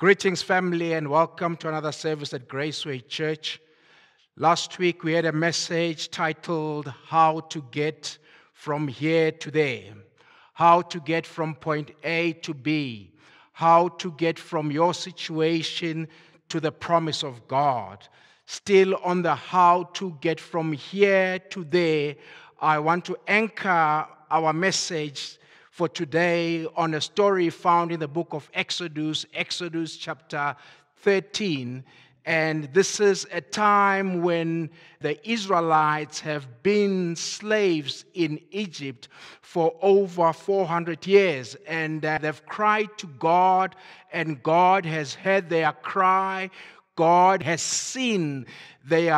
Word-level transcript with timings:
Greetings, 0.00 0.40
family, 0.40 0.94
and 0.94 1.10
welcome 1.10 1.58
to 1.58 1.68
another 1.68 1.92
service 1.92 2.32
at 2.32 2.48
Graceway 2.48 3.06
Church. 3.06 3.60
Last 4.34 4.78
week 4.78 5.04
we 5.04 5.12
had 5.12 5.26
a 5.26 5.32
message 5.32 6.10
titled 6.10 6.90
How 7.08 7.40
to 7.50 7.62
Get 7.70 8.16
From 8.54 8.88
Here 8.88 9.30
to 9.30 9.50
There. 9.50 9.92
How 10.54 10.80
to 10.80 11.00
get 11.00 11.26
from 11.26 11.54
point 11.54 11.90
A 12.02 12.32
to 12.32 12.54
B. 12.54 13.12
How 13.52 13.88
to 13.88 14.12
get 14.12 14.38
from 14.38 14.70
your 14.70 14.94
situation 14.94 16.08
to 16.48 16.60
the 16.60 16.72
promise 16.72 17.22
of 17.22 17.46
God. 17.46 18.08
Still 18.46 18.96
on 19.04 19.20
the 19.20 19.34
how 19.34 19.82
to 19.92 20.16
get 20.22 20.40
from 20.40 20.72
here 20.72 21.40
to 21.50 21.62
there, 21.62 22.16
I 22.58 22.78
want 22.78 23.04
to 23.04 23.18
anchor 23.28 24.06
our 24.30 24.54
message 24.54 25.38
for 25.80 25.88
today 25.88 26.66
on 26.76 26.92
a 26.92 27.00
story 27.00 27.48
found 27.48 27.90
in 27.90 27.98
the 27.98 28.06
book 28.06 28.28
of 28.32 28.50
Exodus, 28.52 29.24
Exodus 29.32 29.96
chapter 29.96 30.54
13. 30.96 31.82
And 32.26 32.64
this 32.74 33.00
is 33.00 33.26
a 33.32 33.40
time 33.40 34.20
when 34.20 34.68
the 35.00 35.16
Israelites 35.26 36.20
have 36.20 36.62
been 36.62 37.16
slaves 37.16 38.04
in 38.12 38.38
Egypt 38.50 39.08
for 39.40 39.74
over 39.80 40.34
400 40.34 41.06
years. 41.06 41.56
And 41.66 42.04
uh, 42.04 42.18
they've 42.20 42.44
cried 42.44 42.98
to 42.98 43.06
God, 43.18 43.74
and 44.12 44.42
God 44.42 44.84
has 44.84 45.14
heard 45.14 45.48
their 45.48 45.72
cry. 45.72 46.50
God 47.00 47.42
has 47.44 47.62
seen 47.62 48.44
their 48.84 49.14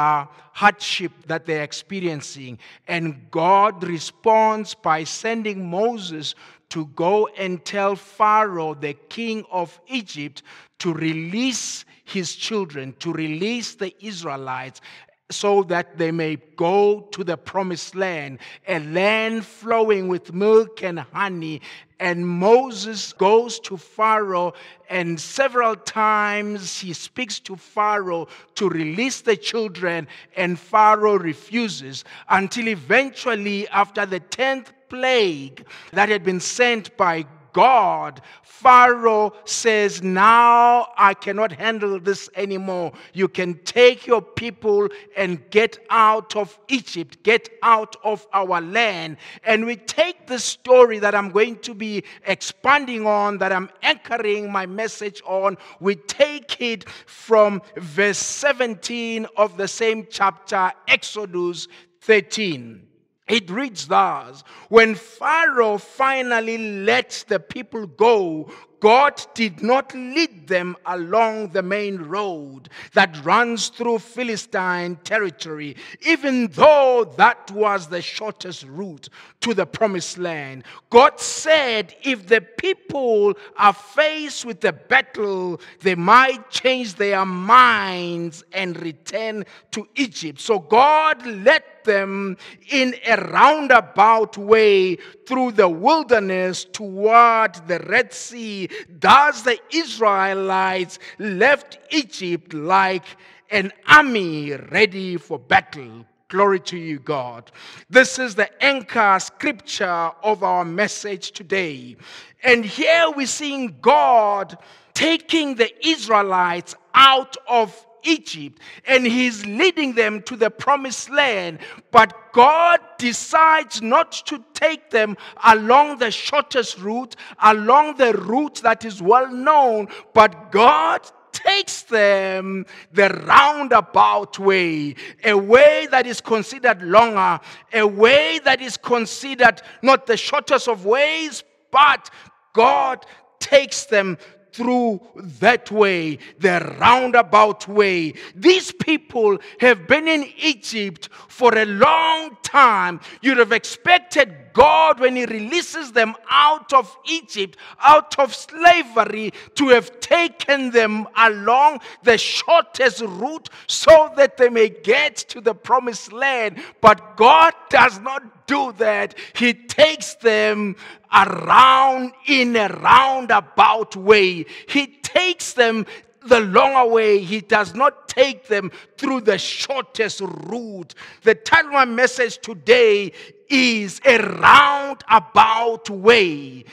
hardship 0.53 1.11
that 1.27 1.47
they're 1.47 1.65
experiencing. 1.65 2.61
And 2.87 3.29
God 3.33 3.83
responds 3.83 4.73
by 4.73 5.03
sending 5.03 5.69
Moses 5.69 6.37
to 6.69 6.87
go 6.95 7.27
and 7.37 7.65
tell 7.65 7.97
Pharaoh, 7.97 8.75
the 8.75 8.95
king 9.09 9.45
of 9.51 9.81
Egypt, 9.89 10.45
to 10.79 10.95
release 10.95 11.85
his 12.05 12.37
children, 12.37 12.95
to 13.01 13.13
release 13.13 13.75
the 13.75 13.93
Israelites 13.99 14.81
so 15.29 15.65
that 15.65 15.99
they 15.99 16.13
may 16.13 16.37
go 16.55 17.09
to 17.11 17.25
the 17.25 17.37
promised 17.37 17.97
land, 17.97 18.39
a 18.69 18.79
land 18.79 19.45
flowing 19.45 20.07
with 20.07 20.33
milk 20.33 20.85
and 20.85 21.01
honey. 21.01 21.61
And 22.03 22.27
Moses 22.27 23.13
goes 23.13 23.61
to 23.61 23.77
Pharaoh, 23.77 24.55
and 24.91 25.21
several 25.21 25.77
times 25.77 26.81
he 26.81 26.95
speaks 26.95 27.39
to 27.39 27.55
Pharaoh 27.55 28.27
to 28.57 28.69
release 28.69 29.21
the 29.21 29.37
children, 29.37 30.09
and 30.37 30.59
Pharaoh 30.59 31.17
refuses 31.17 32.03
until 32.29 32.67
eventually, 32.67 33.69
after 33.69 34.05
the 34.05 34.19
10th 34.19 34.73
plague 34.89 35.65
that 35.93 36.09
had 36.09 36.25
been 36.25 36.41
sent 36.41 36.97
by 36.97 37.25
God, 37.53 38.21
Pharaoh 38.43 39.33
says, 39.45 40.03
Now 40.03 40.93
I 40.97 41.15
cannot 41.15 41.53
handle 41.53 41.99
this 41.99 42.31
anymore. 42.35 42.93
You 43.13 43.29
can 43.29 43.55
take 43.65 44.07
your 44.07 44.23
people 44.23 44.89
and 45.17 45.49
get 45.51 45.79
out 45.91 46.37
of 46.37 46.59
Egypt, 46.69 47.23
get 47.23 47.49
out 47.63 47.97
of 48.05 48.27
our 48.33 48.61
land. 48.61 49.17
And 49.45 49.67
we 49.67 49.77
take 49.77 50.27
the 50.27 50.39
story 50.39 50.99
that 51.01 51.15
I'm 51.15 51.31
going 51.31 51.59
to 51.59 51.75
be 51.75 52.05
expanding 52.27 53.07
on, 53.07 53.39
that 53.39 53.53
I'm 53.53 53.69
anchoring 53.83 54.51
my 54.51 54.67
message 54.67 55.21
on, 55.27 55.59
we 55.81 55.97
take 55.97 56.61
it 56.61 56.89
from 57.07 57.63
verse 57.77 58.19
17 58.19 59.27
of 59.37 59.57
the 59.57 59.69
same 59.69 60.07
chapter, 60.11 60.73
Exodus 60.87 61.69
13. 62.03 62.92
It 63.29 63.51
reads 63.51 63.87
thus 63.87 64.43
When 64.69 64.95
Pharaoh 64.95 65.79
finally 65.79 66.59
lets 66.59 67.23
the 67.25 67.41
people 67.41 67.87
go, 67.87 68.51
God 68.83 69.25
did 69.35 69.63
not 69.63 69.95
lead 69.95 70.49
them 70.49 70.77
along 70.87 71.51
the 71.51 71.63
main 71.63 71.99
road 71.99 72.69
that 72.95 73.25
runs 73.25 73.69
through 73.69 74.01
Philistine 74.01 74.97
territory, 75.05 75.77
even 76.01 76.49
though 76.49 77.09
that 77.17 77.49
was 77.53 77.87
the 77.87 78.03
shortest 78.03 78.65
route 78.65 79.09
to 79.43 79.55
the 79.55 79.67
promised 79.67 80.19
land. 80.19 80.65
God 80.91 81.21
said 81.21 81.95
if 82.03 82.27
the 82.27 82.41
people 82.41 83.35
are 83.57 83.73
faced 83.73 84.45
with 84.45 84.65
a 84.65 84.73
battle, 84.73 85.61
they 85.83 85.95
might 85.95 86.51
change 86.51 86.97
their 86.97 87.25
minds 87.25 88.43
and 88.53 88.77
return 88.83 89.45
to 89.71 89.87
Egypt. 89.95 90.41
So 90.41 90.59
God 90.59 91.25
led 91.25 91.63
them 91.85 92.37
in 92.71 92.95
a 93.07 93.17
roundabout 93.17 94.37
way 94.37 94.97
through 95.27 95.53
the 95.53 95.69
wilderness 95.69 96.65
toward 96.65 97.55
the 97.67 97.79
Red 97.81 98.13
Sea. 98.13 98.69
Thus 98.89 99.43
the 99.43 99.59
Israelites 99.71 100.99
left 101.19 101.79
Egypt 101.91 102.55
like 102.55 103.05
an 103.51 103.73
army 103.87 104.53
ready 104.53 105.17
for 105.17 105.39
battle. 105.39 106.07
Glory 106.29 106.61
to 106.61 106.79
you, 106.79 106.99
God. 106.99 107.53
This 107.91 108.19
is 108.19 108.35
the 108.35 108.65
anchor 108.65 109.19
scripture 109.21 110.11
of 110.23 110.43
our 110.43 110.65
message 110.65 111.33
today. 111.33 111.97
And 112.43 112.65
here 112.65 113.11
we're 113.15 113.27
seeing 113.27 113.77
God 113.83 114.57
taking 114.95 115.57
the 115.57 115.71
Israelites 115.87 116.75
out 116.95 117.37
of 117.47 117.87
Egypt 118.05 118.61
and 118.87 119.07
he's 119.07 119.45
leading 119.47 119.95
them 119.95 120.23
to 120.23 120.37
the 120.37 120.51
promised 120.51 121.11
land. 121.11 121.59
But 121.91 122.17
God 122.33 122.81
decides 122.99 123.83
not 123.83 124.13
to 124.27 124.43
take 124.55 124.91
them 124.91 125.17
along 125.45 125.99
the 125.99 126.11
shortest 126.11 126.79
route, 126.79 127.17
along 127.43 127.97
the 127.97 128.15
route 128.15 128.63
that 128.63 128.85
is 128.85 129.03
well 129.03 129.31
known, 129.31 129.89
but 130.15 130.51
God 130.51 131.01
takes 131.33 131.83
them 131.83 132.67
the 132.93 133.09
roundabout 133.27 134.39
way, 134.39 134.95
a 135.25 135.35
way 135.35 135.89
that 135.91 136.07
is 136.07 136.21
considered 136.21 136.83
longer, 136.83 137.41
a 137.73 137.87
way 137.87 138.39
that 138.45 138.61
is 138.61 138.77
considered 138.77 139.63
not 139.83 140.07
the 140.07 140.17
shortest 140.17 140.69
of 140.69 140.85
ways, 140.85 141.43
but 141.71 142.11
God 142.53 143.05
takes 143.41 143.87
them 143.87 144.19
through 144.53 145.01
that 145.17 145.71
way, 145.71 146.19
the 146.39 146.77
roundabout 146.79 147.67
way. 147.69 148.15
These 148.35 148.73
people 148.73 149.39
have 149.61 149.87
been 149.87 150.07
in 150.07 150.29
Egypt 150.39 151.09
for 151.29 151.57
a 151.57 151.65
long 151.65 152.37
time. 152.43 153.01
You'd 153.23 153.39
have 153.39 153.53
expected 153.53 154.37
God, 154.53 155.01
when 155.01 155.17
He 155.17 155.25
releases 155.25 155.93
them 155.93 156.15
out 156.29 156.73
of 156.73 156.95
Egypt, 157.07 157.57
out 157.81 158.19
of 158.19 158.35
slavery, 158.35 159.33
to 159.55 159.69
have 159.69 160.01
taken 160.01 160.71
them 160.71 161.07
along 161.17 161.81
the 162.03 162.19
shortest 162.19 163.01
route 163.01 163.49
so 163.67 164.13
that 164.17 164.37
they 164.37 164.49
may 164.49 164.69
get 164.69 165.17
to 165.17 165.41
the 165.41 165.55
promised 165.55 166.13
land. 166.13 166.63
But 166.81 167.17
God 167.17 167.55
does 167.71 167.99
not 168.01 168.42
do 168.53 168.73
that. 168.77 169.15
He 169.35 169.55
takes 169.55 170.15
them 170.17 170.77
around 171.11 172.13
in 172.27 172.55
a 172.55 172.69
roundabout 172.69 173.97
way. 173.97 174.45
He 174.69 174.87
takes 175.03 175.55
them 175.55 175.87
the 176.27 176.41
longer 176.41 176.93
way. 176.93 177.19
He 177.21 177.41
does 177.41 177.75
not 177.75 178.09
take 178.09 178.49
them 178.49 178.71
through 178.99 179.23
the 179.23 179.39
shortest 179.39 180.21
route. 180.21 180.95
The 181.23 181.35
title 181.35 181.69
of 181.69 181.75
my 181.75 181.85
message 181.87 182.39
today 182.43 183.13
is 183.49 184.01
A 184.05 184.19
Roundabout 184.19 185.89
Way. 185.89 186.67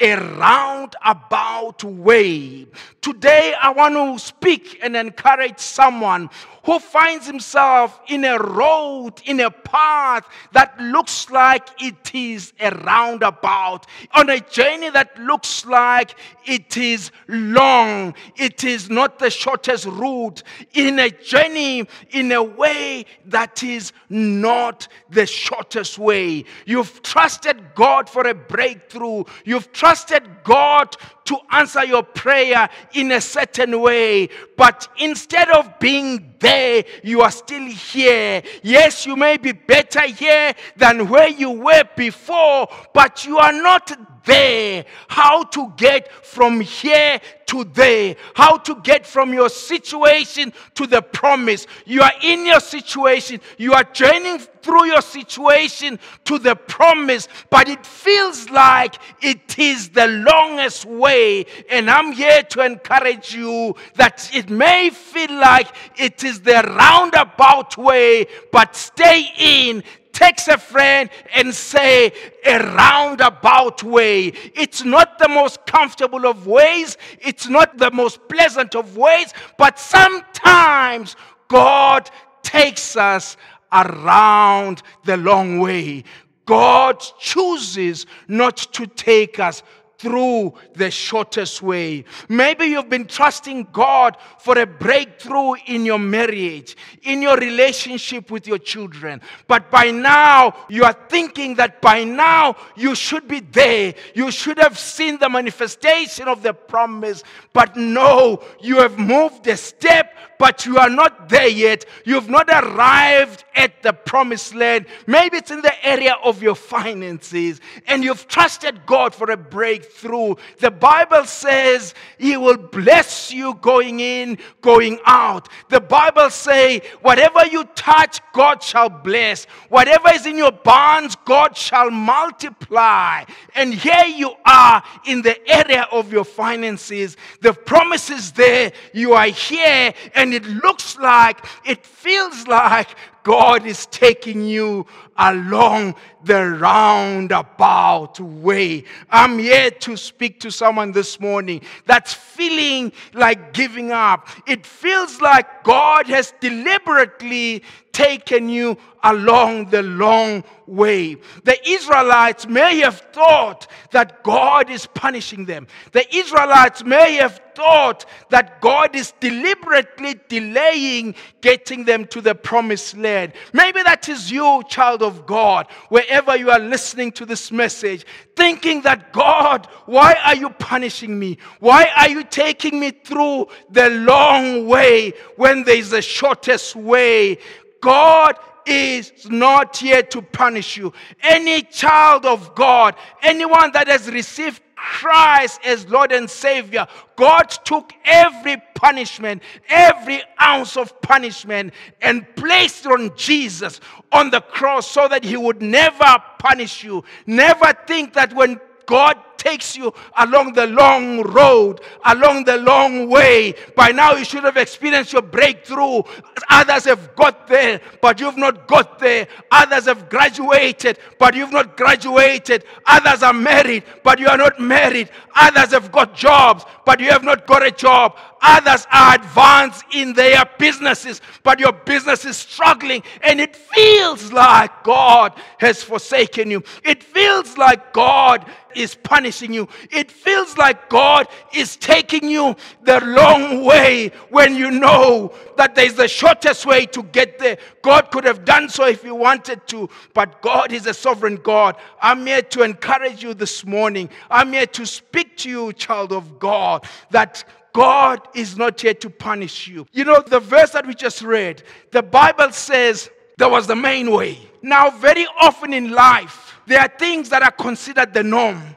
A 0.00 0.14
roundabout 0.16 1.84
way. 1.84 2.66
Today, 3.00 3.54
I 3.60 3.70
want 3.70 3.94
to 3.94 4.18
speak 4.24 4.78
and 4.82 4.96
encourage 4.96 5.58
someone 5.58 6.28
who 6.66 6.80
finds 6.80 7.26
himself 7.26 8.00
in 8.08 8.24
a 8.24 8.36
road, 8.36 9.12
in 9.24 9.38
a 9.38 9.50
path 9.50 10.28
that 10.52 10.78
looks 10.80 11.30
like 11.30 11.68
it 11.80 12.12
is 12.12 12.52
a 12.58 12.70
roundabout, 12.78 13.86
on 14.12 14.28
a 14.28 14.40
journey 14.40 14.90
that 14.90 15.16
looks 15.16 15.64
like 15.64 16.16
it 16.44 16.76
is 16.76 17.12
long, 17.28 18.12
it 18.34 18.64
is 18.64 18.90
not 18.90 19.20
the 19.20 19.30
shortest 19.30 19.86
route, 19.86 20.42
in 20.74 20.98
a 20.98 21.08
journey 21.08 21.86
in 22.10 22.32
a 22.32 22.42
way 22.42 23.06
that 23.26 23.62
is 23.62 23.92
not 24.10 24.88
the 25.08 25.24
shortest 25.24 25.98
way. 26.00 26.44
You've 26.64 27.00
trusted 27.02 27.62
God 27.76 28.10
for 28.10 28.26
a 28.26 28.34
breakthrough, 28.34 29.22
you've 29.44 29.72
trusted 29.72 30.24
God 30.42 30.96
to 31.26 31.38
answer 31.50 31.84
your 31.84 32.02
prayer 32.02 32.68
in 32.92 33.12
a 33.12 33.20
certain 33.20 33.80
way. 33.80 34.28
But 34.56 34.88
instead 34.98 35.50
of 35.50 35.78
being 35.78 36.34
there, 36.38 36.84
you 37.02 37.22
are 37.22 37.30
still 37.30 37.66
here. 37.66 38.42
Yes, 38.62 39.06
you 39.06 39.16
may 39.16 39.36
be 39.36 39.52
better 39.52 40.02
here 40.02 40.54
than 40.76 41.08
where 41.08 41.28
you 41.28 41.50
were 41.50 41.84
before, 41.96 42.68
but 42.94 43.24
you 43.26 43.38
are 43.38 43.52
not 43.52 44.24
there. 44.24 44.84
How 45.08 45.44
to 45.44 45.72
get 45.76 46.12
from 46.24 46.60
here 46.60 47.20
to 47.46 47.64
there, 47.64 48.16
how 48.34 48.56
to 48.58 48.76
get 48.82 49.06
from 49.06 49.32
your 49.32 49.48
situation 49.48 50.52
to 50.74 50.86
the 50.86 51.00
promise. 51.00 51.66
You 51.84 52.02
are 52.02 52.12
in 52.22 52.46
your 52.46 52.60
situation, 52.60 53.40
you 53.56 53.72
are 53.72 53.84
journeying 53.84 54.40
through 54.62 54.86
your 54.86 55.00
situation 55.00 55.98
to 56.24 56.38
the 56.38 56.56
promise, 56.56 57.28
but 57.50 57.68
it 57.68 57.86
feels 57.86 58.50
like 58.50 58.96
it 59.22 59.58
is 59.58 59.90
the 59.90 60.08
longest 60.08 60.84
way. 60.84 61.46
And 61.70 61.88
I'm 61.88 62.12
here 62.12 62.42
to 62.42 62.64
encourage 62.64 63.32
you 63.32 63.76
that 63.94 64.28
it 64.34 64.50
may 64.50 64.90
feel 64.90 65.32
like 65.32 65.68
it 65.96 66.24
is 66.24 66.40
the 66.40 66.62
roundabout 66.76 67.76
way, 67.78 68.26
but 68.50 68.74
stay 68.74 69.28
in, 69.38 69.84
text 70.16 70.48
a 70.48 70.56
friend 70.56 71.10
and 71.34 71.54
say 71.54 72.10
a 72.46 72.58
roundabout 72.74 73.82
way. 73.82 74.28
It's 74.54 74.82
not 74.82 75.18
the 75.18 75.28
most 75.28 75.66
comfortable 75.66 76.26
of 76.26 76.46
ways, 76.46 76.96
it's 77.20 77.48
not 77.48 77.76
the 77.76 77.90
most 77.90 78.26
pleasant 78.26 78.74
of 78.74 78.96
ways, 78.96 79.34
but 79.58 79.78
sometimes 79.78 81.16
God 81.48 82.10
takes 82.42 82.96
us 82.96 83.36
around 83.70 84.82
the 85.04 85.18
long 85.18 85.60
way. 85.60 86.04
God 86.46 87.04
chooses 87.18 88.06
not 88.26 88.56
to 88.72 88.86
take 88.86 89.38
us 89.38 89.62
through 89.98 90.54
the 90.74 90.90
shortest 90.90 91.62
way. 91.62 92.04
Maybe 92.28 92.66
you've 92.66 92.88
been 92.88 93.06
trusting 93.06 93.68
God 93.72 94.16
for 94.38 94.58
a 94.58 94.66
breakthrough 94.66 95.54
in 95.66 95.84
your 95.84 95.98
marriage, 95.98 96.76
in 97.02 97.22
your 97.22 97.36
relationship 97.36 98.30
with 98.30 98.46
your 98.46 98.58
children. 98.58 99.20
But 99.46 99.70
by 99.70 99.90
now, 99.90 100.54
you 100.68 100.84
are 100.84 100.96
thinking 101.08 101.54
that 101.54 101.80
by 101.80 102.04
now 102.04 102.56
you 102.76 102.94
should 102.94 103.26
be 103.26 103.40
there. 103.40 103.94
You 104.14 104.30
should 104.30 104.58
have 104.58 104.78
seen 104.78 105.18
the 105.18 105.28
manifestation 105.28 106.28
of 106.28 106.42
the 106.42 106.52
promise. 106.52 107.22
But 107.52 107.76
no, 107.76 108.42
you 108.60 108.78
have 108.80 108.98
moved 108.98 109.46
a 109.46 109.56
step, 109.56 110.14
but 110.38 110.66
you 110.66 110.76
are 110.78 110.90
not 110.90 111.28
there 111.28 111.48
yet. 111.48 111.86
You've 112.04 112.28
not 112.28 112.48
arrived 112.50 113.44
at 113.54 113.82
the 113.82 113.92
promised 113.92 114.54
land. 114.54 114.86
Maybe 115.06 115.38
it's 115.38 115.50
in 115.50 115.62
the 115.62 115.86
area 115.86 116.16
of 116.22 116.42
your 116.42 116.54
finances, 116.54 117.60
and 117.86 118.04
you've 118.04 118.28
trusted 118.28 118.84
God 118.84 119.14
for 119.14 119.30
a 119.30 119.36
breakthrough 119.36 119.85
through. 119.92 120.36
The 120.58 120.70
Bible 120.70 121.24
says 121.24 121.94
He 122.18 122.36
will 122.36 122.56
bless 122.56 123.32
you 123.32 123.54
going 123.54 124.00
in, 124.00 124.38
going 124.60 124.98
out. 125.06 125.48
The 125.68 125.80
Bible 125.80 126.30
say 126.30 126.82
whatever 127.02 127.46
you 127.46 127.64
touch, 127.74 128.20
God 128.32 128.62
shall 128.62 128.88
bless. 128.88 129.44
Whatever 129.68 130.10
is 130.14 130.26
in 130.26 130.36
your 130.36 130.52
barns, 130.52 131.16
God 131.24 131.56
shall 131.56 131.90
multiply. 131.90 133.24
And 133.54 133.74
here 133.74 134.06
you 134.06 134.34
are 134.44 134.82
in 135.06 135.22
the 135.22 135.36
area 135.48 135.86
of 135.92 136.12
your 136.12 136.24
finances. 136.24 137.16
The 137.40 137.52
promise 137.52 138.10
is 138.10 138.32
there. 138.32 138.72
You 138.92 139.12
are 139.14 139.26
here, 139.26 139.94
and 140.14 140.34
it 140.34 140.44
looks 140.46 140.98
like, 140.98 141.44
it 141.64 141.84
feels 141.84 142.46
like 142.46 142.88
God 143.22 143.66
is 143.66 143.86
taking 143.86 144.44
you 144.44 144.86
along 145.18 145.94
the 146.24 146.50
roundabout 146.50 148.18
way. 148.20 148.84
I'm 149.10 149.38
here 149.38 149.70
to 149.70 149.96
speak 149.96 150.40
to 150.40 150.50
someone 150.50 150.92
this 150.92 151.20
morning 151.20 151.62
that's 151.86 152.12
feeling 152.12 152.92
like 153.14 153.52
giving 153.52 153.92
up. 153.92 154.28
It 154.46 154.66
feels 154.66 155.20
like 155.20 155.64
God 155.64 156.06
has 156.08 156.32
deliberately 156.40 157.62
taken 157.92 158.48
you 158.50 158.76
along 159.02 159.70
the 159.70 159.82
long 159.82 160.44
way. 160.66 161.16
The 161.44 161.56
Israelites 161.66 162.46
may 162.46 162.80
have 162.80 163.00
thought 163.12 163.68
that 163.92 164.22
God 164.22 164.68
is 164.68 164.86
punishing 164.86 165.46
them. 165.46 165.66
The 165.92 166.04
Israelites 166.14 166.84
may 166.84 167.14
have 167.14 167.40
thought 167.54 168.04
that 168.28 168.60
God 168.60 168.94
is 168.94 169.14
deliberately 169.18 170.20
delaying 170.28 171.14
getting 171.40 171.84
them 171.84 172.06
to 172.08 172.20
the 172.20 172.34
promised 172.34 172.98
land. 172.98 173.32
Maybe 173.52 173.82
that 173.82 174.08
is 174.08 174.30
you, 174.30 174.62
child 174.68 175.00
of 175.06 175.26
God, 175.26 175.68
wherever 175.88 176.36
you 176.36 176.50
are 176.50 176.58
listening 176.58 177.12
to 177.12 177.24
this 177.24 177.52
message, 177.52 178.04
thinking 178.34 178.82
that 178.82 179.12
God, 179.12 179.66
why 179.86 180.16
are 180.24 180.36
you 180.36 180.50
punishing 180.50 181.18
me? 181.18 181.38
Why 181.60 181.88
are 181.96 182.08
you 182.08 182.24
taking 182.24 182.80
me 182.80 182.90
through 182.90 183.48
the 183.70 183.90
long 183.90 184.66
way 184.66 185.12
when 185.36 185.64
there 185.64 185.76
is 185.76 185.90
the 185.90 186.02
shortest 186.02 186.76
way? 186.76 187.38
God 187.80 188.36
is 188.66 189.12
not 189.30 189.76
here 189.76 190.02
to 190.02 190.20
punish 190.20 190.76
you. 190.76 190.92
Any 191.22 191.62
child 191.62 192.26
of 192.26 192.54
God, 192.54 192.96
anyone 193.22 193.70
that 193.72 193.88
has 193.88 194.10
received 194.10 194.60
Christ 194.86 195.60
as 195.64 195.88
Lord 195.88 196.12
and 196.12 196.30
Savior, 196.30 196.86
God 197.16 197.48
took 197.64 197.92
every 198.04 198.56
punishment, 198.76 199.42
every 199.68 200.22
ounce 200.40 200.76
of 200.76 201.02
punishment, 201.02 201.74
and 202.00 202.24
placed 202.36 202.86
it 202.86 202.92
on 202.92 203.10
Jesus 203.16 203.80
on 204.12 204.30
the 204.30 204.40
cross 204.40 204.88
so 204.88 205.08
that 205.08 205.24
He 205.24 205.36
would 205.36 205.60
never 205.60 206.16
punish 206.38 206.84
you. 206.84 207.02
Never 207.26 207.72
think 207.88 208.12
that 208.12 208.32
when 208.32 208.60
God 208.86 209.18
takes 209.46 209.76
you 209.76 209.94
along 210.16 210.54
the 210.54 210.66
long 210.66 211.22
road, 211.22 211.80
along 212.04 212.44
the 212.44 212.56
long 212.56 213.08
way. 213.08 213.54
By 213.76 213.92
now, 213.92 214.12
you 214.14 214.24
should 214.24 214.42
have 214.42 214.56
experienced 214.56 215.12
your 215.12 215.22
breakthrough. 215.22 216.02
Others 216.50 216.86
have 216.86 217.14
got 217.14 217.46
there, 217.46 217.80
but 218.02 218.18
you've 218.18 218.36
not 218.36 218.66
got 218.66 218.98
there. 218.98 219.28
Others 219.52 219.84
have 219.84 220.08
graduated, 220.08 220.98
but 221.18 221.34
you've 221.36 221.52
not 221.52 221.76
graduated. 221.76 222.64
Others 222.86 223.22
are 223.22 223.32
married, 223.32 223.84
but 224.02 224.18
you 224.18 224.26
are 224.26 224.36
not 224.36 224.58
married. 224.58 225.10
Others 225.36 225.70
have 225.72 225.92
got 225.92 226.14
jobs, 226.14 226.64
but 226.84 226.98
you 226.98 227.10
have 227.10 227.22
not 227.22 227.46
got 227.46 227.64
a 227.64 227.70
job. 227.70 228.16
Others 228.42 228.86
are 228.92 229.14
advanced 229.14 229.84
in 229.92 230.12
their 230.12 230.44
businesses, 230.58 231.20
but 231.42 231.58
your 231.58 231.72
business 231.72 232.24
is 232.24 232.36
struggling, 232.36 233.02
and 233.22 233.40
it 233.40 233.54
feels 233.56 234.32
like 234.32 234.84
God 234.84 235.32
has 235.58 235.82
forsaken 235.82 236.50
you. 236.50 236.62
It 236.84 237.02
feels 237.02 237.56
like 237.56 237.92
God 237.92 238.44
is 238.74 238.94
punishing 238.94 239.35
you. 239.42 239.68
It 239.90 240.10
feels 240.10 240.56
like 240.56 240.88
God 240.88 241.28
is 241.54 241.76
taking 241.76 242.28
you 242.28 242.56
the 242.82 243.00
long 243.04 243.64
way 243.64 244.12
when 244.30 244.56
you 244.56 244.70
know 244.70 245.32
that 245.56 245.74
there's 245.74 245.94
the 245.94 246.08
shortest 246.08 246.66
way 246.66 246.86
to 246.86 247.02
get 247.02 247.38
there. 247.38 247.58
God 247.82 248.10
could 248.10 248.24
have 248.24 248.44
done 248.44 248.68
so 248.68 248.86
if 248.86 249.02
He 249.02 249.10
wanted 249.10 249.66
to, 249.68 249.88
but 250.14 250.42
God 250.42 250.72
is 250.72 250.86
a 250.86 250.94
sovereign 250.94 251.36
God. 251.36 251.76
I'm 252.00 252.26
here 252.26 252.42
to 252.42 252.62
encourage 252.62 253.22
you 253.22 253.34
this 253.34 253.64
morning. 253.64 254.10
I'm 254.30 254.52
here 254.52 254.66
to 254.66 254.86
speak 254.86 255.36
to 255.38 255.50
you, 255.50 255.72
child 255.72 256.12
of 256.12 256.38
God, 256.38 256.84
that 257.10 257.44
God 257.72 258.26
is 258.34 258.56
not 258.56 258.80
here 258.80 258.94
to 258.94 259.10
punish 259.10 259.68
you. 259.68 259.86
You 259.92 260.04
know, 260.04 260.22
the 260.26 260.40
verse 260.40 260.70
that 260.70 260.86
we 260.86 260.94
just 260.94 261.20
read, 261.20 261.62
the 261.90 262.02
Bible 262.02 262.50
says 262.52 263.10
there 263.36 263.50
was 263.50 263.66
the 263.66 263.76
main 263.76 264.10
way. 264.10 264.38
Now, 264.62 264.90
very 264.90 265.26
often 265.38 265.74
in 265.74 265.90
life, 265.90 266.58
there 266.66 266.80
are 266.80 266.88
things 266.88 267.28
that 267.28 267.42
are 267.42 267.50
considered 267.50 268.14
the 268.14 268.22
norm. 268.22 268.75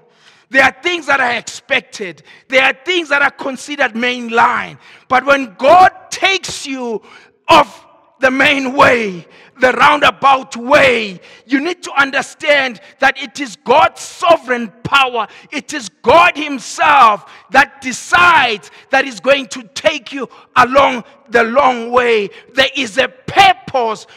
There 0.49 0.63
are 0.63 0.75
things 0.81 1.05
that 1.05 1.19
are 1.19 1.37
expected. 1.37 2.23
There 2.47 2.63
are 2.63 2.73
things 2.85 3.09
that 3.09 3.21
are 3.21 3.31
considered 3.31 3.93
mainline. 3.93 4.79
But 5.07 5.25
when 5.25 5.55
God 5.57 5.91
takes 6.09 6.65
you 6.65 7.01
off 7.47 7.85
the 8.19 8.31
main 8.31 8.73
way, 8.73 9.25
the 9.59 9.71
roundabout 9.73 10.55
way. 10.55 11.19
You 11.45 11.59
need 11.59 11.83
to 11.83 11.91
understand 11.93 12.81
that 12.99 13.17
it 13.21 13.39
is 13.39 13.55
God's 13.57 14.01
sovereign 14.01 14.71
power. 14.83 15.27
It 15.51 15.73
is 15.73 15.89
God 16.01 16.37
Himself 16.37 17.29
that 17.51 17.81
decides 17.81 18.71
that 18.91 19.05
He's 19.05 19.19
going 19.19 19.47
to 19.47 19.63
take 19.73 20.11
you 20.11 20.29
along 20.55 21.03
the 21.29 21.43
long 21.43 21.91
way. 21.91 22.29
There 22.53 22.69
is 22.75 22.97
a 22.97 23.07
purpose. 23.07 24.07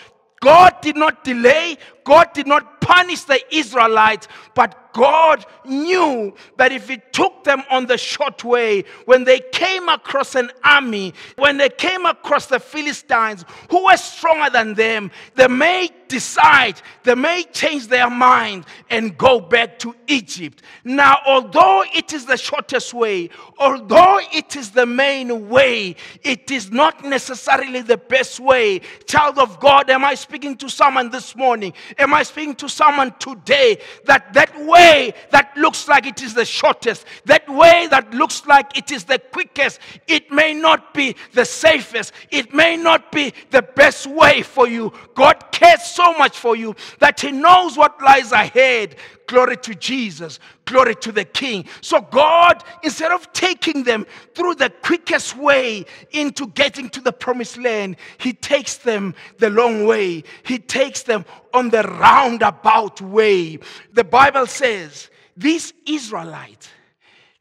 God 0.41 0.81
did 0.81 0.97
not 0.97 1.23
delay, 1.23 1.79
God 2.03 2.33
did 2.33 2.49
not 2.49 2.81
punish 2.81 3.23
the 3.23 3.41
Israelites, 3.55 4.27
but 4.57 4.82
God 4.93 5.45
knew 5.65 6.35
that 6.57 6.73
if 6.73 6.89
He 6.89 7.01
took 7.13 7.45
them 7.45 7.63
on 7.71 7.87
the 7.87 7.99
short 7.99 8.45
way, 8.45 8.85
when 9.05 9.25
they 9.25 9.41
came 9.53 9.89
across 9.89 10.35
an 10.35 10.51
army, 10.65 11.15
when 11.37 11.57
they 11.57 11.71
came 11.71 12.07
across 12.07 12.47
the 12.47 12.61
Philistines 12.61 13.45
who 13.71 13.85
were 13.85 13.97
stronger 13.97 14.51
than 14.51 14.75
them, 14.75 15.11
they 15.35 15.49
may 15.49 15.89
decide, 16.09 16.81
they 17.05 17.15
may 17.15 17.43
change 17.53 17.89
their 17.89 18.11
mind 18.11 18.67
and 18.91 19.17
go 19.17 19.41
back 19.41 19.79
to 19.79 19.95
Egypt. 20.09 20.63
Now, 20.85 21.17
although 21.27 21.85
it 21.95 22.13
is 22.13 22.27
the 22.27 22.37
shortest 22.37 22.93
way, 22.93 23.31
although 23.59 24.21
it 24.33 24.55
is 24.57 24.71
the 24.73 24.85
main 24.85 25.49
way, 25.49 25.97
it 26.23 26.51
is 26.51 26.71
not 26.71 27.03
necessarily 27.03 27.81
the 27.81 27.97
best 27.97 28.41
way. 28.41 28.81
Child 29.07 29.39
of 29.39 29.59
God, 29.59 29.89
am 29.89 30.05
I 30.05 30.15
speaking 30.15 30.57
to 30.59 30.69
someone 30.69 31.09
this 31.11 31.35
morning? 31.35 31.73
Am 31.97 32.13
I 32.13 32.25
speaking 32.25 32.57
to 32.57 32.69
someone 32.69 33.15
today 33.19 33.79
that 34.05 34.35
that 34.35 34.55
way 34.67 34.82
that 35.31 35.53
looks 35.57 35.89
like 35.89 36.07
it 36.07 36.23
is 36.23 36.35
the 36.35 36.45
shortest, 36.45 37.05
that 37.25 37.49
way 37.49 37.87
that 37.91 38.13
looks 38.13 38.47
like 38.47 38.77
it 38.77 38.91
is 38.91 39.05
the 39.05 39.19
quickest, 39.19 39.81
it 40.07 40.31
may 40.31 40.55
not 40.55 40.95
be 40.95 41.17
the 41.33 41.45
safest, 41.45 42.13
it 42.31 42.53
may 42.55 42.77
not 42.77 43.13
be 43.13 43.33
the 43.51 43.63
best 43.63 44.07
way 44.07 44.43
for 44.43 44.69
you. 44.69 44.93
God 45.15 45.53
cares 45.53 45.83
so 45.83 46.17
much 46.19 46.39
for 46.39 46.57
you 46.57 46.75
that 46.99 47.21
He 47.21 47.33
knows 47.33 47.77
what 47.77 48.01
lies 48.03 48.33
ahead. 48.33 48.97
Glory 49.33 49.57
to 49.57 49.75
Jesus. 49.75 50.39
Glory 50.67 50.95
to 50.97 51.11
the 51.11 51.25
King. 51.25 51.65
So, 51.81 52.03
God, 52.03 52.63
instead 52.83 53.13
of 53.13 53.33
taking 53.33 53.85
them 53.85 54.05
through 54.35 54.57
the 54.57 54.69
quickest 54.69 55.39
way 55.39 55.87
into 56.11 56.49
getting 56.49 56.91
to 56.91 57.01
the 57.01 57.15
promised 57.15 57.57
land, 57.57 57.97
He 58.19 58.35
takes 58.35 58.77
them 58.77 59.15
the 59.39 59.49
long 59.49 59.87
way. 59.87 60.25
He 60.43 60.59
takes 60.59 61.05
them 61.05 61.25
on 61.55 61.71
the 61.71 61.83
roundabout 61.83 63.01
way. 63.01 63.59
The 63.95 64.05
Bible 64.05 64.47
says, 64.47 65.09
This 65.35 65.73
Israelite 65.87 66.69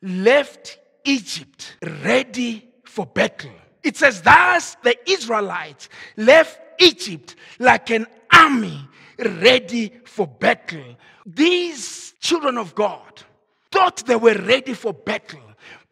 left 0.02 0.80
Egypt 1.04 1.76
ready 2.06 2.70
for 2.86 3.06
battle. 3.06 3.52
It 3.84 3.98
says, 3.98 4.22
Thus 4.22 4.78
the 4.82 4.96
Israelites 5.12 5.90
left 6.16 6.58
Egypt 6.80 7.36
like 7.60 7.90
an 7.90 8.08
army 8.34 8.88
ready 9.22 9.92
for 10.06 10.28
battle. 10.28 10.96
These 11.26 12.14
children 12.20 12.58
of 12.58 12.76
God 12.76 13.24
thought 13.72 14.06
they 14.06 14.16
were 14.16 14.36
ready 14.36 14.74
for 14.74 14.94
battle, 14.94 15.42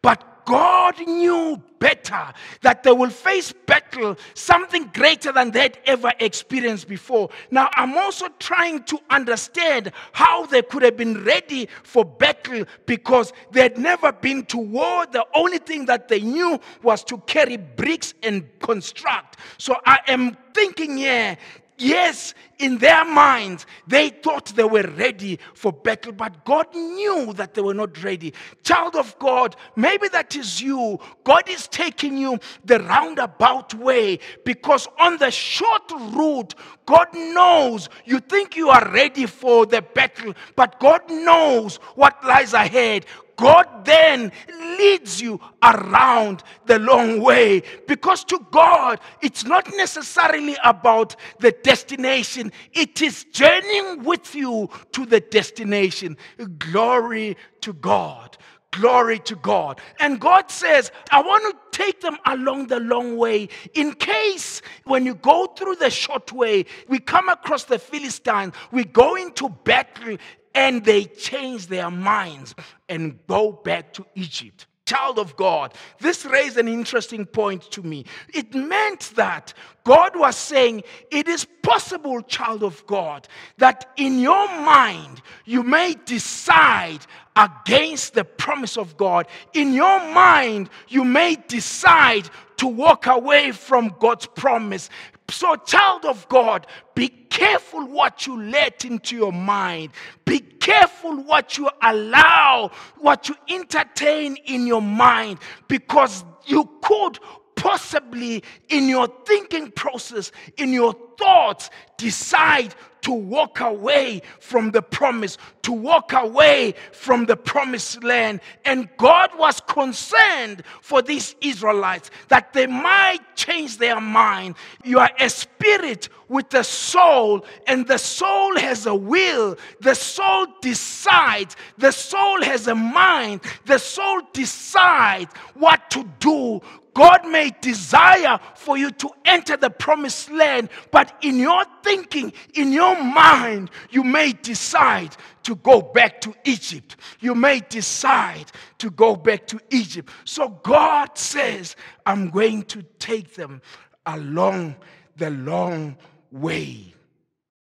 but 0.02 0.30
God 0.44 0.98
knew 1.06 1.62
better 1.78 2.32
that 2.62 2.82
they 2.82 2.90
will 2.90 3.10
face 3.10 3.52
battle, 3.52 4.16
something 4.34 4.90
greater 4.92 5.30
than 5.30 5.52
they'd 5.52 5.78
ever 5.86 6.12
experienced 6.18 6.88
before. 6.88 7.30
Now, 7.52 7.70
I'm 7.74 7.96
also 7.96 8.26
trying 8.40 8.82
to 8.84 8.98
understand 9.10 9.92
how 10.12 10.46
they 10.46 10.62
could 10.62 10.82
have 10.82 10.96
been 10.96 11.24
ready 11.24 11.68
for 11.84 12.04
battle 12.04 12.64
because 12.86 13.32
they 13.52 13.62
had 13.62 13.78
never 13.78 14.10
been 14.10 14.44
to 14.46 14.58
war. 14.58 15.06
The 15.06 15.24
only 15.34 15.58
thing 15.58 15.86
that 15.86 16.08
they 16.08 16.20
knew 16.20 16.58
was 16.82 17.04
to 17.04 17.18
carry 17.18 17.56
bricks 17.56 18.14
and 18.22 18.44
construct. 18.60 19.38
So 19.58 19.76
I 19.86 20.00
am 20.08 20.36
thinking 20.52 20.96
here 20.96 21.38
Yes, 21.80 22.34
in 22.58 22.76
their 22.76 23.06
minds, 23.06 23.64
they 23.86 24.10
thought 24.10 24.44
they 24.54 24.64
were 24.64 24.82
ready 24.98 25.38
for 25.54 25.72
battle, 25.72 26.12
but 26.12 26.44
God 26.44 26.66
knew 26.74 27.32
that 27.32 27.54
they 27.54 27.62
were 27.62 27.72
not 27.72 28.04
ready. 28.04 28.34
Child 28.62 28.96
of 28.96 29.18
God, 29.18 29.56
maybe 29.76 30.06
that 30.08 30.36
is 30.36 30.60
you. 30.60 30.98
God 31.24 31.48
is 31.48 31.66
taking 31.68 32.18
you 32.18 32.38
the 32.66 32.80
roundabout 32.80 33.72
way 33.72 34.18
because 34.44 34.88
on 34.98 35.16
the 35.16 35.30
short 35.30 35.90
route, 35.90 36.54
God 36.84 37.08
knows 37.14 37.88
you 38.04 38.20
think 38.20 38.56
you 38.56 38.68
are 38.68 38.86
ready 38.92 39.24
for 39.24 39.64
the 39.64 39.80
battle, 39.80 40.34
but 40.56 40.78
God 40.80 41.00
knows 41.08 41.76
what 41.94 42.22
lies 42.22 42.52
ahead. 42.52 43.06
God 43.40 43.86
then 43.86 44.30
leads 44.78 45.18
you 45.18 45.40
around 45.62 46.42
the 46.66 46.78
long 46.78 47.22
way 47.22 47.62
because 47.88 48.22
to 48.24 48.38
God, 48.50 49.00
it's 49.22 49.44
not 49.46 49.66
necessarily 49.76 50.56
about 50.62 51.16
the 51.38 51.52
destination, 51.52 52.52
it 52.74 53.00
is 53.00 53.24
journeying 53.32 54.04
with 54.04 54.34
you 54.34 54.68
to 54.92 55.06
the 55.06 55.20
destination. 55.20 56.18
Glory 56.58 57.38
to 57.62 57.72
God. 57.72 58.36
Glory 58.72 59.18
to 59.20 59.34
God. 59.36 59.80
And 59.98 60.20
God 60.20 60.50
says, 60.50 60.92
I 61.10 61.22
want 61.22 61.42
to 61.44 61.76
take 61.76 62.00
them 62.00 62.18
along 62.26 62.68
the 62.68 62.78
long 62.78 63.16
way 63.16 63.48
in 63.74 63.94
case 63.94 64.62
when 64.84 65.04
you 65.06 65.14
go 65.14 65.46
through 65.46 65.76
the 65.76 65.90
short 65.90 66.30
way, 66.30 66.66
we 66.88 67.00
come 67.00 67.28
across 67.28 67.64
the 67.64 67.78
Philistines, 67.80 68.54
we 68.70 68.84
go 68.84 69.16
into 69.16 69.48
battle 69.48 70.18
and 70.54 70.84
they 70.84 71.04
change 71.04 71.66
their 71.68 71.90
minds 71.90 72.54
and 72.88 73.18
go 73.26 73.52
back 73.52 73.92
to 73.94 74.06
Egypt. 74.14 74.66
Child 74.86 75.20
of 75.20 75.36
God, 75.36 75.74
this 76.00 76.24
raised 76.24 76.58
an 76.58 76.66
interesting 76.66 77.24
point 77.24 77.62
to 77.70 77.82
me. 77.82 78.04
It 78.34 78.52
meant 78.54 79.12
that 79.14 79.54
God 79.84 80.16
was 80.16 80.34
saying, 80.34 80.82
It 81.12 81.28
is 81.28 81.46
possible, 81.62 82.20
child 82.22 82.64
of 82.64 82.84
God, 82.88 83.28
that 83.58 83.88
in 83.96 84.18
your 84.18 84.48
mind 84.48 85.22
you 85.44 85.62
may 85.62 85.94
decide 86.06 87.06
against 87.36 88.14
the 88.14 88.24
promise 88.24 88.76
of 88.76 88.96
God. 88.96 89.26
In 89.54 89.72
your 89.72 90.00
mind, 90.12 90.68
you 90.88 91.04
may 91.04 91.36
decide 91.46 92.28
to 92.56 92.66
walk 92.66 93.06
away 93.06 93.52
from 93.52 93.94
God's 93.98 94.26
promise. 94.26 94.90
So, 95.30 95.56
child 95.56 96.04
of 96.04 96.28
God, 96.28 96.66
be 96.94 97.08
careful 97.08 97.86
what 97.86 98.26
you 98.26 98.42
let 98.42 98.84
into 98.84 99.16
your 99.16 99.32
mind. 99.32 99.92
Be 100.24 100.40
careful 100.40 101.22
what 101.22 101.56
you 101.56 101.70
allow, 101.82 102.70
what 102.98 103.28
you 103.28 103.36
entertain 103.48 104.36
in 104.44 104.66
your 104.66 104.82
mind, 104.82 105.38
because 105.68 106.24
you 106.46 106.68
could 106.82 107.18
possibly, 107.60 108.42
in 108.70 108.88
your 108.88 109.06
thinking 109.26 109.70
process, 109.70 110.32
in 110.56 110.72
your 110.72 110.94
thoughts, 111.18 111.68
decide 111.98 112.74
to 113.02 113.12
walk 113.12 113.60
away 113.60 114.22
from 114.40 114.70
the 114.70 114.82
promise, 114.82 115.36
to 115.62 115.72
walk 115.72 116.12
away 116.12 116.74
from 116.92 117.26
the 117.26 117.36
promised 117.36 118.02
land. 118.02 118.40
And 118.64 118.88
God 118.96 119.30
was 119.38 119.60
concerned 119.60 120.62
for 120.80 121.02
these 121.02 121.34
Israelites 121.40 122.10
that 122.28 122.52
they 122.52 122.66
might 122.66 123.20
change 123.36 123.78
their 123.78 124.00
mind. 124.00 124.56
You 124.84 124.98
are 124.98 125.10
a 125.18 125.28
spirit 125.28 126.08
with 126.28 126.52
a 126.54 126.62
soul, 126.62 127.44
and 127.66 127.86
the 127.86 127.98
soul 127.98 128.56
has 128.56 128.86
a 128.86 128.94
will. 128.94 129.56
The 129.80 129.94
soul 129.94 130.46
decides. 130.62 131.56
The 131.76 131.90
soul 131.90 132.42
has 132.42 132.68
a 132.68 132.74
mind. 132.74 133.40
The 133.66 133.78
soul 133.78 134.22
decides 134.32 135.32
what 135.54 135.90
to 135.90 136.08
do 136.20 136.60
God 136.94 137.26
may 137.26 137.52
desire 137.60 138.38
for 138.54 138.76
you 138.76 138.90
to 138.92 139.10
enter 139.24 139.56
the 139.56 139.70
promised 139.70 140.30
land, 140.30 140.70
but 140.90 141.16
in 141.22 141.38
your 141.38 141.64
thinking, 141.82 142.32
in 142.54 142.72
your 142.72 143.00
mind, 143.02 143.70
you 143.90 144.04
may 144.04 144.32
decide 144.32 145.16
to 145.44 145.56
go 145.56 145.80
back 145.80 146.20
to 146.22 146.34
Egypt. 146.44 146.96
You 147.20 147.34
may 147.34 147.60
decide 147.68 148.52
to 148.78 148.90
go 148.90 149.16
back 149.16 149.46
to 149.48 149.60
Egypt. 149.70 150.10
So 150.24 150.48
God 150.48 151.16
says, 151.16 151.76
I'm 152.06 152.30
going 152.30 152.62
to 152.64 152.82
take 152.98 153.34
them 153.34 153.62
along 154.06 154.76
the 155.16 155.30
long 155.30 155.96
way. 156.30 156.94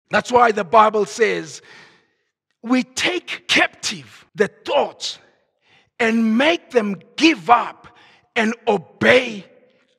That's 0.10 0.32
why 0.32 0.52
the 0.52 0.64
Bible 0.64 1.06
says, 1.06 1.62
we 2.62 2.84
take 2.84 3.48
captive 3.48 4.26
the 4.36 4.48
thoughts 4.48 5.18
and 6.00 6.38
make 6.38 6.72
them 6.72 6.96
give 7.16 7.50
up 7.50 7.88
and 8.36 8.54
obey 8.68 9.46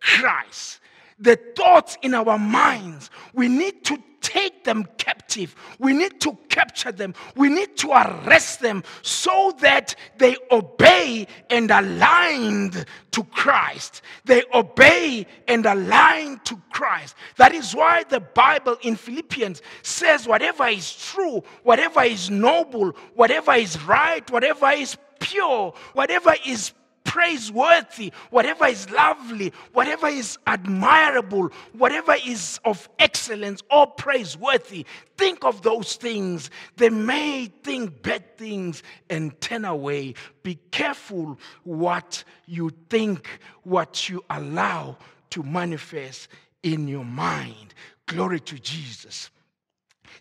Christ. 0.01 0.81
The 1.19 1.37
thoughts 1.57 1.97
in 2.03 2.15
our 2.15 2.39
minds, 2.39 3.11
we 3.33 3.49
need 3.49 3.85
to 3.85 3.99
take 4.23 4.65
them 4.65 4.87
captive. 4.99 5.55
We 5.79 5.93
need 5.93 6.21
to 6.23 6.39
capture 6.49 6.93
them. 6.93 7.15
We 7.37 7.49
need 7.49 7.77
to 7.79 7.91
arrest 7.91 8.61
them 8.61 8.83
so 9.03 9.55
that 9.61 9.95
they 10.19 10.37
obey 10.51 11.27
and 11.51 11.71
aligned 11.71 12.87
to 13.11 13.25
Christ. 13.25 14.03
They 14.25 14.43
obey 14.55 15.27
and 15.47 15.67
align 15.67 16.41
to 16.45 16.61
Christ. 16.71 17.15
That 17.37 17.55
is 17.55 17.75
why 17.75 18.05
the 18.09 18.21
Bible 18.21 18.77
in 18.83 18.97
Philippians 18.97 19.61
says 19.83 20.27
whatever 20.27 20.67
is 20.67 20.95
true, 20.95 21.43
whatever 21.63 22.03
is 22.03 22.31
noble, 22.31 22.93
whatever 23.15 23.53
is 23.53 23.81
right, 23.83 24.29
whatever 24.31 24.71
is 24.71 24.97
pure, 25.21 25.75
whatever 25.93 26.35
is 26.47 26.73
praiseworthy, 27.13 28.11
whatever 28.31 28.65
is 28.65 28.89
lovely, 28.89 29.53
whatever 29.75 30.07
is 30.07 30.39
admirable, 30.47 31.51
whatever 31.75 32.15
is 32.25 32.59
of 32.65 32.89
excellence 32.99 33.63
or 33.71 33.87
praiseworthy, 33.87 34.87
think 35.19 35.45
of 35.45 35.61
those 35.61 35.97
things. 35.97 36.49
They 36.79 36.89
may 36.89 37.53
think 37.65 38.01
bad 38.01 38.39
things 38.39 38.83
and 39.11 39.39
turn 39.43 39.67
away. 39.67 40.15
Be 40.43 40.59
careful 40.71 41.39
what 41.65 42.25
you 42.47 42.71
think, 42.89 43.29
what 43.65 44.09
you 44.09 44.25
allow 44.31 44.97
to 45.31 45.43
manifest 45.43 46.29
in 46.63 46.89
your 46.89 47.05
mind. 47.05 47.75
Glory 48.07 48.41
to 48.41 48.59
Jesus. 48.59 49.29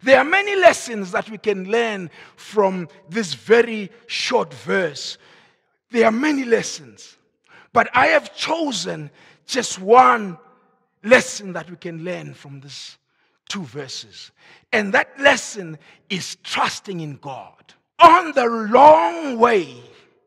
There 0.03 0.17
are 0.17 0.25
many 0.25 0.57
lessons 0.57 1.13
that 1.13 1.29
we 1.29 1.37
can 1.37 1.71
learn 1.71 2.09
from 2.35 2.89
this 3.07 3.33
very 3.33 3.91
short 4.07 4.53
verse. 4.53 5.17
There 5.91 6.05
are 6.05 6.11
many 6.11 6.45
lessons, 6.45 7.17
but 7.73 7.89
I 7.93 8.07
have 8.07 8.35
chosen 8.35 9.11
just 9.45 9.79
one 9.79 10.37
lesson 11.03 11.53
that 11.53 11.69
we 11.69 11.75
can 11.75 12.03
learn 12.03 12.33
from 12.33 12.61
these 12.61 12.97
two 13.49 13.63
verses. 13.63 14.31
And 14.71 14.93
that 14.93 15.19
lesson 15.19 15.77
is 16.09 16.37
trusting 16.43 17.01
in 17.01 17.17
God. 17.17 17.73
On 17.99 18.31
the 18.31 18.45
long 18.45 19.37
way, 19.37 19.75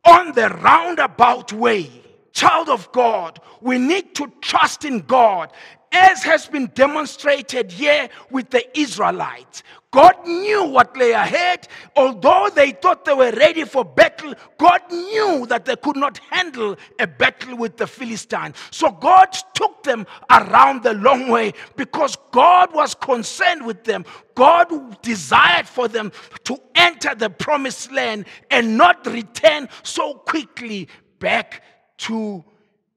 on 0.04 0.32
the 0.32 0.50
roundabout 0.50 1.52
way, 1.52 1.90
child 2.32 2.68
of 2.68 2.92
God, 2.92 3.40
we 3.62 3.78
need 3.78 4.14
to 4.16 4.30
trust 4.42 4.84
in 4.84 5.00
God 5.00 5.50
as 5.94 6.24
has 6.24 6.46
been 6.46 6.66
demonstrated 6.74 7.70
here 7.70 8.08
with 8.30 8.50
the 8.50 8.78
Israelites, 8.78 9.62
God 9.92 10.26
knew 10.26 10.64
what 10.64 10.96
lay 10.96 11.12
ahead. 11.12 11.68
Although 11.94 12.50
they 12.52 12.72
thought 12.72 13.04
they 13.04 13.14
were 13.14 13.30
ready 13.30 13.62
for 13.62 13.84
battle, 13.84 14.34
God 14.58 14.80
knew 14.90 15.46
that 15.46 15.66
they 15.66 15.76
could 15.76 15.94
not 15.94 16.18
handle 16.30 16.76
a 16.98 17.06
battle 17.06 17.56
with 17.56 17.76
the 17.76 17.86
Philistines. 17.86 18.56
So 18.72 18.90
God 18.90 19.28
took 19.54 19.84
them 19.84 20.04
around 20.30 20.82
the 20.82 20.94
long 20.94 21.28
way 21.28 21.52
because 21.76 22.16
God 22.32 22.74
was 22.74 22.96
concerned 22.96 23.64
with 23.64 23.84
them. 23.84 24.04
God 24.34 25.00
desired 25.00 25.68
for 25.68 25.86
them 25.86 26.10
to 26.42 26.60
enter 26.74 27.14
the 27.14 27.30
promised 27.30 27.92
land 27.92 28.26
and 28.50 28.76
not 28.76 29.06
return 29.06 29.68
so 29.84 30.14
quickly 30.14 30.88
back 31.20 31.62
to 31.98 32.42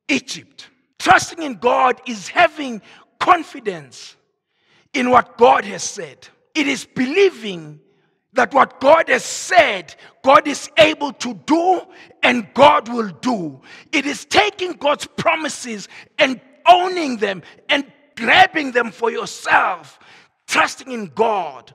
Egypt. 0.07 0.69
Trusting 1.07 1.41
in 1.41 1.53
God 1.53 2.01
is 2.05 2.27
having 2.27 2.81
confidence 3.17 4.17
in 4.93 5.09
what 5.09 5.37
God 5.37 5.63
has 5.63 5.81
said. 5.81 6.27
It 6.53 6.67
is 6.67 6.83
believing 6.83 7.79
that 8.33 8.53
what 8.53 8.81
God 8.81 9.07
has 9.07 9.23
said, 9.23 9.95
God 10.21 10.45
is 10.49 10.69
able 10.77 11.13
to 11.13 11.33
do 11.45 11.81
and 12.23 12.45
God 12.53 12.89
will 12.89 13.07
do. 13.21 13.61
It 13.93 14.05
is 14.05 14.25
taking 14.25 14.73
God's 14.73 15.07
promises 15.07 15.87
and 16.19 16.41
owning 16.67 17.15
them 17.15 17.41
and 17.69 17.89
grabbing 18.17 18.73
them 18.73 18.91
for 18.91 19.09
yourself. 19.09 19.99
Trusting 20.45 20.91
in 20.91 21.05
God 21.15 21.71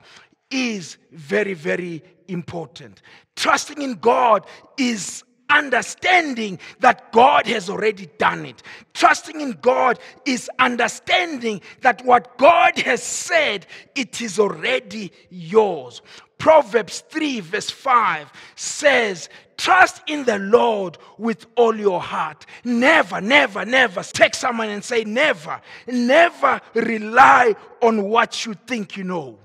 is 0.51 0.99
very, 1.11 1.55
very 1.55 2.03
important. 2.29 3.01
Trusting 3.35 3.81
in 3.81 3.95
God 3.95 4.45
is 4.77 5.25
understanding 5.53 6.59
that 6.81 7.13
God 7.13 7.47
has 7.47 7.69
already 7.69 8.09
done 8.19 8.47
it. 8.47 8.63
Trusting 8.95 9.41
in 9.41 9.59
God 9.61 9.99
is 10.25 10.51
understanding 10.59 11.61
that 11.83 12.05
what 12.05 12.37
God 12.39 12.79
has 12.79 13.03
said, 13.03 13.67
it 13.95 14.21
is 14.21 14.39
already 14.39 15.13
yours. 15.31 16.03
Proverbs 16.39 17.05
3, 17.09 17.41
verse 17.41 17.71
5 17.71 18.33
says, 18.57 19.29
Trust 19.57 20.03
in 20.09 20.25
the 20.25 20.39
Lord 20.39 20.99
with 21.17 21.47
all 21.55 21.77
your 21.77 22.01
heart. 22.01 22.47
Never, 22.65 23.21
never, 23.21 23.65
never. 23.65 24.03
Take 24.03 24.35
someone 24.35 24.69
and 24.69 24.83
say, 24.83 25.05
Never, 25.05 25.61
never 25.87 26.61
rely 26.75 27.55
on 27.81 28.03
what 28.03 28.45
you 28.45 28.55
think 28.55 28.97
you 28.97 29.05
know. 29.05 29.39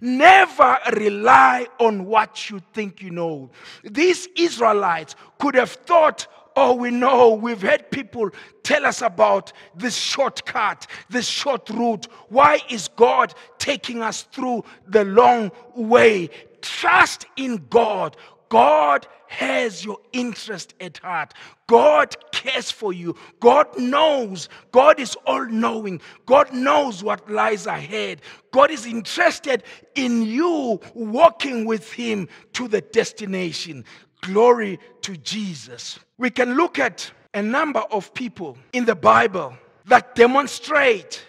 Never 0.00 0.78
rely 0.96 1.66
on 1.78 2.04
what 2.06 2.50
you 2.50 2.60
think 2.72 3.02
you 3.02 3.10
know. 3.10 3.50
These 3.82 4.28
Israelites 4.36 5.16
could 5.38 5.54
have 5.54 5.70
thought, 5.70 6.26
oh, 6.56 6.74
we 6.74 6.90
know, 6.90 7.34
we've 7.34 7.62
had 7.62 7.90
people 7.90 8.30
tell 8.62 8.84
us 8.84 9.00
about 9.02 9.52
this 9.76 9.96
shortcut, 9.96 10.86
this 11.08 11.26
short 11.26 11.70
route. 11.70 12.06
Why 12.28 12.60
is 12.68 12.88
God 12.88 13.32
taking 13.58 14.02
us 14.02 14.22
through 14.22 14.64
the 14.86 15.04
long 15.04 15.52
way? 15.74 16.30
Trust 16.60 17.26
in 17.36 17.64
God. 17.70 18.16
God 18.48 19.06
has 19.28 19.84
your 19.84 19.98
interest 20.12 20.74
at 20.80 20.98
heart. 20.98 21.34
God 21.66 22.16
cares 22.32 22.70
for 22.70 22.92
you. 22.92 23.14
God 23.40 23.66
knows. 23.78 24.48
God 24.72 24.98
is 24.98 25.16
all 25.26 25.44
knowing. 25.46 26.00
God 26.26 26.52
knows 26.52 27.04
what 27.04 27.30
lies 27.30 27.66
ahead. 27.66 28.22
God 28.50 28.70
is 28.70 28.86
interested 28.86 29.62
in 29.94 30.22
you 30.22 30.80
walking 30.94 31.66
with 31.66 31.92
Him 31.92 32.28
to 32.54 32.68
the 32.68 32.80
destination. 32.80 33.84
Glory 34.22 34.78
to 35.02 35.16
Jesus. 35.18 35.98
We 36.16 36.30
can 36.30 36.54
look 36.54 36.78
at 36.78 37.10
a 37.34 37.42
number 37.42 37.80
of 37.90 38.14
people 38.14 38.56
in 38.72 38.84
the 38.84 38.96
Bible 38.96 39.54
that 39.86 40.14
demonstrate 40.14 41.22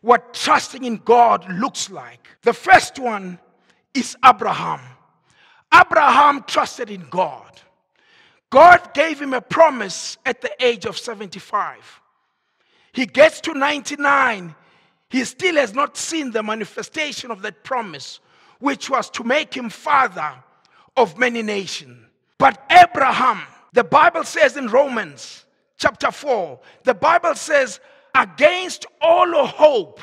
what 0.00 0.34
trusting 0.34 0.84
in 0.84 0.96
God 0.96 1.50
looks 1.52 1.90
like. 1.90 2.26
The 2.42 2.52
first 2.52 2.98
one 2.98 3.38
is 3.94 4.16
Abraham. 4.24 4.80
Abraham 5.72 6.42
trusted 6.44 6.90
in 6.90 7.06
God. 7.10 7.60
God 8.50 8.92
gave 8.94 9.20
him 9.20 9.32
a 9.32 9.40
promise 9.40 10.18
at 10.26 10.40
the 10.40 10.50
age 10.64 10.84
of 10.84 10.98
75. 10.98 12.00
He 12.92 13.06
gets 13.06 13.40
to 13.42 13.54
99. 13.54 14.54
He 15.08 15.24
still 15.24 15.56
has 15.56 15.74
not 15.74 15.96
seen 15.96 16.32
the 16.32 16.42
manifestation 16.42 17.30
of 17.30 17.42
that 17.42 17.62
promise, 17.62 18.20
which 18.58 18.90
was 18.90 19.08
to 19.10 19.24
make 19.24 19.54
him 19.54 19.70
father 19.70 20.34
of 20.96 21.16
many 21.16 21.42
nations. 21.42 22.06
But 22.38 22.64
Abraham, 22.70 23.42
the 23.72 23.84
Bible 23.84 24.24
says 24.24 24.56
in 24.56 24.68
Romans 24.68 25.44
chapter 25.76 26.10
4, 26.10 26.58
the 26.84 26.94
Bible 26.94 27.34
says, 27.34 27.80
against 28.14 28.86
all 29.00 29.46
hope, 29.46 30.00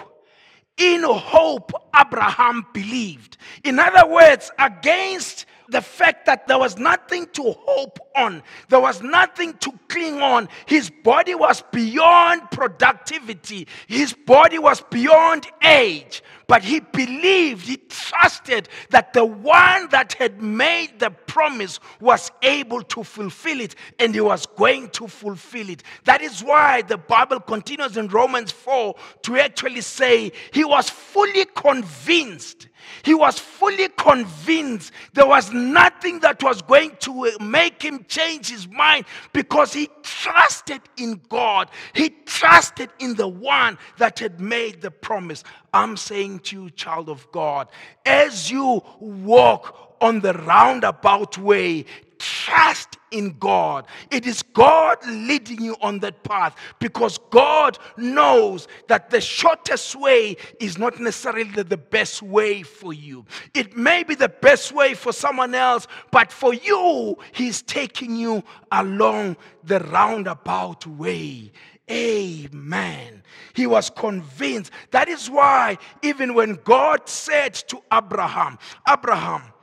in 0.78 1.04
hope, 1.04 1.72
Abraham 2.00 2.66
believed. 2.74 3.38
In 3.64 3.80
other 3.80 4.08
words, 4.08 4.52
against 4.60 5.46
the 5.70 5.82
fact 5.82 6.26
that 6.26 6.48
there 6.48 6.58
was 6.58 6.78
nothing 6.78 7.28
to 7.34 7.56
hope 7.66 8.00
on, 8.16 8.44
there 8.70 8.80
was 8.80 9.02
nothing 9.02 9.54
to 9.60 9.72
cling 9.88 10.22
on. 10.22 10.48
His 10.66 10.90
body 10.90 11.36
was 11.36 11.64
beyond 11.72 12.50
productivity, 12.52 13.68
his 13.88 14.14
body 14.14 14.60
was 14.60 14.82
beyond 14.82 15.48
age. 15.62 16.24
But 16.48 16.64
he 16.64 16.80
believed, 16.80 17.68
he 17.68 17.76
trusted 17.90 18.70
that 18.90 19.12
the 19.12 19.26
one 19.26 19.90
that 19.90 20.14
had 20.14 20.42
made 20.42 20.98
the 20.98 21.10
promise 21.10 21.82
was 22.00 22.32
able 22.42 22.82
to 22.84 23.04
fulfill 23.04 23.60
it 23.60 23.76
and 24.00 24.16
he 24.16 24.22
was 24.22 24.46
going 24.46 24.90
to 24.92 25.08
fulfill 25.08 25.70
it. 25.70 25.84
That 26.06 26.22
is 26.22 26.42
why 26.42 26.84
the 26.84 26.98
Bible 26.98 27.42
continues 27.42 27.98
in 27.98 28.08
Romans 28.08 28.52
4 28.54 28.96
to 29.24 29.38
actually 29.38 29.82
say 29.82 30.32
he 30.54 30.64
was 30.64 30.90
fully 30.90 31.46
convinced 31.54 32.70
he 33.04 33.14
was 33.14 33.40
fully 33.40 33.90
convinced 33.98 34.92
there 35.14 35.28
was 35.28 35.52
nothing 35.52 36.20
that 36.20 36.42
was 36.44 36.62
going 36.62 36.96
to 37.02 37.38
make 37.40 37.82
him 37.82 38.06
change 38.08 38.50
his 38.50 38.68
mind 38.68 39.06
because 39.34 39.74
he 39.74 39.90
trusted 40.04 40.82
in 40.98 41.22
God. 41.30 41.70
He 41.94 42.10
trusted 42.26 42.90
in 43.00 43.16
the 43.16 43.28
one 43.28 43.78
that 43.98 44.20
had 44.20 44.40
made 44.40 44.82
the 44.82 44.92
promise. 44.92 45.44
I'm 45.74 45.98
saying 45.98 46.40
to 46.40 46.64
you, 46.64 46.70
child 46.72 47.10
of 47.10 47.32
God, 47.32 47.70
as 48.06 48.52
you 48.52 48.84
walk 49.00 49.96
on 50.02 50.20
the 50.22 50.34
roundabout 50.34 51.38
way, 51.38 51.86
trust 52.20 52.87
in 53.12 53.38
God. 53.40 53.88
It 54.12 54.26
is 54.26 54.42
God 54.42 54.98
leading 55.08 55.62
you 55.62 55.76
on 55.82 56.00
that 56.00 56.24
path 56.24 56.56
because 56.80 57.18
God 57.30 57.78
knows 57.98 58.68
that 58.88 59.10
the 59.10 59.22
shortest 59.22 59.96
way 59.96 60.38
is 60.60 60.78
not 60.78 61.00
necessarily 61.00 61.64
the 61.64 61.78
best 61.78 62.22
way 62.22 62.64
for 62.64 62.94
you. 62.94 63.26
It 63.54 63.76
may 63.78 64.04
be 64.04 64.16
the 64.16 64.30
best 64.30 64.72
way 64.72 64.94
for 64.94 65.14
someone 65.14 65.56
else, 65.56 65.88
but 66.12 66.32
for 66.32 66.54
you, 66.54 67.18
He's 67.34 67.62
taking 67.62 68.16
you 68.16 68.44
along 68.72 69.38
the 69.64 69.80
roundabout 69.80 70.86
way. 70.86 71.52
Amen. 71.90 73.24
He 73.54 73.66
was 73.66 73.90
convinced. 73.90 74.72
That 74.92 75.08
is 75.08 75.30
why, 75.30 75.78
even 76.02 76.34
when 76.34 76.60
God 76.66 77.08
said 77.08 77.54
to 77.54 77.82
Abraham, 77.92 78.60
Abraham, 78.88 79.54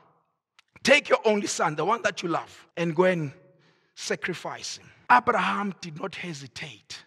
Take 0.85 1.09
your 1.09 1.19
only 1.25 1.47
son, 1.49 1.75
the 1.75 1.85
one 1.85 2.03
that 2.03 2.23
you 2.23 2.29
love, 2.29 2.69
and 2.77 2.95
go 2.95 3.05
and 3.05 3.33
sacrifice 3.95 4.77
him. 4.77 4.89
Abraham 5.11 5.75
did 5.81 5.99
not 5.99 6.15
hesitate. 6.15 7.05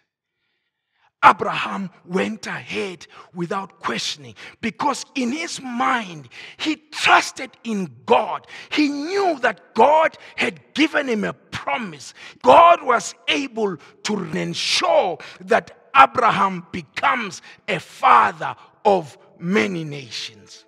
Abraham 1.24 1.90
went 2.04 2.46
ahead 2.46 3.06
without 3.34 3.80
questioning 3.80 4.34
because 4.60 5.04
in 5.16 5.32
his 5.32 5.60
mind 5.60 6.28
he 6.58 6.76
trusted 6.92 7.50
in 7.64 7.90
God. 8.06 8.46
He 8.70 8.88
knew 8.88 9.38
that 9.40 9.74
God 9.74 10.16
had 10.36 10.60
given 10.74 11.08
him 11.08 11.24
a 11.24 11.32
promise. 11.32 12.14
God 12.42 12.84
was 12.84 13.16
able 13.26 13.76
to 14.04 14.24
ensure 14.30 15.18
that 15.40 15.90
Abraham 15.96 16.66
becomes 16.70 17.42
a 17.66 17.80
father 17.80 18.54
of 18.84 19.18
many 19.40 19.82
nations. 19.82 20.64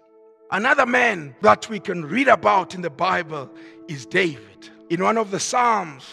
Another 0.52 0.84
man 0.84 1.34
that 1.42 1.68
we 1.68 1.78
can 1.78 2.04
read 2.04 2.26
about 2.26 2.74
in 2.74 2.82
the 2.82 2.90
Bible 2.90 3.48
is 3.86 4.04
David. 4.04 4.68
In 4.88 5.00
one 5.02 5.16
of 5.16 5.30
the 5.30 5.38
Psalms, 5.38 6.04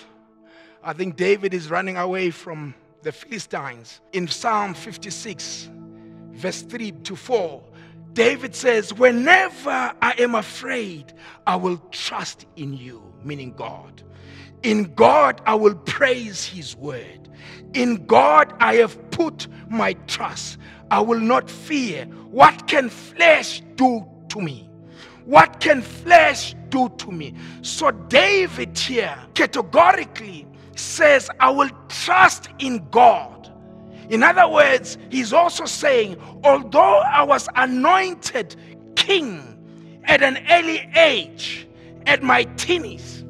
I 0.84 0.94
think 0.94 1.16
David 1.16 1.56
is 1.56 1.72
running 1.72 1.98
away 1.98 2.30
from 2.30 2.76
the 3.02 3.12
Philistines. 3.12 4.00
In 4.14 4.28
Psalm 4.28 4.76
56, 4.76 5.70
verse 6.34 6.62
3 6.62 6.92
to 6.92 7.16
4, 7.16 7.64
David 8.14 8.54
says, 8.54 8.94
Whenever 8.94 9.94
I 10.02 10.14
am 10.20 10.36
afraid, 10.36 11.14
I 11.48 11.56
will 11.56 11.78
trust 11.92 12.46
in 12.56 12.74
you, 12.74 13.02
meaning 13.24 13.54
God. 13.54 14.04
In 14.62 14.94
God, 14.94 15.42
I 15.48 15.56
will 15.56 15.76
praise 15.76 16.46
his 16.46 16.76
word. 16.76 17.28
In 17.74 18.06
God, 18.06 18.54
I 18.60 18.76
have 18.76 19.10
put 19.10 19.48
my 19.68 19.94
trust. 20.06 20.60
I 20.92 21.00
will 21.00 21.20
not 21.20 21.50
fear. 21.50 22.06
What 22.06 22.68
can 22.68 22.90
flesh 22.90 23.64
do 23.76 24.06
to 24.30 24.42
me? 24.42 24.70
What 25.26 25.60
can 25.60 25.82
flesh 25.82 26.56
do 26.70 26.90
to 26.90 27.12
me? 27.12 27.34
So, 27.62 27.92
David 27.92 28.78
here 28.78 29.18
categorically 29.34 30.48
says, 30.76 31.30
I 31.40 31.50
will 31.50 31.70
trust 31.90 32.50
in 32.60 32.88
God. 32.92 33.54
In 34.10 34.24
other 34.24 34.48
words, 34.48 34.98
he's 35.10 35.34
also 35.34 35.66
saying, 35.66 36.18
although 36.44 37.00
I 37.02 37.24
was 37.24 37.50
anointed 37.56 38.56
king 38.96 40.02
at 40.06 40.24
an 40.24 40.38
early 40.50 40.90
age, 40.96 41.68
at 42.06 42.24
my 42.24 42.46
teenies, 42.56 43.28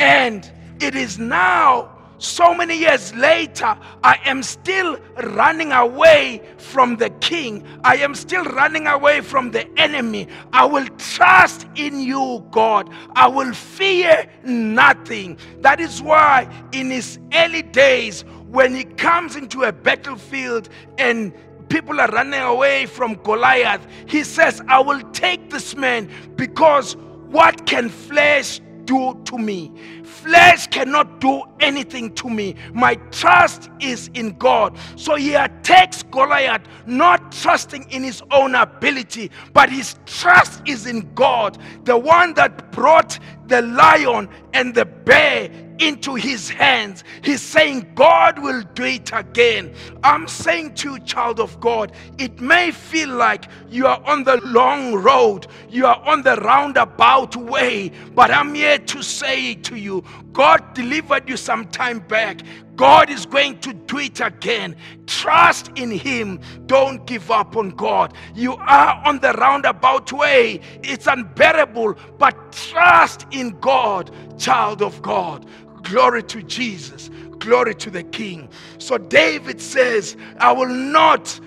and 0.00 0.50
it 0.80 0.96
is 0.96 1.18
now 1.18 1.96
so 2.20 2.52
many 2.52 2.78
years 2.78 3.14
later, 3.14 3.78
I 4.04 4.18
am 4.26 4.42
still 4.42 4.98
running 5.22 5.72
away 5.72 6.42
from 6.58 6.96
the 6.96 7.08
king. 7.08 7.66
I 7.82 7.96
am 7.96 8.14
still 8.14 8.44
running 8.44 8.86
away 8.86 9.22
from 9.22 9.50
the 9.50 9.66
enemy. 9.80 10.28
I 10.52 10.66
will 10.66 10.86
trust 10.98 11.66
in 11.76 11.98
you, 11.98 12.46
God. 12.50 12.90
I 13.14 13.26
will 13.26 13.54
fear 13.54 14.30
nothing. 14.44 15.38
That 15.60 15.80
is 15.80 16.02
why, 16.02 16.46
in 16.72 16.90
his 16.90 17.18
early 17.32 17.62
days, 17.62 18.22
when 18.50 18.74
he 18.74 18.84
comes 18.84 19.34
into 19.34 19.62
a 19.62 19.72
battlefield 19.72 20.68
and 20.98 21.32
people 21.70 21.98
are 22.00 22.08
running 22.08 22.42
away 22.42 22.84
from 22.84 23.14
Goliath, 23.14 23.86
he 24.06 24.24
says, 24.24 24.60
I 24.68 24.80
will 24.80 25.00
take 25.12 25.48
this 25.48 25.74
man 25.74 26.10
because 26.36 26.96
what 27.30 27.64
can 27.64 27.88
flesh 27.88 28.60
do 28.90 29.16
to 29.24 29.38
me. 29.38 29.70
Flesh 30.02 30.66
cannot 30.66 31.20
do 31.20 31.42
anything 31.60 32.12
to 32.16 32.28
me. 32.28 32.56
My 32.72 32.96
trust 33.12 33.70
is 33.78 34.10
in 34.14 34.36
God. 34.36 34.76
So 34.96 35.14
he 35.14 35.34
attacks 35.34 36.02
Goliath, 36.02 36.62
not 36.86 37.30
trusting 37.30 37.88
in 37.90 38.02
his 38.02 38.20
own 38.32 38.56
ability, 38.56 39.30
but 39.52 39.70
his 39.70 39.94
trust 40.06 40.62
is 40.66 40.86
in 40.86 41.08
God, 41.14 41.56
the 41.84 41.96
one 41.96 42.34
that 42.34 42.72
brought 42.72 43.16
the 43.46 43.62
lion 43.62 44.28
and 44.54 44.74
the 44.74 44.84
bear 44.84 45.48
into 45.80 46.14
his 46.14 46.48
hands. 46.50 47.04
He's 47.22 47.42
saying, 47.42 47.92
God 47.94 48.38
will 48.38 48.62
do 48.74 48.84
it 48.84 49.10
again. 49.12 49.74
I'm 50.04 50.28
saying 50.28 50.74
to 50.76 50.92
you, 50.92 51.00
child 51.00 51.40
of 51.40 51.58
God, 51.60 51.92
it 52.18 52.40
may 52.40 52.70
feel 52.70 53.10
like 53.10 53.46
you 53.68 53.86
are 53.86 54.02
on 54.04 54.24
the 54.24 54.36
long 54.44 54.94
road, 54.94 55.46
you 55.68 55.86
are 55.86 56.00
on 56.04 56.22
the 56.22 56.36
roundabout 56.36 57.36
way, 57.36 57.90
but 58.14 58.30
I'm 58.30 58.54
here 58.54 58.78
to 58.78 59.02
say 59.02 59.54
to 59.54 59.76
you, 59.76 60.04
God 60.32 60.74
delivered 60.74 61.28
you 61.28 61.36
some 61.36 61.66
time 61.68 62.00
back. 62.00 62.42
God 62.76 63.10
is 63.10 63.26
going 63.26 63.58
to 63.60 63.74
do 63.74 63.98
it 63.98 64.20
again. 64.20 64.74
Trust 65.06 65.70
in 65.76 65.90
Him. 65.90 66.40
Don't 66.66 67.06
give 67.06 67.30
up 67.30 67.56
on 67.56 67.70
God. 67.70 68.14
You 68.34 68.54
are 68.56 69.02
on 69.04 69.18
the 69.20 69.32
roundabout 69.34 70.12
way. 70.12 70.60
It's 70.82 71.06
unbearable, 71.06 71.96
but 72.18 72.52
trust 72.52 73.26
in 73.32 73.58
God, 73.60 74.10
child 74.38 74.80
of 74.80 75.02
God. 75.02 75.46
Glory 75.82 76.22
to 76.24 76.42
Jesus. 76.42 77.10
Glory 77.38 77.74
to 77.76 77.90
the 77.90 78.02
King. 78.04 78.48
So 78.78 78.98
David 78.98 79.60
says, 79.60 80.16
I 80.38 80.52
will 80.52 80.68
not 80.68 81.40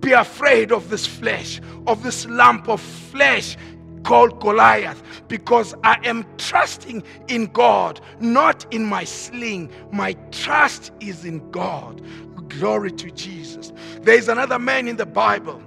be 0.00 0.12
afraid 0.12 0.72
of 0.72 0.90
this 0.90 1.06
flesh, 1.06 1.60
of 1.86 2.02
this 2.02 2.26
lump 2.26 2.68
of 2.68 2.80
flesh 2.80 3.56
called 4.04 4.40
Goliath 4.40 5.02
because 5.28 5.74
I 5.84 5.98
am 6.04 6.24
trusting 6.38 7.02
in 7.28 7.46
God, 7.46 8.00
not 8.20 8.66
in 8.72 8.84
my 8.84 9.04
sling. 9.04 9.70
My 9.92 10.14
trust 10.32 10.92
is 11.00 11.24
in 11.24 11.50
God. 11.50 12.00
Glory 12.48 12.92
to 12.92 13.10
Jesus. 13.12 13.72
There 14.02 14.16
is 14.16 14.28
another 14.28 14.58
man 14.58 14.88
in 14.88 14.96
the 14.96 15.06
Bible 15.06 15.62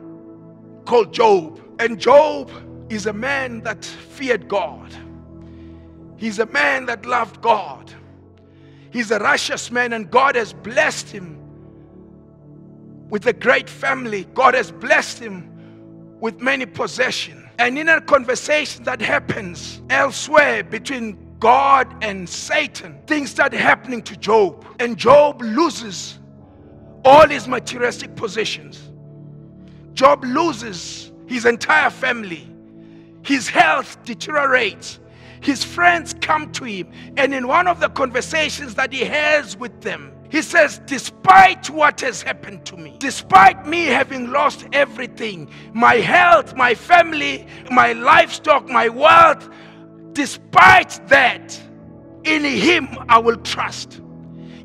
called 0.86 1.14
Job, 1.14 1.62
and 1.80 2.00
Job 2.00 2.52
is 2.90 3.06
a 3.06 3.14
man 3.14 3.62
that 3.62 3.86
feared 3.86 4.48
God. 4.50 4.94
He's 6.18 6.40
a 6.40 6.46
man 6.48 6.86
that 6.88 7.06
loved 7.06 7.42
God. 7.42 7.94
He's 8.94 9.10
a 9.10 9.18
righteous 9.18 9.72
man, 9.72 9.92
and 9.94 10.10
God 10.10 10.36
has 10.36 10.54
blessed 10.54 11.10
him 11.10 11.40
with 13.10 13.26
a 13.26 13.34
great 13.34 13.68
family. 13.68 14.26
God 14.36 14.54
has 14.54 14.72
blessed 14.72 15.18
him 15.18 16.20
with 16.20 16.40
many 16.40 16.68
possessions. 16.68 17.44
And 17.58 17.80
in 17.80 17.90
a 17.90 18.00
conversation 18.00 18.84
that 18.84 19.02
happens 19.02 19.82
elsewhere 19.90 20.64
between 20.64 21.18
God 21.40 21.88
and 22.04 22.30
Satan, 22.30 23.00
things 23.08 23.32
start 23.32 23.52
happening 23.52 24.04
to 24.04 24.16
Job. 24.16 24.66
And 24.80 24.96
Job 24.96 25.42
loses 25.42 26.20
all 27.04 27.28
his 27.28 27.48
materialistic 27.48 28.16
possessions. 28.16 28.92
Job 29.94 30.24
loses 30.24 31.12
his 31.28 31.46
entire 31.46 31.90
family. 31.90 32.48
His 33.24 33.48
health 33.48 34.04
deteriorates. 34.04 35.00
His 35.44 35.64
friends 35.64 36.16
come 36.22 36.52
to 36.54 36.64
him. 36.64 36.92
And 37.18 37.34
in 37.34 37.48
one 37.48 37.68
of 37.68 37.80
the 37.80 37.90
conversations 37.90 38.76
that 38.76 38.92
he 38.92 39.02
has 39.02 39.58
with 39.58 39.82
them, 39.82 40.12
he 40.30 40.42
says, 40.42 40.80
Despite 40.86 41.70
what 41.70 42.02
has 42.02 42.22
happened 42.24 42.66
to 42.66 42.78
me, 42.78 42.96
despite 43.00 43.68
me 43.68 43.86
having 43.86 44.32
lost 44.32 44.66
everything 44.74 45.52
my 45.74 45.96
health, 45.96 46.56
my 46.56 46.74
family, 46.74 47.46
my 47.70 47.94
livestock, 47.94 48.68
my 48.68 48.90
wealth 48.90 49.50
despite 50.14 51.08
that, 51.10 51.60
in 52.24 52.44
Him 52.44 52.88
I 53.10 53.18
will 53.20 53.38
trust. 53.38 54.00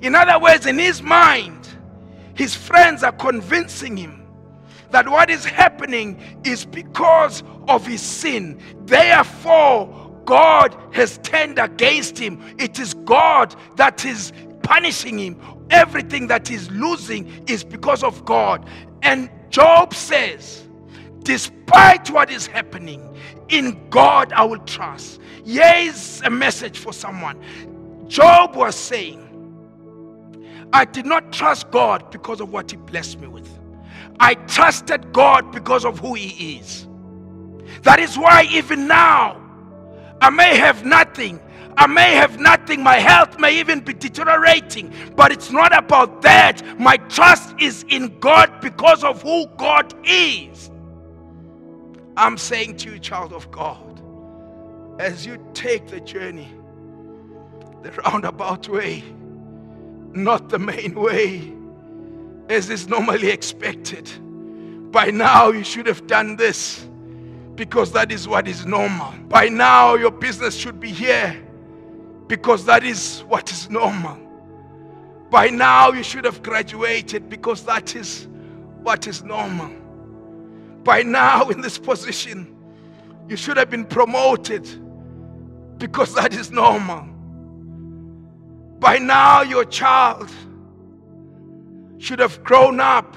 In 0.00 0.14
other 0.14 0.38
words, 0.38 0.66
in 0.66 0.78
his 0.78 1.02
mind, 1.02 1.68
his 2.34 2.54
friends 2.54 3.02
are 3.02 3.12
convincing 3.12 3.96
him 3.96 4.26
that 4.90 5.08
what 5.08 5.28
is 5.28 5.44
happening 5.44 6.40
is 6.44 6.64
because 6.64 7.42
of 7.66 7.84
his 7.84 8.00
sin. 8.00 8.60
Therefore, 8.84 10.07
God 10.28 10.76
has 10.90 11.16
turned 11.22 11.58
against 11.58 12.18
him. 12.18 12.54
It 12.58 12.78
is 12.78 12.92
God 12.92 13.56
that 13.76 14.04
is 14.04 14.34
punishing 14.62 15.18
him. 15.18 15.40
Everything 15.70 16.26
that 16.26 16.46
he's 16.46 16.70
losing 16.70 17.26
is 17.46 17.64
because 17.64 18.04
of 18.04 18.26
God. 18.26 18.68
And 19.00 19.30
Job 19.48 19.94
says, 19.94 20.68
despite 21.20 22.10
what 22.10 22.30
is 22.30 22.46
happening, 22.46 23.18
in 23.48 23.88
God 23.88 24.34
I 24.34 24.44
will 24.44 24.58
trust. 24.58 25.18
Here's 25.46 26.20
a 26.20 26.28
message 26.28 26.78
for 26.78 26.92
someone. 26.92 27.42
Job 28.06 28.54
was 28.54 28.76
saying, 28.76 29.24
I 30.74 30.84
did 30.84 31.06
not 31.06 31.32
trust 31.32 31.70
God 31.70 32.10
because 32.10 32.42
of 32.42 32.52
what 32.52 32.70
he 32.70 32.76
blessed 32.76 33.18
me 33.18 33.28
with. 33.28 33.48
I 34.20 34.34
trusted 34.34 35.10
God 35.14 35.52
because 35.52 35.86
of 35.86 35.98
who 35.98 36.12
he 36.12 36.58
is. 36.58 36.86
That 37.84 37.98
is 37.98 38.18
why 38.18 38.46
even 38.50 38.86
now 38.86 39.47
I 40.20 40.30
may 40.30 40.56
have 40.56 40.84
nothing, 40.84 41.40
I 41.76 41.86
may 41.86 42.14
have 42.14 42.40
nothing, 42.40 42.82
my 42.82 42.96
health 42.96 43.38
may 43.38 43.60
even 43.60 43.80
be 43.80 43.92
deteriorating, 43.92 44.92
but 45.14 45.30
it's 45.30 45.52
not 45.52 45.76
about 45.76 46.22
that. 46.22 46.60
My 46.78 46.96
trust 46.96 47.54
is 47.60 47.84
in 47.88 48.18
God 48.18 48.60
because 48.60 49.04
of 49.04 49.22
who 49.22 49.46
God 49.56 49.94
is. 50.04 50.70
I'm 52.16 52.36
saying 52.36 52.78
to 52.78 52.92
you, 52.94 52.98
child 52.98 53.32
of 53.32 53.48
God, 53.52 54.02
as 55.00 55.24
you 55.24 55.38
take 55.54 55.86
the 55.86 56.00
journey, 56.00 56.52
the 57.82 57.92
roundabout 57.92 58.68
way, 58.68 59.04
not 60.12 60.48
the 60.48 60.58
main 60.58 60.94
way, 60.94 61.52
as 62.48 62.70
is 62.70 62.88
normally 62.88 63.28
expected. 63.30 64.10
By 64.90 65.12
now, 65.12 65.50
you 65.50 65.62
should 65.62 65.86
have 65.86 66.08
done 66.08 66.34
this 66.34 66.87
because 67.58 67.90
that 67.90 68.12
is 68.12 68.28
what 68.28 68.46
is 68.46 68.64
normal. 68.64 69.12
By 69.28 69.48
now, 69.48 69.96
your 69.96 70.12
business 70.12 70.54
should 70.54 70.78
be 70.78 70.90
here 70.92 71.36
because 72.28 72.64
that 72.66 72.84
is 72.84 73.24
what 73.26 73.50
is 73.50 73.68
normal. 73.68 74.16
By 75.28 75.48
now, 75.48 75.90
you 75.90 76.04
should 76.04 76.24
have 76.24 76.40
graduated 76.42 77.28
because 77.28 77.64
that 77.64 77.96
is 77.96 78.28
what 78.82 79.08
is 79.08 79.24
normal. 79.24 79.72
By 80.84 81.02
now, 81.02 81.48
in 81.48 81.60
this 81.60 81.78
position, 81.78 82.54
you 83.28 83.36
should 83.36 83.56
have 83.56 83.70
been 83.70 83.84
promoted 83.84 84.66
because 85.78 86.14
that 86.14 86.34
is 86.34 86.52
normal. 86.52 87.08
By 88.78 88.98
now, 88.98 89.42
your 89.42 89.64
child 89.64 90.30
should 91.98 92.20
have 92.20 92.42
grown 92.44 92.78
up 92.78 93.16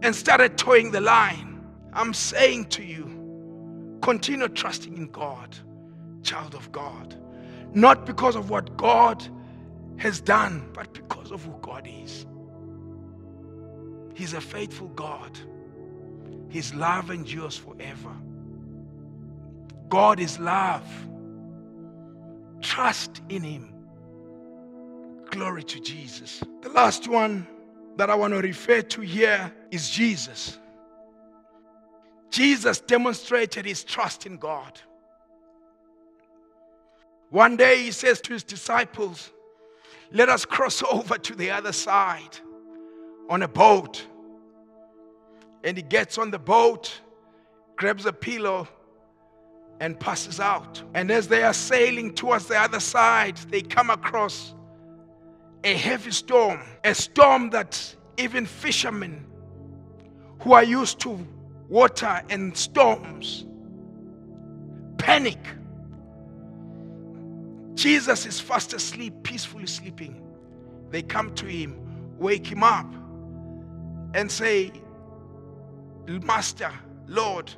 and 0.00 0.16
started 0.16 0.56
toeing 0.56 0.92
the 0.92 1.02
line. 1.02 1.45
I'm 1.96 2.12
saying 2.12 2.66
to 2.66 2.84
you, 2.84 3.98
continue 4.02 4.48
trusting 4.48 4.94
in 4.96 5.06
God, 5.06 5.56
child 6.22 6.54
of 6.54 6.70
God. 6.70 7.16
Not 7.72 8.04
because 8.04 8.36
of 8.36 8.50
what 8.50 8.76
God 8.76 9.26
has 9.96 10.20
done, 10.20 10.68
but 10.74 10.92
because 10.92 11.30
of 11.30 11.42
who 11.42 11.54
God 11.62 11.88
is. 11.90 12.26
He's 14.14 14.34
a 14.34 14.40
faithful 14.42 14.88
God. 14.88 15.38
His 16.50 16.74
love 16.74 17.10
endures 17.10 17.56
forever. 17.56 18.12
God 19.88 20.20
is 20.20 20.38
love. 20.38 20.86
Trust 22.60 23.22
in 23.30 23.42
Him. 23.42 23.72
Glory 25.30 25.62
to 25.64 25.80
Jesus. 25.80 26.42
The 26.60 26.68
last 26.68 27.08
one 27.08 27.46
that 27.96 28.10
I 28.10 28.14
want 28.14 28.34
to 28.34 28.40
refer 28.40 28.82
to 28.82 29.00
here 29.00 29.50
is 29.70 29.88
Jesus. 29.88 30.58
Jesus 32.30 32.80
demonstrated 32.80 33.64
his 33.64 33.84
trust 33.84 34.26
in 34.26 34.36
God. 34.36 34.80
One 37.30 37.56
day 37.56 37.82
he 37.82 37.90
says 37.90 38.20
to 38.22 38.32
his 38.32 38.44
disciples, 38.44 39.32
Let 40.12 40.28
us 40.28 40.44
cross 40.44 40.82
over 40.90 41.18
to 41.18 41.34
the 41.34 41.50
other 41.50 41.72
side. 41.72 42.38
on 43.28 43.42
a 43.42 43.48
boat. 43.48 44.06
And 45.64 45.76
he 45.76 45.82
gets 45.82 46.16
on 46.18 46.30
the 46.30 46.38
boat, 46.38 47.00
grabs 47.76 48.06
a 48.06 48.12
pillow, 48.12 48.68
and 49.80 49.98
passes 49.98 50.40
out. 50.40 50.82
And 50.94 51.10
as 51.10 51.28
they 51.28 51.42
are 51.42 51.52
sailing 51.52 52.14
towards 52.14 52.46
the 52.46 52.58
other 52.58 52.80
side, 52.80 53.36
they 53.50 53.62
come 53.62 53.90
across 53.90 54.54
a 55.64 55.74
heavy 55.74 56.12
storm, 56.12 56.60
a 56.84 56.94
storm 56.94 57.50
that 57.50 57.96
even 58.16 58.46
fishermen 58.46 59.26
who 60.40 60.52
are 60.52 60.62
used 60.64 61.00
to 61.00 61.26
water 61.68 62.22
and 62.30 62.56
storms 62.56 63.46
panic. 64.98 65.38
Jesus 67.74 68.26
is 68.26 68.40
fast 68.40 68.72
asleep, 68.72 69.22
peacefully 69.22 69.66
sleeping. 69.66 70.20
They 70.90 71.02
come 71.02 71.34
to 71.36 71.46
him, 71.46 71.78
wake 72.18 72.46
him 72.46 72.62
up, 72.62 72.92
and 74.14 74.30
say, 74.30 74.72
Master, 76.08 76.72
Lord, 77.06 77.52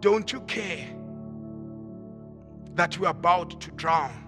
don't 0.00 0.32
you 0.32 0.40
care 0.42 0.86
that 2.74 2.98
we're 2.98 3.08
about 3.08 3.60
to 3.60 3.70
drown? 3.72 4.26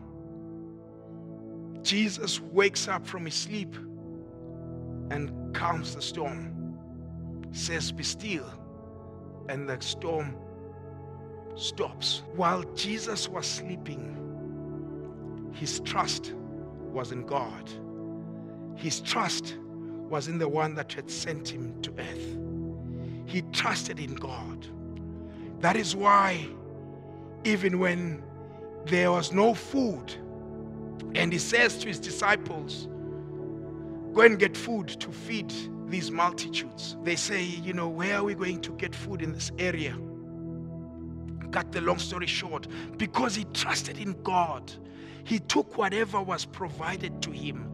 Jesus 1.83 2.41
wakes 2.41 2.87
up 2.89 3.07
from 3.07 3.25
his 3.25 3.35
sleep 3.35 3.75
and 5.11 5.55
calms 5.55 5.95
the 5.95 6.03
storm, 6.03 6.79
says, 7.53 7.91
Be 7.91 8.05
still, 8.05 8.47
and 9.49 9.69
the 9.69 9.81
storm 9.81 10.37
stops. 11.55 12.23
While 12.35 12.63
Jesus 12.75 13.29
was 13.29 13.47
sleeping, 13.47 14.19
his 15.53 15.81
trust 15.81 16.35
was 16.93 17.13
in 17.13 17.27
God. 17.27 17.71
His 18.77 19.01
trust 19.01 19.57
was 20.09 20.29
in 20.29 20.39
the 20.39 20.49
one 20.49 20.75
that 20.75 20.93
had 20.93 21.11
sent 21.11 21.49
him 21.49 21.81
to 21.83 21.93
earth. 21.99 22.39
He 23.27 23.43
trusted 23.53 23.99
in 23.99 24.15
God. 24.15 24.67
That 25.61 25.77
is 25.77 25.95
why, 25.95 26.47
even 27.45 27.79
when 27.79 28.23
there 28.87 29.13
was 29.13 29.33
no 29.33 29.55
food, 29.55 30.13
and 31.15 31.33
he 31.33 31.39
says 31.39 31.79
to 31.79 31.89
his 31.89 31.99
disciples, 31.99 32.89
Go 34.13 34.23
and 34.23 34.39
get 34.39 34.57
food 34.57 34.89
to 34.89 35.11
feed 35.11 35.53
these 35.93 36.11
multitudes. 36.11 36.97
They 37.05 37.15
say, 37.15 37.45
You 37.45 37.73
know, 37.73 37.89
where 37.89 38.17
are 38.17 38.25
we 38.25 38.35
going 38.35 38.61
to 38.63 38.73
get 38.73 38.95
food 38.95 39.23
in 39.23 39.33
this 39.33 39.53
area? 39.59 39.97
Cut 41.53 41.71
the 41.71 41.83
long 41.83 41.99
story 41.99 42.27
short, 42.27 42.67
because 42.97 43.37
he 43.37 43.45
trusted 43.53 43.99
in 43.99 44.21
God, 44.23 44.73
he 45.25 45.39
took 45.39 45.77
whatever 45.77 46.21
was 46.21 46.45
provided 46.45 47.23
to 47.23 47.31
him, 47.31 47.71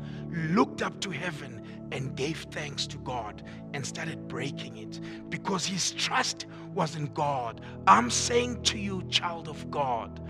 looked 0.52 0.82
up 0.82 1.00
to 1.00 1.10
heaven, 1.10 1.64
and 1.92 2.16
gave 2.16 2.46
thanks 2.50 2.86
to 2.88 2.98
God 2.98 3.42
and 3.72 3.86
started 3.86 4.28
breaking 4.28 4.76
it 4.76 5.00
because 5.30 5.64
his 5.64 5.92
trust 5.92 6.46
was 6.74 6.96
in 6.96 7.06
God. 7.14 7.62
I'm 7.86 8.10
saying 8.10 8.62
to 8.64 8.78
you, 8.78 9.02
child 9.08 9.48
of 9.48 9.70
God, 9.70 10.20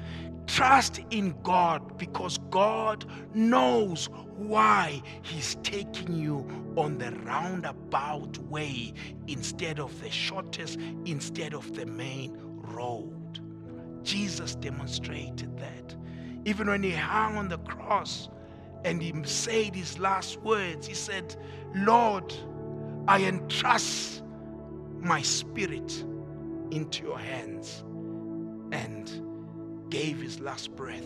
trust 0.48 1.00
in 1.10 1.34
God 1.42 1.98
because 1.98 2.38
God 2.50 3.04
knows 3.34 4.06
why 4.36 5.00
He's 5.22 5.56
taking 5.62 6.16
you 6.16 6.44
on 6.76 6.98
the 6.98 7.12
roundabout 7.24 8.38
way 8.38 8.94
instead 9.28 9.78
of 9.78 10.00
the 10.00 10.10
shortest, 10.10 10.80
instead 11.04 11.54
of 11.54 11.74
the 11.76 11.86
main 11.86 12.36
road. 12.56 13.40
Jesus 14.02 14.54
demonstrated 14.56 15.56
that. 15.58 15.94
Even 16.44 16.68
when 16.68 16.82
He 16.82 16.92
hung 16.92 17.36
on 17.36 17.48
the 17.48 17.58
cross 17.58 18.28
and 18.84 19.02
He 19.02 19.12
said 19.24 19.76
His 19.76 19.98
last 19.98 20.38
words, 20.40 20.86
He 20.86 20.94
said, 20.94 21.36
Lord, 21.74 22.32
I 23.06 23.22
entrust 23.22 24.22
my 25.00 25.20
spirit 25.22 26.04
into 26.70 27.04
your 27.04 27.18
hands 27.18 27.84
and 28.72 29.27
gave 29.90 30.20
his 30.20 30.40
last 30.40 30.74
breath. 30.76 31.04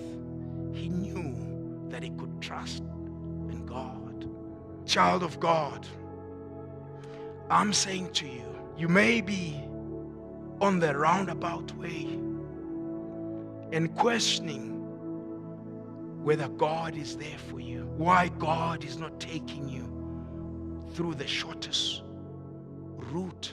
He 0.73 0.89
knew 0.89 1.89
that 1.89 2.03
he 2.03 2.11
could 2.11 2.41
trust 2.41 2.83
in 3.51 3.65
God. 3.67 4.29
Child 4.87 5.23
of 5.23 5.39
God, 5.41 5.87
I'm 7.51 7.73
saying 7.73 8.13
to 8.15 8.27
you, 8.27 8.45
you 8.77 8.89
may 8.89 9.21
be 9.21 9.61
on 10.61 10.79
the 10.79 10.97
roundabout 10.97 11.73
way 11.77 12.07
and 13.73 13.95
questioning 13.97 14.71
whether 16.23 16.49
God 16.49 16.97
is 16.97 17.17
there 17.17 17.39
for 17.39 17.59
you, 17.61 17.85
why 17.97 18.29
God 18.29 18.85
is 18.85 18.97
not 18.97 19.19
taking 19.19 19.69
you 19.69 19.89
through 20.95 21.15
the 21.15 21.27
shortest 21.27 22.03
route, 22.97 23.53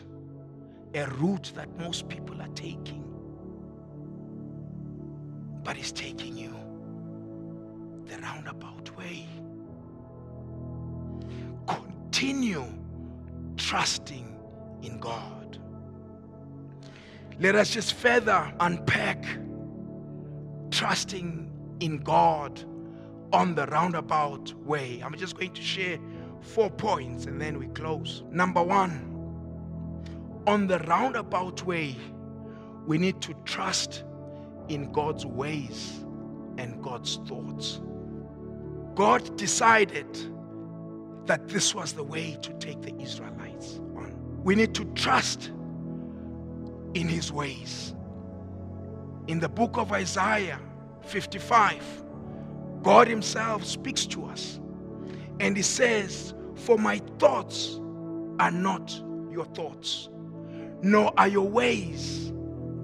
a 0.94 1.06
route 1.08 1.52
that 1.56 1.76
most 1.78 2.08
people 2.08 2.42
are 2.42 2.50
taking. 2.50 3.09
But 5.64 5.76
He's 5.76 5.92
taking 5.92 6.38
you 6.38 6.56
the 8.06 8.18
roundabout 8.20 8.96
way. 8.98 9.28
Continue 11.68 12.66
trusting 13.58 14.36
in 14.82 15.00
God. 15.00 15.58
Let 17.40 17.56
us 17.56 17.70
just 17.70 17.94
further 17.94 18.52
unpack 18.60 19.24
trusting 20.72 21.52
in 21.80 21.98
God 22.00 22.64
on 23.32 23.56
the 23.56 23.66
roundabout 23.68 24.54
way. 24.66 25.02
I'm 25.04 25.16
just 25.16 25.38
going 25.38 25.54
to 25.54 25.62
share 25.62 26.00
four 26.42 26.70
points 26.70 27.26
and 27.26 27.40
then 27.40 27.58
we 27.60 27.68
close. 27.68 28.24
Number 28.32 28.62
one, 28.62 29.06
on 30.48 30.68
the 30.68 30.80
roundabout 30.80 31.64
way, 31.64 31.96
we 32.86 32.98
need 32.98 33.22
to 33.22 33.34
trust 33.46 34.04
in 34.70 34.92
God's 34.92 35.26
ways 35.26 36.06
and 36.58 36.82
God's 36.82 37.18
thoughts. 37.28 37.82
God 38.96 39.38
decided 39.38 40.08
that 41.26 41.48
this 41.48 41.76
was 41.76 41.94
the 41.94 42.04
way 42.04 42.38
to 42.42 42.54
take 42.54 42.82
the 42.82 42.96
Israelites 43.02 43.80
on. 43.96 44.16
We 44.44 44.56
need 44.56 44.74
to 44.76 44.86
trust 44.96 45.52
in 46.94 47.08
His 47.08 47.32
ways. 47.32 47.96
In 49.28 49.40
the 49.40 49.50
book 49.50 49.78
of 49.78 49.92
Isaiah 49.92 50.60
55, 51.04 52.04
God 52.82 53.08
Himself 53.08 53.64
speaks 53.64 54.06
to 54.08 54.26
us 54.26 54.60
and 55.40 55.56
He 55.56 55.64
says, 55.64 56.34
For 56.56 56.78
my 56.78 57.00
thoughts 57.20 57.80
are 58.40 58.52
not 58.52 59.02
your 59.32 59.46
thoughts, 59.46 60.10
nor 60.82 61.14
are 61.18 61.28
your 61.28 61.48
ways 61.48 62.32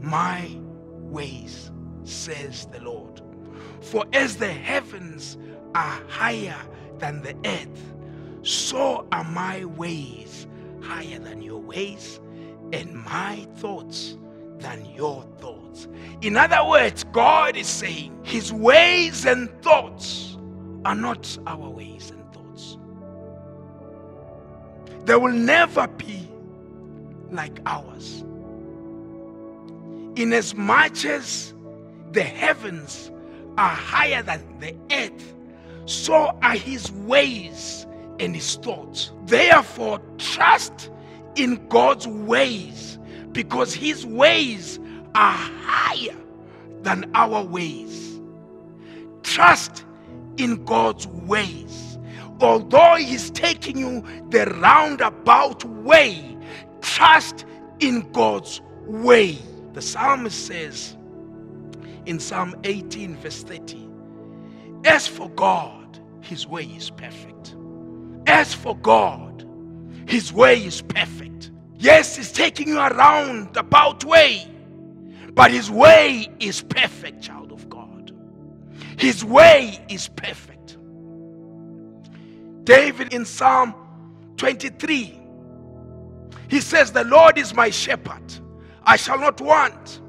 my 0.01 0.55
ways, 1.09 1.71
says 2.07 2.67
the 2.67 2.79
Lord. 2.81 3.21
For 3.81 4.05
as 4.13 4.37
the 4.37 4.51
heavens 4.51 5.37
are 5.73 6.01
higher 6.07 6.57
than 6.99 7.21
the 7.21 7.35
earth, 7.45 7.93
so 8.43 9.07
are 9.11 9.23
my 9.23 9.65
ways 9.65 10.47
higher 10.81 11.19
than 11.19 11.41
your 11.41 11.59
ways, 11.59 12.19
and 12.71 12.95
my 12.95 13.47
thoughts 13.57 14.17
than 14.59 14.85
your 14.85 15.23
thoughts. 15.39 15.87
In 16.21 16.37
other 16.37 16.63
words, 16.67 17.03
God 17.05 17.57
is 17.57 17.67
saying 17.67 18.17
his 18.23 18.53
ways 18.53 19.25
and 19.25 19.49
thoughts 19.61 20.37
are 20.85 20.95
not 20.95 21.37
our 21.47 21.69
ways 21.69 22.11
and 22.11 22.33
thoughts. 22.33 22.77
They 25.05 25.15
will 25.15 25.33
never 25.33 25.87
be 25.87 26.29
like 27.31 27.59
ours. 27.65 28.23
Inasmuch 30.15 31.03
as 31.05 31.54
the 32.11 32.23
heavens 32.23 33.11
are 33.57 33.69
higher 33.69 34.21
than 34.23 34.43
the 34.59 34.75
earth, 34.91 35.33
so 35.85 36.37
are 36.41 36.55
his 36.55 36.91
ways 36.91 37.85
and 38.19 38.35
his 38.35 38.55
thoughts. 38.55 39.11
Therefore, 39.25 39.99
trust 40.17 40.89
in 41.35 41.67
God's 41.67 42.07
ways 42.07 42.97
because 43.31 43.73
his 43.73 44.05
ways 44.05 44.79
are 45.13 45.33
higher 45.33 46.15
than 46.81 47.09
our 47.13 47.43
ways. 47.43 48.19
Trust 49.23 49.85
in 50.37 50.63
God's 50.65 51.07
ways. 51.07 51.97
Although 52.41 52.95
he's 52.95 53.29
taking 53.31 53.77
you 53.77 54.03
the 54.29 54.45
roundabout 54.61 55.63
way, 55.63 56.37
trust 56.81 57.45
in 57.79 58.09
God's 58.11 58.61
way. 58.85 59.37
The 59.73 59.81
psalmist 59.81 60.45
says 60.47 60.95
in 62.05 62.19
Psalm 62.19 62.55
18, 62.63 63.15
verse 63.17 63.43
30, 63.43 63.87
As 64.85 65.07
for 65.07 65.29
God, 65.31 65.99
his 66.21 66.47
way 66.47 66.63
is 66.63 66.89
perfect. 66.89 67.55
As 68.27 68.53
for 68.53 68.75
God, 68.77 69.47
his 70.07 70.33
way 70.33 70.63
is 70.63 70.81
perfect. 70.81 71.51
Yes, 71.75 72.15
he's 72.15 72.31
taking 72.31 72.67
you 72.67 72.77
around 72.77 73.57
about 73.57 74.03
way, 74.05 74.47
but 75.33 75.51
his 75.51 75.69
way 75.69 76.27
is 76.39 76.61
perfect, 76.61 77.21
child 77.21 77.51
of 77.51 77.69
God. 77.69 78.11
His 78.97 79.23
way 79.25 79.83
is 79.89 80.07
perfect. 80.07 80.77
David 82.63 83.13
in 83.13 83.25
Psalm 83.25 83.75
23, 84.37 85.19
he 86.47 86.61
says, 86.61 86.91
The 86.91 87.03
Lord 87.03 87.37
is 87.37 87.53
my 87.53 87.69
shepherd, 87.69 88.23
I 88.83 88.95
shall 88.95 89.19
not 89.19 89.39
want. 89.41 90.01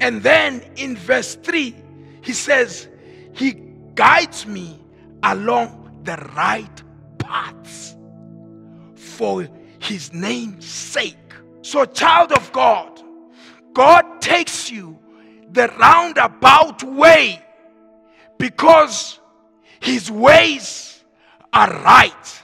And 0.00 0.22
then 0.22 0.62
in 0.76 0.96
verse 0.96 1.34
3, 1.36 1.74
he 2.22 2.32
says, 2.32 2.88
He 3.32 3.52
guides 3.94 4.46
me 4.46 4.80
along 5.22 6.00
the 6.04 6.16
right 6.34 6.82
paths 7.18 7.96
for 8.94 9.46
his 9.78 10.12
name's 10.12 10.64
sake. 10.66 11.16
So, 11.62 11.84
child 11.84 12.32
of 12.32 12.50
God, 12.52 13.00
God 13.74 14.20
takes 14.20 14.70
you 14.70 14.98
the 15.52 15.68
roundabout 15.78 16.82
way 16.82 17.42
because 18.38 19.20
his 19.80 20.10
ways 20.10 21.04
are 21.52 21.70
right. 21.82 22.42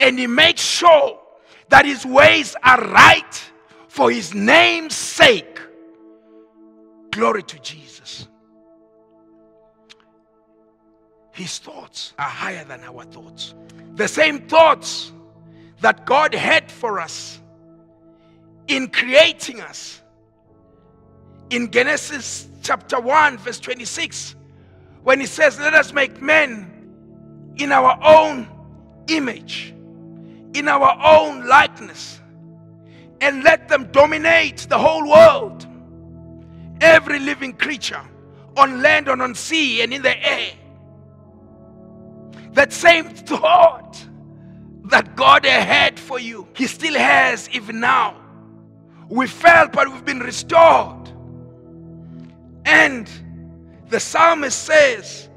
And 0.00 0.18
he 0.18 0.26
makes 0.26 0.62
sure 0.62 1.20
that 1.68 1.84
his 1.84 2.04
ways 2.06 2.56
are 2.62 2.80
right 2.88 3.50
for 3.88 4.10
his 4.10 4.34
name's 4.34 4.94
sake. 4.94 5.60
Glory 7.16 7.42
to 7.44 7.58
Jesus. 7.60 8.28
His 11.32 11.58
thoughts 11.58 12.12
are 12.18 12.28
higher 12.28 12.62
than 12.64 12.82
our 12.84 13.04
thoughts. 13.04 13.54
The 13.94 14.06
same 14.06 14.46
thoughts 14.48 15.12
that 15.80 16.04
God 16.04 16.34
had 16.34 16.70
for 16.70 17.00
us 17.00 17.40
in 18.68 18.88
creating 18.88 19.62
us. 19.62 20.02
In 21.48 21.70
Genesis 21.70 22.48
chapter 22.62 23.00
1, 23.00 23.38
verse 23.38 23.60
26, 23.60 24.36
when 25.02 25.18
he 25.18 25.24
says, 25.24 25.58
Let 25.58 25.72
us 25.72 25.94
make 25.94 26.20
men 26.20 27.54
in 27.56 27.72
our 27.72 27.98
own 28.04 28.46
image, 29.08 29.74
in 30.52 30.68
our 30.68 30.98
own 31.02 31.46
likeness, 31.46 32.20
and 33.22 33.42
let 33.42 33.70
them 33.70 33.88
dominate 33.90 34.66
the 34.68 34.76
whole 34.76 35.08
world, 35.08 35.66
every 36.80 37.18
living 37.18 37.52
creature 37.52 38.02
on 38.56 38.82
land 38.82 39.08
and 39.08 39.20
on 39.22 39.34
sea 39.34 39.82
and 39.82 39.92
in 39.92 40.02
the 40.02 40.16
air. 40.26 40.52
That 42.52 42.72
same 42.72 43.10
thought 43.10 44.02
that 44.84 45.16
God 45.16 45.44
had 45.44 45.98
for 45.98 46.18
you, 46.18 46.48
He 46.54 46.66
still 46.66 46.94
has 46.94 47.48
even 47.50 47.80
now. 47.80 48.16
We 49.08 49.26
fell, 49.26 49.68
but 49.68 49.92
we've 49.92 50.04
been 50.04 50.20
restored. 50.20 51.10
And 52.64 53.08
the 53.88 54.00
psalmist 54.00 54.64
says 54.64 55.28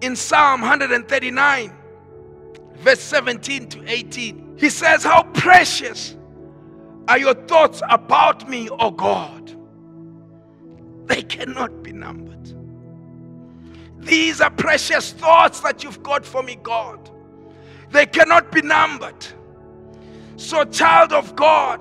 in 0.00 0.14
Psalm 0.14 0.60
139, 0.60 1.72
verse 2.74 3.00
17 3.00 3.68
to 3.70 3.90
18, 3.90 4.56
he 4.58 4.68
says, 4.68 5.02
How 5.04 5.22
precious 5.22 6.16
are 7.06 7.18
your 7.18 7.34
thoughts 7.34 7.80
about 7.88 8.48
me, 8.48 8.68
O 8.68 8.90
God? 8.90 9.57
They 11.08 11.22
cannot 11.22 11.82
be 11.82 11.92
numbered. 11.92 12.54
These 13.98 14.40
are 14.40 14.50
precious 14.50 15.12
thoughts 15.12 15.60
that 15.60 15.82
you've 15.82 16.02
got 16.02 16.24
for 16.24 16.42
me, 16.42 16.56
God. 16.62 17.10
They 17.90 18.06
cannot 18.06 18.52
be 18.52 18.62
numbered. 18.62 19.26
So, 20.36 20.64
child 20.64 21.12
of 21.12 21.34
God, 21.34 21.80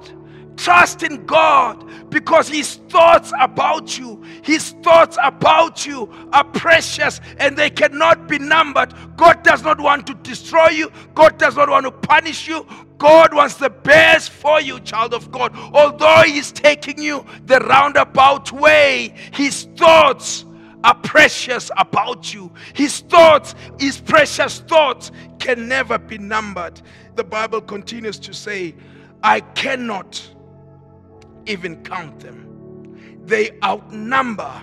trust 0.58 1.04
in 1.04 1.26
God 1.26 2.10
because 2.10 2.50
His 2.50 2.76
thoughts 2.90 3.32
about 3.40 3.98
you, 3.98 4.22
His 4.44 4.72
thoughts 4.84 5.18
about 5.24 5.86
you 5.86 6.12
are 6.34 6.44
precious 6.44 7.22
and 7.38 7.56
they 7.56 7.70
cannot 7.70 8.28
be 8.28 8.40
numbered. 8.40 8.94
God 9.16 9.44
does 9.44 9.64
not 9.64 9.80
want 9.80 10.06
to 10.08 10.14
destroy 10.16 10.70
you, 10.70 10.92
God 11.16 11.38
does 11.38 11.56
not 11.56 11.70
want 11.70 11.86
to 11.86 11.92
punish 11.92 12.48
you. 12.48 12.66
God 12.98 13.32
wants 13.34 13.56
the 13.56 13.70
best 13.70 14.32
for 14.32 14.60
you, 14.60 14.80
child 14.80 15.14
of 15.14 15.32
God. 15.32 15.56
Although 15.56 16.24
He's 16.26 16.52
taking 16.52 17.00
you 17.00 17.26
the 17.46 17.60
roundabout 17.60 18.52
way, 18.52 19.14
His 19.32 19.68
thoughts 19.78 20.46
are 20.84 20.96
precious 20.96 21.70
about 21.78 22.34
you. 22.34 22.52
His 22.74 23.02
thoughts, 23.02 23.54
His 23.80 24.02
precious 24.02 24.60
thoughts, 24.62 25.12
can 25.40 25.68
never 25.68 25.98
be 25.98 26.18
numbered. 26.18 26.82
The 27.16 27.24
Bible 27.24 27.62
continues 27.62 28.18
to 28.20 28.34
say, 28.34 28.76
I 29.24 29.42
cannot 29.42 30.28
even 31.48 31.84
count 31.84 32.20
them. 32.20 32.44
They 33.26 33.58
outnumber 33.64 34.62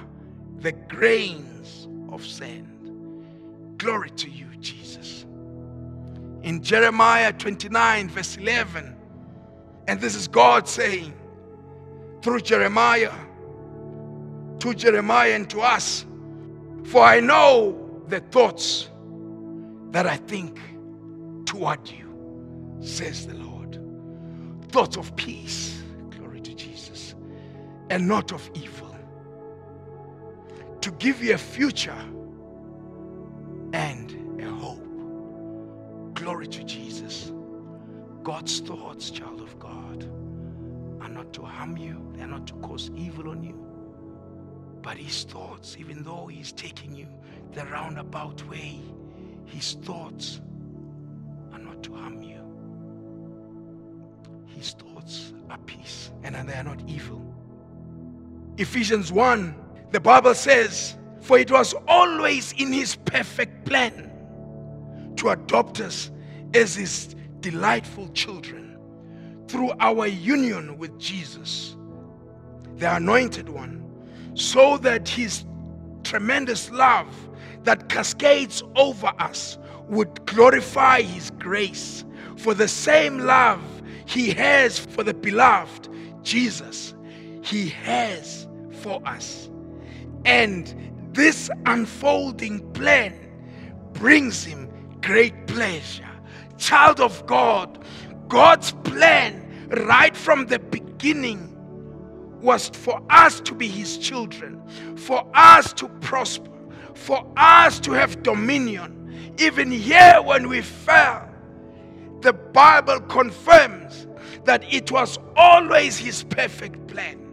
the 0.59 0.73
grains 0.73 1.89
of 2.11 2.25
sand. 2.25 3.79
Glory 3.79 4.11
to 4.11 4.31
you, 4.31 4.47
Jesus. 4.61 5.27
In 6.43 6.63
Jeremiah 6.63 7.33
29, 7.33 8.09
verse 8.09 8.37
11, 8.37 8.97
and 9.89 10.01
this 10.01 10.15
is 10.15 10.29
God 10.29 10.69
saying 10.69 11.13
through 12.23 12.41
Jeremiah, 12.41 13.13
to 14.61 14.75
Jeremiah 14.75 15.33
and 15.33 15.51
to 15.51 15.61
us, 15.61 16.07
for 16.85 17.03
I 17.03 17.21
know 17.21 18.03
the 18.09 18.21
thoughts 18.21 18.89
that 19.91 20.07
I 20.07 20.17
think 20.17 20.59
toward 21.45 21.89
you, 21.89 22.79
says 22.81 23.27
the 23.27 23.35
Lord. 23.35 23.79
Thoughts 24.71 24.97
of 24.97 25.15
peace, 25.17 25.74
and 27.95 28.09
not 28.09 28.33
of 28.33 28.51
evil. 28.55 28.93
To 30.81 30.91
give 30.99 31.23
you 31.23 31.35
a 31.35 31.39
future 31.39 32.05
and 33.73 34.41
a 34.43 34.51
hope. 34.51 34.85
Glory 36.15 36.49
to 36.49 36.65
Jesus. 36.65 37.31
God's 38.25 38.59
thoughts, 38.59 39.11
child 39.11 39.41
of 39.41 39.57
God, 39.61 40.11
are 41.03 41.09
not 41.09 41.33
to 41.35 41.43
harm 41.43 41.77
you, 41.77 42.13
they 42.17 42.23
are 42.23 42.27
not 42.27 42.49
to 42.49 42.55
cause 42.55 42.91
evil 42.97 43.31
on 43.31 43.45
you. 43.45 43.65
But 44.83 44.97
his 44.97 45.23
thoughts, 45.23 45.77
even 45.79 46.03
though 46.03 46.27
he's 46.27 46.51
taking 46.51 46.97
you 46.97 47.07
the 47.53 47.65
roundabout 47.67 48.45
way, 48.49 48.81
his 49.45 49.75
thoughts 49.85 50.41
are 51.53 51.61
not 51.61 51.81
to 51.85 51.95
harm 51.95 52.21
you. 52.23 52.41
His 54.47 54.73
thoughts 54.73 55.33
are 55.49 55.59
peace 55.59 56.11
and 56.25 56.35
they 56.49 56.55
are 56.55 56.65
not 56.65 56.83
evil. 56.89 57.34
Ephesians 58.57 59.11
1, 59.11 59.55
the 59.91 60.01
Bible 60.01 60.35
says, 60.35 60.97
For 61.21 61.39
it 61.39 61.51
was 61.51 61.75
always 61.89 62.53
in 62.53 62.73
his 62.73 62.97
perfect 62.97 63.65
plan 63.65 64.11
to 65.17 65.31
adopt 65.31 65.81
us 65.81 66.11
as 66.55 66.77
his 66.77 67.17
delightful 67.41 68.09
children 68.11 68.79
through 69.49 69.73
our 69.81 70.07
union 70.07 70.79
with 70.79 70.99
Jesus, 70.99 71.77
the 72.77 72.95
anointed 72.95 73.49
one, 73.49 73.85
so 74.35 74.79
that 74.79 75.09
his 75.09 75.45
tremendous 76.05 76.71
love 76.71 77.09
that 77.65 77.89
cascades 77.89 78.63
over 78.77 79.13
us 79.19 79.59
would 79.89 80.25
glorify 80.27 81.03
his 81.03 81.31
grace. 81.33 82.05
For 82.37 82.55
the 82.55 82.69
same 82.69 83.19
love 83.19 83.63
he 84.07 84.31
has 84.31 84.79
for 84.79 85.03
the 85.03 85.15
beloved 85.15 85.89
Jesus, 86.23 86.94
he 87.45 87.69
has 87.69 88.47
for 88.81 89.07
us. 89.07 89.51
And 90.25 90.75
this 91.13 91.51
unfolding 91.67 92.73
plan 92.73 93.15
brings 93.93 94.45
him 94.45 94.71
great 95.03 95.47
pleasure. 95.47 96.09
Child 96.57 97.01
of 97.01 97.27
God, 97.27 97.85
God's 98.29 98.73
plan 98.73 99.69
right 99.87 100.17
from 100.17 100.47
the 100.47 100.59
beginning 100.59 101.51
was 102.41 102.71
for 102.71 103.03
us 103.11 103.41
to 103.41 103.55
be 103.55 103.69
his 103.69 103.99
children, 103.99 104.63
for 104.97 105.27
us 105.35 105.73
to 105.75 105.89
prosper, 106.01 106.51
for 106.95 107.27
us 107.37 107.79
to 107.81 107.93
have 107.93 108.23
dominion. 108.23 109.35
Even 109.39 109.71
here, 109.71 110.21
when 110.23 110.49
we 110.49 110.63
fell, 110.63 111.29
the 112.21 112.33
Bible 112.33 113.01
confirms 113.01 114.07
that 114.45 114.65
it 114.73 114.91
was 114.91 115.19
always 115.37 115.99
his 115.99 116.25
perfect 116.25 116.87
plan. 116.87 117.24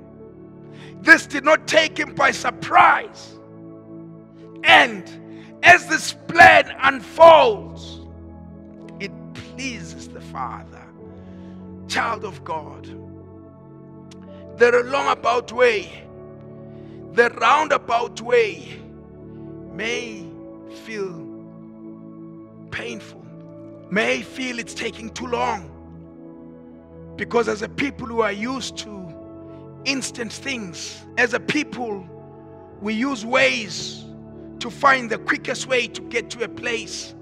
This 1.02 1.26
did 1.26 1.44
not 1.44 1.68
take 1.68 1.98
him 1.98 2.14
by 2.14 2.32
surprise. 2.32 3.40
And 4.64 5.04
as 5.64 5.88
this 5.88 6.14
plan 6.14 6.76
unfolds, 6.82 8.02
it 9.00 9.12
pleases 9.34 10.08
the 10.08 10.22
Father. 10.22 10.82
Child 11.88 12.24
of 12.24 12.44
God, 12.44 12.86
the 14.58 14.72
roundabout 14.72 15.52
way, 15.52 16.08
the 17.14 17.30
roundabout 17.32 18.22
way 18.22 18.80
may 19.74 20.26
feel 20.84 21.28
painful, 22.70 23.26
may 23.90 24.22
feel 24.22 24.60
it's 24.60 24.74
taking 24.74 25.10
too 25.10 25.28
long. 25.28 25.68
Because 27.18 27.50
as 27.50 27.62
a 27.62 27.70
people 27.70 28.08
who 28.08 28.22
are 28.22 28.32
used 28.32 28.78
to 28.78 29.01
instant 29.86 30.32
things, 30.32 31.06
as 31.18 31.34
a 31.34 31.40
people, 31.40 32.08
we 32.82 32.94
use 32.94 33.26
ways 33.26 34.06
to 34.60 34.70
find 34.70 35.10
the 35.10 35.18
quickest 35.18 35.68
way 35.68 35.88
to 35.88 36.02
get 36.04 36.30
to 36.32 36.44
a 36.44 36.48
place. 36.48 37.16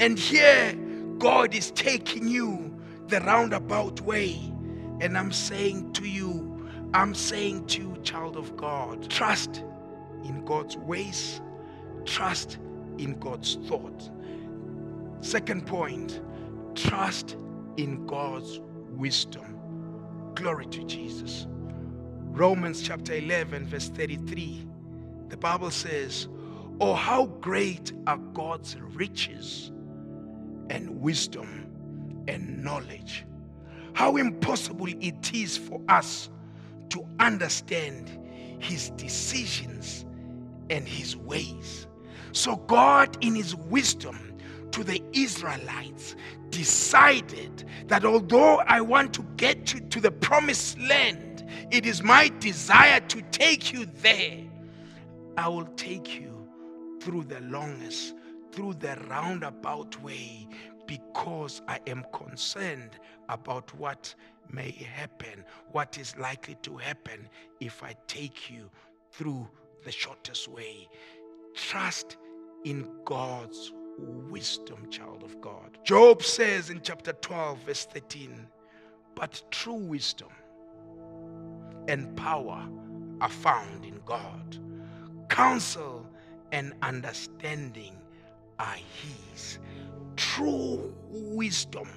And 0.00 0.18
here, 0.18 0.74
God 1.18 1.54
is 1.54 1.70
taking 1.72 2.28
you 2.28 2.74
the 3.08 3.20
roundabout 3.20 4.00
way. 4.02 4.38
And 5.00 5.16
I'm 5.16 5.32
saying 5.32 5.92
to 5.94 6.08
you, 6.08 6.68
I'm 6.94 7.14
saying 7.14 7.66
to 7.68 7.82
you, 7.82 7.96
child 8.02 8.36
of 8.36 8.56
God, 8.56 9.10
trust 9.10 9.62
in 10.24 10.44
God's 10.44 10.76
ways, 10.76 11.40
trust 12.04 12.58
in 12.98 13.18
God's 13.18 13.56
thought. 13.66 14.10
Second 15.20 15.66
point, 15.66 16.20
trust 16.74 17.36
in 17.76 18.06
God's 18.06 18.60
wisdom. 18.90 19.58
Glory 20.34 20.66
to 20.66 20.84
Jesus. 20.84 21.46
Romans 22.32 22.82
chapter 22.82 23.14
11, 23.14 23.66
verse 23.66 23.88
33. 23.88 24.66
The 25.28 25.36
Bible 25.36 25.70
says, 25.70 26.28
Oh, 26.80 26.94
how 26.94 27.26
great 27.26 27.92
are 28.06 28.18
God's 28.18 28.76
riches 28.80 29.72
and 30.70 31.00
wisdom 31.00 31.66
and 32.28 32.62
knowledge. 32.62 33.24
How 33.94 34.16
impossible 34.16 34.86
it 34.86 35.34
is 35.34 35.56
for 35.56 35.80
us 35.88 36.30
to 36.90 37.04
understand 37.18 38.10
his 38.60 38.90
decisions 38.90 40.04
and 40.70 40.86
his 40.86 41.16
ways. 41.16 41.86
So, 42.32 42.56
God, 42.56 43.16
in 43.24 43.34
his 43.34 43.56
wisdom 43.56 44.34
to 44.72 44.84
the 44.84 45.02
Israelites, 45.12 46.14
decided 46.50 47.64
that 47.88 48.04
although 48.04 48.58
I 48.66 48.80
want 48.80 49.14
to 49.14 49.22
get 49.36 49.74
you 49.74 49.80
to 49.80 50.00
the 50.00 50.10
promised 50.10 50.78
land, 50.78 51.27
it 51.70 51.86
is 51.86 52.02
my 52.02 52.30
desire 52.40 53.00
to 53.00 53.22
take 53.30 53.72
you 53.72 53.86
there. 54.02 54.38
I 55.36 55.48
will 55.48 55.66
take 55.76 56.18
you 56.18 56.48
through 57.00 57.24
the 57.24 57.40
longest, 57.40 58.14
through 58.52 58.74
the 58.74 58.96
roundabout 59.08 60.00
way, 60.02 60.48
because 60.86 61.62
I 61.68 61.80
am 61.86 62.04
concerned 62.12 62.98
about 63.28 63.72
what 63.78 64.14
may 64.50 64.70
happen, 64.70 65.44
what 65.72 65.98
is 65.98 66.16
likely 66.16 66.56
to 66.62 66.76
happen 66.76 67.28
if 67.60 67.82
I 67.82 67.94
take 68.06 68.50
you 68.50 68.70
through 69.12 69.48
the 69.84 69.92
shortest 69.92 70.48
way. 70.48 70.88
Trust 71.54 72.16
in 72.64 72.88
God's 73.04 73.72
wisdom, 73.98 74.90
child 74.90 75.22
of 75.22 75.40
God. 75.40 75.78
Job 75.84 76.22
says 76.22 76.70
in 76.70 76.80
chapter 76.82 77.12
12, 77.12 77.58
verse 77.60 77.84
13, 77.86 78.46
but 79.14 79.42
true 79.50 79.74
wisdom 79.74 80.28
and 81.88 82.14
power 82.16 82.68
are 83.20 83.28
found 83.28 83.84
in 83.84 84.00
God. 84.04 84.58
Counsel 85.28 86.06
and 86.52 86.72
understanding 86.82 87.96
are 88.58 88.76
His. 88.76 89.58
True 90.16 90.94
wisdom 91.10 91.88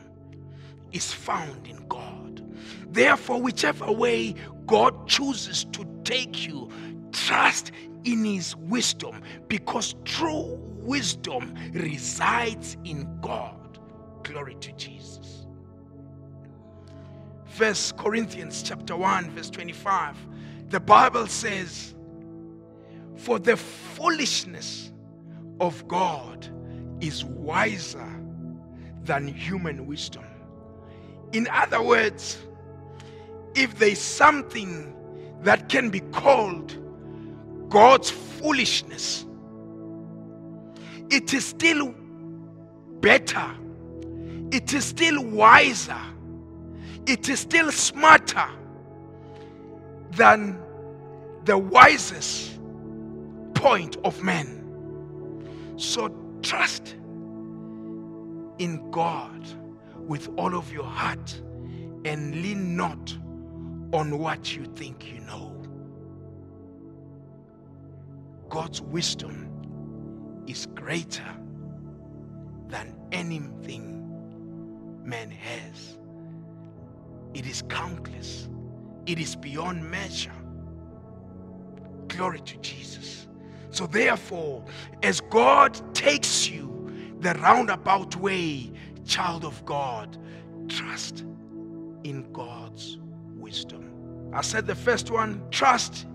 is 0.91 1.11
found 1.13 1.67
in 1.67 1.87
God. 1.87 2.43
Therefore, 2.91 3.41
whichever 3.41 3.91
way 3.91 4.35
God 4.65 5.07
chooses 5.07 5.65
to 5.65 5.85
take 6.03 6.47
you, 6.47 6.69
trust 7.11 7.71
in 8.03 8.23
His 8.25 8.55
wisdom 8.55 9.21
because 9.47 9.95
true 10.05 10.57
wisdom 10.81 11.55
resides 11.73 12.77
in 12.83 13.07
God. 13.21 13.79
Glory 14.23 14.55
to 14.55 14.71
Jesus. 14.73 15.40
First 17.51 17.97
Corinthians 17.97 18.63
chapter 18.63 18.95
1 18.95 19.31
verse 19.31 19.49
25 19.49 20.15
the 20.69 20.79
Bible 20.79 21.27
says 21.27 21.93
for 23.17 23.39
the 23.39 23.57
foolishness 23.57 24.91
of 25.59 25.87
God 25.87 26.47
is 27.01 27.23
wiser 27.25 28.09
than 29.03 29.27
human 29.27 29.85
wisdom. 29.85 30.23
In 31.33 31.47
other 31.51 31.81
words, 31.81 32.39
if 33.53 33.77
there's 33.77 33.99
something 33.99 34.95
that 35.41 35.69
can 35.69 35.89
be 35.89 35.99
called 35.99 36.77
God's 37.69 38.09
foolishness, 38.09 39.25
it 41.09 41.33
is 41.33 41.45
still 41.45 41.93
better, 43.01 43.45
it 44.51 44.73
is 44.73 44.85
still 44.85 45.23
wiser, 45.23 46.01
it 47.05 47.29
is 47.29 47.39
still 47.39 47.71
smarter 47.71 48.47
than 50.11 50.59
the 51.45 51.57
wisest 51.57 52.59
point 53.53 53.97
of 54.03 54.21
man. 54.21 54.57
So 55.77 56.13
trust 56.41 56.95
in 58.59 58.89
God 58.91 59.47
with 59.95 60.29
all 60.37 60.55
of 60.55 60.71
your 60.71 60.83
heart 60.83 61.41
and 62.05 62.41
lean 62.41 62.75
not 62.75 63.17
on 63.93 64.17
what 64.19 64.55
you 64.55 64.65
think 64.75 65.11
you 65.11 65.19
know. 65.21 65.55
God's 68.49 68.81
wisdom 68.81 70.43
is 70.47 70.65
greater 70.75 71.35
than 72.67 72.95
anything 73.11 74.01
man 75.03 75.31
has. 75.31 75.97
It 77.33 77.45
is 77.45 77.63
countless, 77.63 78.49
it 79.05 79.19
is 79.19 79.35
beyond 79.35 79.89
measure. 79.89 80.33
Glory 82.07 82.41
to 82.41 82.57
Jesus. 82.57 83.27
So, 83.69 83.87
therefore, 83.87 84.65
as 85.01 85.21
God 85.21 85.79
takes 85.95 86.49
you 86.49 87.15
the 87.21 87.33
roundabout 87.35 88.15
way 88.17 88.71
child 89.05 89.45
of 89.45 89.63
God, 89.65 90.17
trust 90.67 91.25
in 92.03 92.31
God's 92.33 92.99
wisdom. 93.35 94.31
I 94.33 94.41
said 94.41 94.67
the 94.67 94.75
first 94.75 95.11
one, 95.11 95.41
trust 95.51 96.05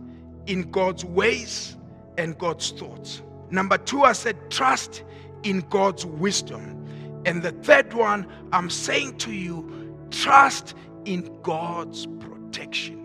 in 0.46 0.70
God's 0.70 1.04
ways 1.04 1.76
and 2.18 2.36
God's 2.38 2.70
thoughts. 2.70 3.22
Number 3.50 3.78
two, 3.78 4.02
I 4.04 4.12
said, 4.12 4.50
trust 4.50 5.04
in 5.42 5.60
God's 5.70 6.06
wisdom. 6.06 7.22
And 7.24 7.42
the 7.42 7.52
third 7.52 7.92
one, 7.92 8.26
I'm 8.52 8.70
saying 8.70 9.18
to 9.18 9.32
you, 9.32 9.94
trust 10.10 10.74
in 11.06 11.38
God's 11.42 12.06
protection. 12.18 13.02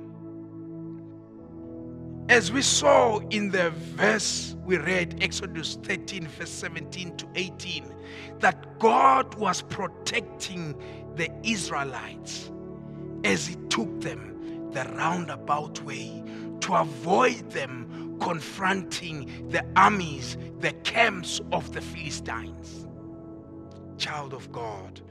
As 2.29 2.51
we 2.51 2.61
saw 2.61 3.19
in 3.29 3.51
the 3.51 3.71
verse 3.71 4.55
we 4.65 4.77
read, 4.77 5.19
Exodus 5.21 5.77
13, 5.83 6.27
verse 6.27 6.49
17 6.49 7.17
to 7.17 7.27
18, 7.35 7.93
that 8.39 8.79
God 8.79 9.35
was 9.35 9.61
protecting 9.61 10.75
the 11.15 11.29
Israelites 11.43 12.51
as 13.23 13.45
He 13.47 13.55
took 13.69 14.01
them 14.01 14.71
the 14.71 14.85
roundabout 14.95 15.81
way 15.83 16.23
to 16.61 16.73
avoid 16.75 17.49
them 17.51 18.17
confronting 18.21 19.49
the 19.49 19.65
armies, 19.75 20.37
the 20.59 20.71
camps 20.83 21.41
of 21.51 21.73
the 21.73 21.81
Philistines. 21.81 22.87
Child 23.97 24.33
of 24.33 24.51
God, 24.51 25.01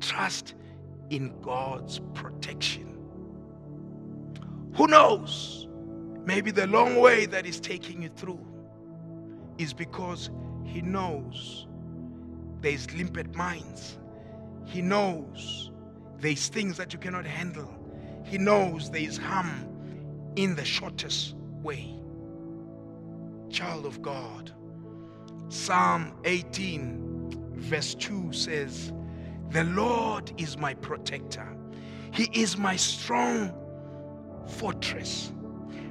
trust 0.00 0.54
in 1.10 1.40
God's 1.40 2.00
protection. 2.14 2.98
Who 4.74 4.86
knows? 4.86 5.68
Maybe 6.24 6.50
the 6.50 6.66
long 6.66 6.96
way 6.96 7.26
that 7.26 7.44
He's 7.44 7.60
taking 7.60 8.02
you 8.02 8.10
through 8.10 8.44
is 9.56 9.72
because 9.72 10.30
He 10.64 10.82
knows 10.82 11.66
there's 12.60 12.92
limpet 12.94 13.34
mines. 13.34 13.98
He 14.64 14.82
knows 14.82 15.70
there's 16.18 16.48
things 16.48 16.76
that 16.76 16.92
you 16.92 16.98
cannot 16.98 17.24
handle. 17.24 17.70
He 18.24 18.36
knows 18.38 18.90
there's 18.90 19.16
harm 19.16 19.66
in 20.36 20.54
the 20.54 20.64
shortest 20.64 21.34
way. 21.62 21.94
Child 23.50 23.86
of 23.86 24.02
God. 24.02 24.52
Psalm 25.48 26.12
18, 26.24 27.54
verse 27.56 27.94
2 27.94 28.32
says, 28.32 28.92
The 29.50 29.64
Lord 29.64 30.32
is 30.38 30.58
my 30.58 30.74
protector, 30.74 31.48
He 32.12 32.24
is 32.32 32.56
my 32.56 32.76
strong 32.76 33.52
fortress. 34.48 35.32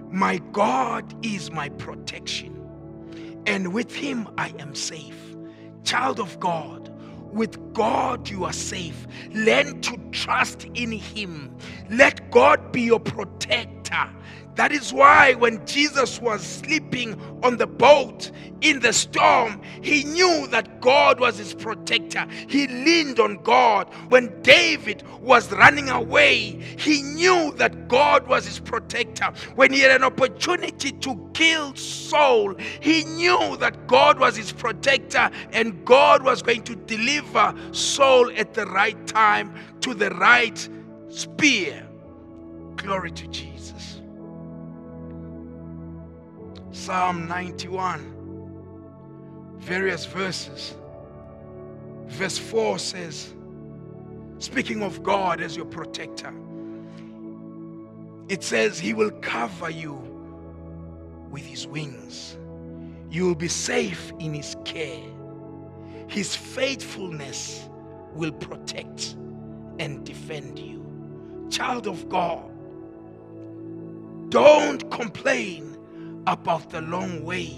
My 0.09 0.37
God 0.53 1.13
is 1.25 1.51
my 1.51 1.69
protection, 1.69 2.77
and 3.45 3.73
with 3.73 3.93
him 3.93 4.29
I 4.37 4.53
am 4.59 4.73
safe. 4.73 5.35
Child 5.83 6.19
of 6.21 6.39
God, 6.39 6.89
with 7.33 7.73
God 7.73 8.29
you 8.29 8.45
are 8.45 8.53
safe. 8.53 9.05
Learn 9.33 9.81
to 9.81 9.97
trust 10.11 10.65
in 10.75 10.93
him. 10.93 11.55
Let 11.89 12.31
God 12.31 12.71
be 12.71 12.83
your 12.83 13.01
protector. 13.01 14.09
That 14.57 14.71
is 14.71 14.91
why 14.91 15.35
when 15.35 15.65
Jesus 15.67 16.19
was 16.19 16.41
sleeping 16.41 17.19
on 17.43 17.57
the 17.57 17.67
boat 17.67 18.31
in 18.61 18.79
the 18.79 18.91
storm, 18.91 19.61
he 19.83 20.03
knew 20.03 20.47
that 20.47 20.81
God 20.81 21.19
was 21.19 21.37
his 21.37 21.53
protector. 21.53 22.25
He 22.49 22.67
leaned 22.67 23.19
on 23.19 23.37
God. 23.43 23.87
When 24.09 24.41
David 24.41 25.03
was 25.21 25.51
running 25.51 25.89
away, 25.89 26.59
he 26.77 27.03
knew 27.03 27.53
that 27.57 27.87
God 27.87 28.27
was 28.27 28.47
his 28.47 28.59
protector. 28.59 29.31
When 29.55 29.71
he 29.71 29.81
had 29.81 29.91
an 29.91 30.03
opportunity 30.03 30.91
to 30.91 31.29
kill 31.35 31.75
Saul, 31.75 32.55
he 32.81 33.03
knew 33.03 33.57
that 33.57 33.87
God 33.87 34.19
was 34.19 34.35
his 34.35 34.51
protector 34.51 35.29
and 35.53 35.85
God 35.85 36.23
was 36.23 36.41
going 36.41 36.63
to 36.63 36.75
deliver 36.75 37.53
Saul 37.73 38.31
at 38.35 38.55
the 38.55 38.65
right 38.65 39.05
time 39.05 39.53
to 39.81 39.93
the 39.93 40.09
right 40.11 40.67
spear. 41.09 41.87
Glory 42.77 43.11
to 43.11 43.27
Jesus. 43.27 43.46
Psalm 46.77 47.27
91, 47.27 48.13
various 49.57 50.05
verses. 50.05 50.75
Verse 52.05 52.37
4 52.37 52.77
says, 52.79 53.33
speaking 54.37 54.83
of 54.83 55.01
God 55.03 55.41
as 55.41 55.57
your 55.57 55.65
protector, 55.65 56.31
it 58.29 58.43
says, 58.43 58.79
He 58.79 58.93
will 58.93 59.09
cover 59.09 59.69
you 59.69 59.95
with 61.29 61.45
His 61.45 61.67
wings. 61.67 62.37
You 63.09 63.25
will 63.25 63.35
be 63.35 63.49
safe 63.49 64.13
in 64.19 64.33
His 64.33 64.55
care. 64.63 65.03
His 66.07 66.35
faithfulness 66.35 67.67
will 68.13 68.31
protect 68.31 69.15
and 69.79 70.05
defend 70.05 70.59
you. 70.59 70.85
Child 71.49 71.87
of 71.87 72.07
God, 72.07 72.49
don't 74.29 74.89
complain 74.91 75.76
about 76.27 76.69
the 76.69 76.81
long 76.81 77.23
way 77.23 77.57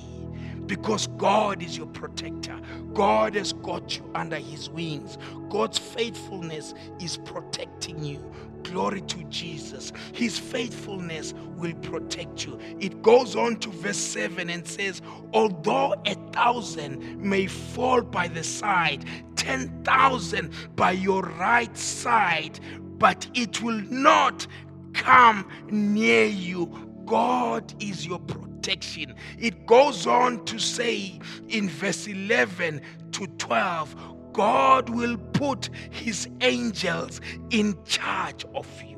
because 0.68 1.08
God 1.18 1.64
is 1.64 1.76
your 1.78 1.88
protector. 1.88 2.58
God 2.94 3.36
has 3.36 3.54
got 3.54 3.98
you 3.98 4.10
under 4.16 4.38
his 4.38 4.70
wings. 4.70 5.18
God's 5.50 5.80
faithfulness 5.80 6.76
is 7.02 7.18
protecting 7.18 8.04
you. 8.04 8.24
Glory 8.64 9.02
to 9.02 9.24
Jesus. 9.26 9.92
His 10.14 10.38
faithfulness 10.38 11.34
will 11.58 11.74
protect 11.76 12.46
you. 12.46 12.60
It 12.80 13.02
goes 13.02 13.36
on 13.36 13.58
to 13.62 13.70
verse 13.70 13.98
7 13.98 14.50
and 14.50 14.68
says, 14.68 15.02
Although 15.34 15.96
a 16.06 16.16
thousand 16.34 17.20
may 17.20 17.48
fall 17.48 18.02
by 18.02 18.28
the 18.28 18.44
side, 18.44 19.06
10,000 19.38 20.52
by 20.76 20.92
your 20.92 21.24
right 21.24 21.76
side, 21.76 22.60
but 23.00 23.28
it 23.34 23.62
will 23.64 23.82
not 23.90 24.46
come 24.94 25.50
near 25.72 26.26
you. 26.28 26.72
God 27.06 27.74
is 27.82 28.06
your 28.06 28.20
protection. 28.60 29.16
It 29.38 29.66
goes 29.66 30.06
on 30.06 30.44
to 30.46 30.60
say 30.60 31.20
in 31.48 31.70
verse 31.70 32.08
11 32.08 32.82
to 33.14 33.28
12 33.28 33.96
God 34.34 34.90
will 34.90 35.18
put 35.18 35.70
his 35.90 36.28
angels 36.42 37.22
in 37.50 37.78
charge 37.86 38.46
of 38.54 38.68
you. 38.84 38.98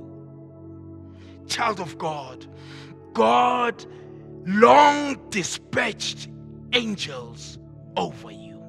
Child 1.47 1.79
of 1.79 1.97
God, 1.97 2.45
God 3.13 3.85
long 4.45 5.17
dispatched 5.29 6.27
angels 6.73 7.59
over 7.95 8.31
you. 8.31 8.61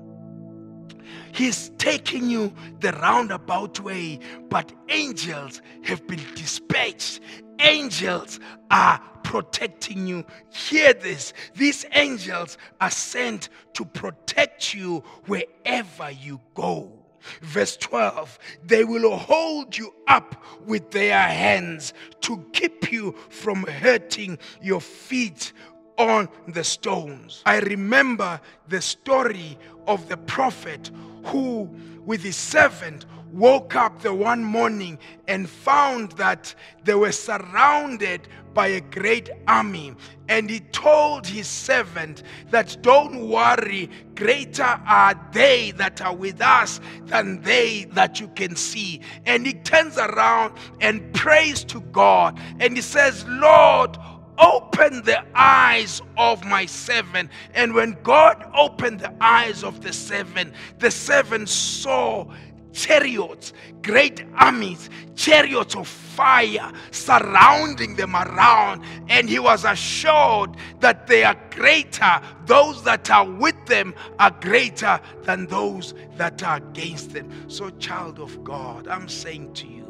He's 1.32 1.70
taking 1.78 2.28
you 2.28 2.52
the 2.80 2.92
roundabout 2.92 3.80
way, 3.80 4.20
but 4.50 4.70
angels 4.90 5.62
have 5.84 6.06
been 6.06 6.22
dispatched. 6.34 7.20
Angels 7.62 8.40
are 8.70 9.00
protecting 9.22 10.06
you. 10.06 10.24
Hear 10.50 10.92
this. 10.92 11.32
These 11.54 11.86
angels 11.92 12.58
are 12.80 12.90
sent 12.90 13.48
to 13.74 13.84
protect 13.84 14.74
you 14.74 15.02
wherever 15.26 16.10
you 16.10 16.40
go. 16.54 16.92
Verse 17.40 17.76
12, 17.76 18.38
they 18.64 18.84
will 18.84 19.16
hold 19.16 19.78
you 19.78 19.94
up 20.08 20.42
with 20.66 20.90
their 20.90 21.20
hands 21.20 21.94
to 22.22 22.44
keep 22.52 22.90
you 22.90 23.12
from 23.30 23.62
hurting 23.64 24.38
your 24.60 24.80
feet 24.80 25.52
on 25.98 26.28
the 26.48 26.64
stones. 26.64 27.42
I 27.46 27.60
remember 27.60 28.40
the 28.68 28.80
story 28.80 29.56
of 29.86 30.08
the 30.08 30.16
prophet 30.16 30.90
who, 31.26 31.70
with 32.04 32.22
his 32.22 32.36
servant, 32.36 33.06
woke 33.32 33.74
up 33.74 34.02
the 34.02 34.12
one 34.12 34.44
morning 34.44 34.98
and 35.26 35.48
found 35.48 36.12
that 36.12 36.54
they 36.84 36.94
were 36.94 37.12
surrounded 37.12 38.28
by 38.54 38.68
a 38.68 38.80
great 38.80 39.30
army. 39.48 39.94
And 40.28 40.50
he 40.50 40.60
told 40.60 41.26
his 41.26 41.46
servant 41.46 42.22
that 42.50 42.76
don't 42.82 43.28
worry, 43.28 43.90
greater 44.14 44.62
are 44.62 45.14
they 45.32 45.72
that 45.72 46.02
are 46.02 46.14
with 46.14 46.40
us 46.40 46.80
than 47.06 47.40
they 47.42 47.84
that 47.92 48.20
you 48.20 48.28
can 48.28 48.56
see. 48.56 49.00
And 49.26 49.46
he 49.46 49.54
turns 49.54 49.96
around 49.96 50.56
and 50.80 51.12
prays 51.14 51.64
to 51.64 51.80
God 51.80 52.38
and 52.60 52.76
he 52.76 52.82
says, 52.82 53.24
Lord, 53.26 53.96
open 54.38 55.02
the 55.02 55.24
eyes 55.34 56.02
of 56.16 56.44
my 56.44 56.66
servant. 56.66 57.30
And 57.54 57.74
when 57.74 57.96
God 58.02 58.50
opened 58.54 59.00
the 59.00 59.14
eyes 59.20 59.62
of 59.62 59.82
the 59.82 59.92
servant, 59.92 60.54
the 60.78 60.90
servant 60.90 61.48
saw 61.48 62.26
chariots, 62.72 63.52
great 63.82 64.24
armies, 64.34 64.90
chariots 65.14 65.76
of 65.76 65.86
fire 65.86 66.72
surrounding 66.90 67.96
them 67.96 68.14
around. 68.14 68.84
And 69.08 69.28
he 69.28 69.38
was 69.38 69.64
assured 69.64 70.56
that 70.80 71.06
they 71.06 71.24
are 71.24 71.36
greater, 71.50 72.20
those 72.46 72.82
that 72.84 73.10
are 73.10 73.28
with 73.28 73.66
them 73.66 73.94
are 74.18 74.30
greater 74.40 75.00
than 75.22 75.46
those 75.46 75.94
that 76.16 76.42
are 76.42 76.56
against 76.56 77.12
them. 77.12 77.30
So, 77.48 77.70
child 77.70 78.18
of 78.18 78.42
God, 78.44 78.88
I'm 78.88 79.08
saying 79.08 79.54
to 79.54 79.66
you, 79.66 79.82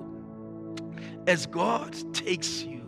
as 1.26 1.46
God 1.46 1.94
takes 2.14 2.62
you 2.62 2.82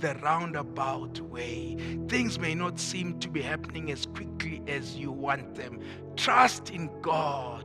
the 0.00 0.14
roundabout 0.22 1.20
way. 1.20 1.76
Things 2.08 2.38
may 2.38 2.54
not 2.54 2.80
seem 2.80 3.18
to 3.20 3.28
be 3.28 3.42
happening 3.42 3.90
as 3.92 4.06
quickly 4.06 4.62
as 4.66 4.96
you 4.96 5.12
want 5.12 5.54
them. 5.54 5.78
Trust 6.16 6.70
in 6.70 6.90
God. 7.02 7.59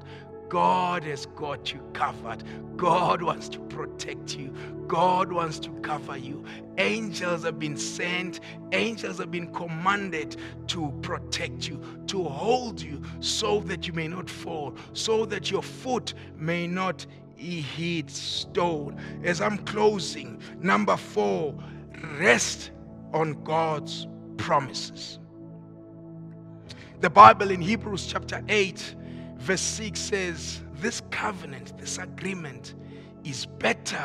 God 0.50 1.04
has 1.04 1.26
got 1.26 1.74
you 1.74 1.82
covered. 1.94 2.44
God 2.78 3.22
wants 3.22 3.50
to 3.50 3.60
protect 3.60 4.38
you. 4.38 4.54
God 4.88 5.32
wants 5.32 5.60
to 5.60 5.70
cover 5.82 6.18
you. 6.18 6.46
Angels 6.78 7.44
have 7.44 7.58
been 7.58 7.78
sent, 7.78 8.42
angels 8.72 9.18
have 9.18 9.32
been 9.32 9.52
commanded 9.54 10.38
to 10.68 10.94
protect 11.02 11.68
you, 11.68 11.82
to 12.08 12.24
hold 12.24 12.82
you 12.82 13.02
so 13.20 13.62
that 13.62 13.88
you 13.88 13.94
may 13.94 14.08
not 14.08 14.30
fall, 14.30 14.76
so 14.94 15.26
that 15.26 15.50
your 15.50 15.64
foot 15.64 16.14
may 16.38 16.68
not 16.68 17.06
hit 17.36 18.10
stone. 18.10 19.00
As 19.24 19.42
I'm 19.42 19.58
closing, 19.60 20.40
number 20.60 20.98
four, 20.98 21.56
rest 22.20 22.72
on 23.14 23.42
God's 23.44 24.08
promises. 24.38 25.20
The 27.02 27.10
Bible 27.10 27.52
in 27.52 27.62
Hebrews 27.62 28.08
chapter 28.08 28.44
8, 28.48 28.96
verse 29.46 29.62
6 29.62 30.00
says, 30.00 30.62
This 30.76 31.04
covenant, 31.12 31.78
this 31.78 32.00
agreement 32.00 32.74
is 33.24 33.46
better 33.46 34.04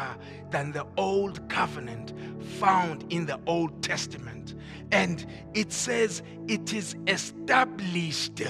than 0.51 0.73
the 0.73 0.87
old 0.99 1.49
covenant 1.49 2.13
found 2.59 3.11
in 3.11 3.25
the 3.25 3.41
Old 3.47 3.83
Testament. 3.83 4.55
And 4.93 5.25
it 5.55 5.73
says 5.73 6.23
it 6.47 6.75
is 6.75 6.95
established 7.07 8.43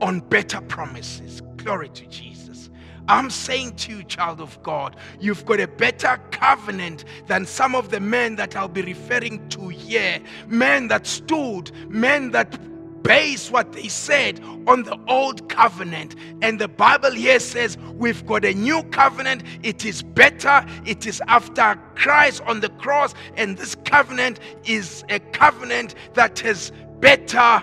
on 0.00 0.20
better 0.20 0.60
promises. 0.60 1.42
Glory 1.56 1.88
to 1.90 2.06
Jesus. 2.06 2.70
I'm 3.08 3.28
saying 3.28 3.74
to 3.76 3.96
you, 3.96 4.04
child 4.04 4.40
of 4.40 4.62
God, 4.62 4.94
you've 5.18 5.44
got 5.44 5.58
a 5.58 5.66
better 5.66 6.20
covenant 6.30 7.04
than 7.26 7.44
some 7.46 7.74
of 7.74 7.90
the 7.90 7.98
men 7.98 8.36
that 8.36 8.54
I'll 8.54 8.68
be 8.68 8.82
referring 8.82 9.48
to 9.48 9.68
here. 9.68 10.20
Men 10.46 10.86
that 10.88 11.08
stood, 11.08 11.72
men 11.90 12.30
that 12.30 12.56
base 13.02 13.50
what 13.50 13.72
they 13.72 13.88
said 13.88 14.40
on 14.66 14.82
the 14.82 14.98
old 15.08 15.48
covenant. 15.48 16.16
And 16.42 16.58
the 16.58 16.68
Bible 16.68 17.10
here 17.10 17.40
says 17.40 17.78
we've 17.94 18.24
got 18.26 18.44
a 18.44 18.54
new 18.54 18.82
covenant. 18.84 19.42
It 19.62 19.84
is 19.84 20.02
better. 20.02 20.64
It 20.86 21.06
is 21.06 21.22
after 21.28 21.78
Christ 21.94 22.42
on 22.46 22.60
the 22.60 22.68
cross. 22.70 23.14
And 23.36 23.56
this 23.56 23.74
covenant 23.84 24.40
is 24.64 25.04
a 25.08 25.18
covenant 25.18 25.94
that 26.14 26.38
has 26.40 26.72
better 27.00 27.62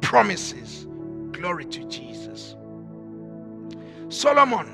promises. 0.00 0.86
Glory 1.32 1.64
to 1.66 1.84
Jesus. 1.84 2.56
Solomon, 4.08 4.66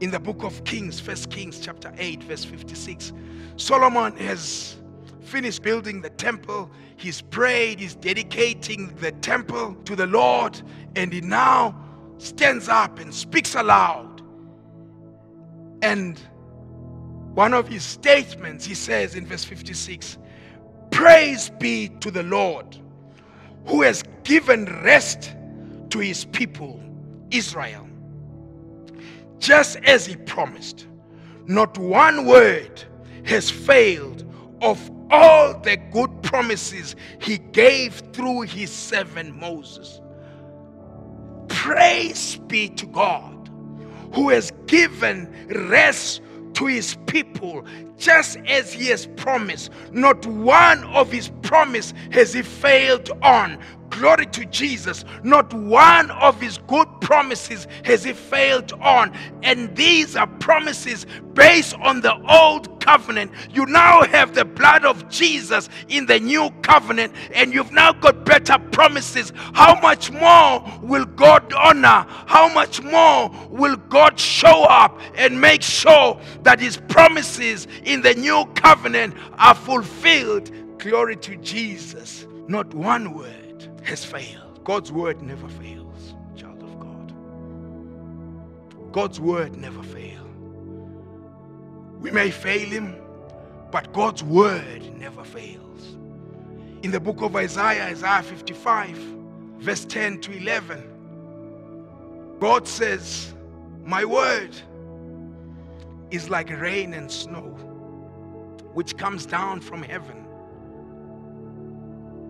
in 0.00 0.10
the 0.10 0.20
book 0.20 0.42
of 0.44 0.62
Kings, 0.64 1.00
First 1.00 1.30
Kings 1.30 1.58
chapter 1.58 1.92
8, 1.98 2.22
verse 2.24 2.44
56, 2.44 3.12
Solomon 3.56 4.16
has 4.16 4.76
finished 5.22 5.62
building 5.62 6.02
the 6.02 6.10
temple. 6.10 6.70
He's 6.96 7.22
prayed, 7.22 7.80
he's 7.80 7.94
dedicating 7.94 8.94
the 8.96 9.12
temple 9.12 9.74
to 9.84 9.96
the 9.96 10.06
Lord, 10.06 10.60
and 10.96 11.12
he 11.12 11.20
now 11.20 11.74
stands 12.18 12.68
up 12.68 12.98
and 12.98 13.12
speaks 13.14 13.54
aloud. 13.54 14.22
And 15.82 16.18
one 17.34 17.54
of 17.54 17.66
his 17.66 17.82
statements, 17.82 18.64
he 18.64 18.74
says 18.74 19.14
in 19.14 19.26
verse 19.26 19.44
56 19.44 20.18
Praise 20.90 21.50
be 21.58 21.88
to 22.00 22.10
the 22.10 22.22
Lord 22.22 22.78
who 23.66 23.82
has 23.82 24.02
given 24.24 24.66
rest 24.82 25.34
to 25.90 25.98
his 25.98 26.24
people, 26.26 26.82
Israel. 27.30 27.88
Just 29.38 29.76
as 29.84 30.06
he 30.06 30.16
promised, 30.16 30.86
not 31.46 31.76
one 31.78 32.26
word 32.26 32.84
has 33.24 33.50
failed 33.50 34.24
of 34.60 35.01
all 35.12 35.54
the 35.60 35.76
good 35.92 36.22
promises 36.22 36.96
he 37.20 37.38
gave 37.38 38.02
through 38.12 38.42
his 38.42 38.72
servant 38.72 39.36
Moses. 39.36 40.00
Praise 41.48 42.36
be 42.48 42.68
to 42.70 42.86
God 42.86 43.50
who 44.14 44.30
has 44.30 44.52
given 44.66 45.32
rest 45.68 46.22
to 46.54 46.66
his 46.66 46.96
people 47.12 47.62
just 47.98 48.38
as 48.48 48.72
he 48.72 48.86
has 48.86 49.06
promised. 49.16 49.70
Not 49.92 50.24
one 50.26 50.82
of 50.84 51.12
his 51.12 51.30
promise 51.42 51.92
has 52.10 52.32
he 52.32 52.40
failed 52.40 53.10
on. 53.20 53.58
Glory 53.90 54.24
to 54.24 54.46
Jesus. 54.46 55.04
Not 55.22 55.52
one 55.52 56.10
of 56.12 56.40
his 56.40 56.56
good 56.66 56.88
promises 57.02 57.68
has 57.84 58.02
he 58.02 58.14
failed 58.14 58.72
on. 58.80 59.12
And 59.42 59.76
these 59.76 60.16
are 60.16 60.26
promises 60.26 61.04
based 61.34 61.74
on 61.74 62.00
the 62.00 62.14
old 62.26 62.80
covenant. 62.80 63.32
You 63.50 63.66
now 63.66 64.02
have 64.04 64.34
the 64.34 64.46
blood 64.46 64.86
of 64.86 65.10
Jesus 65.10 65.68
in 65.88 66.06
the 66.06 66.18
new 66.18 66.50
covenant, 66.62 67.14
and 67.34 67.52
you've 67.52 67.70
now 67.70 67.92
got 67.92 68.24
better 68.24 68.58
promises. 68.58 69.32
How 69.52 69.78
much 69.80 70.10
more 70.10 70.64
will 70.80 71.04
God 71.04 71.52
honor? 71.52 72.06
How 72.26 72.52
much 72.52 72.82
more 72.82 73.30
will 73.50 73.76
God 73.76 74.18
show 74.18 74.64
up 74.64 74.98
and 75.14 75.38
make 75.38 75.62
sure 75.62 76.18
that 76.42 76.60
his 76.60 76.78
promises 76.78 77.01
in 77.84 78.02
the 78.02 78.14
new 78.14 78.44
covenant 78.54 79.14
are 79.38 79.54
fulfilled? 79.54 80.50
Glory 80.78 81.16
to 81.16 81.36
Jesus. 81.36 82.26
Not 82.48 82.72
one 82.74 83.14
word 83.14 83.68
has 83.82 84.04
failed. 84.04 84.64
God's 84.64 84.92
word 84.92 85.22
never 85.22 85.48
fails, 85.48 86.14
child 86.36 86.62
of 86.62 86.78
God. 86.78 87.14
God's 88.92 89.20
word 89.20 89.56
never 89.56 89.82
fails. 89.82 90.18
We 92.00 92.10
may 92.10 92.30
fail 92.30 92.68
him, 92.68 92.96
but 93.70 93.92
God's 93.92 94.22
word 94.22 94.98
never 94.98 95.24
fails. 95.24 95.96
In 96.82 96.90
the 96.90 97.00
book 97.00 97.22
of 97.22 97.36
Isaiah, 97.36 97.84
Isaiah 97.84 98.22
55, 98.22 98.96
verse 99.58 99.84
10 99.84 100.20
to 100.22 100.32
11, 100.32 102.38
God 102.40 102.66
says, 102.66 103.32
My 103.84 104.04
word 104.04 104.50
is 106.12 106.28
like 106.28 106.50
rain 106.50 106.92
and 106.92 107.10
snow, 107.10 107.56
which 108.74 108.96
comes 108.98 109.24
down 109.24 109.60
from 109.60 109.82
heaven 109.82 110.26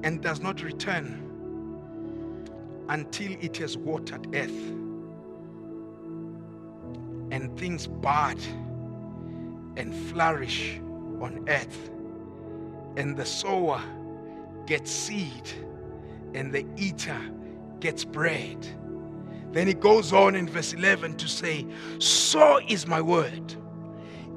and 0.04 0.22
does 0.22 0.40
not 0.40 0.62
return 0.62 1.18
until 2.88 3.32
it 3.40 3.56
has 3.56 3.76
watered 3.76 4.26
earth 4.34 4.70
and 7.32 7.58
things 7.58 7.88
bud 7.88 8.38
and 9.76 9.94
flourish 10.10 10.80
on 11.20 11.44
earth. 11.48 11.90
And 12.96 13.16
the 13.16 13.26
sower 13.26 13.82
gets 14.66 14.92
seed 14.92 15.50
and 16.34 16.52
the 16.52 16.64
eater 16.76 17.20
gets 17.80 18.04
bread. 18.04 18.64
Then 19.50 19.66
he 19.66 19.74
goes 19.74 20.12
on 20.12 20.36
in 20.36 20.48
verse 20.48 20.72
11 20.72 21.16
to 21.16 21.28
say 21.28 21.66
so 21.98 22.60
is 22.68 22.86
my 22.86 23.00
word 23.00 23.56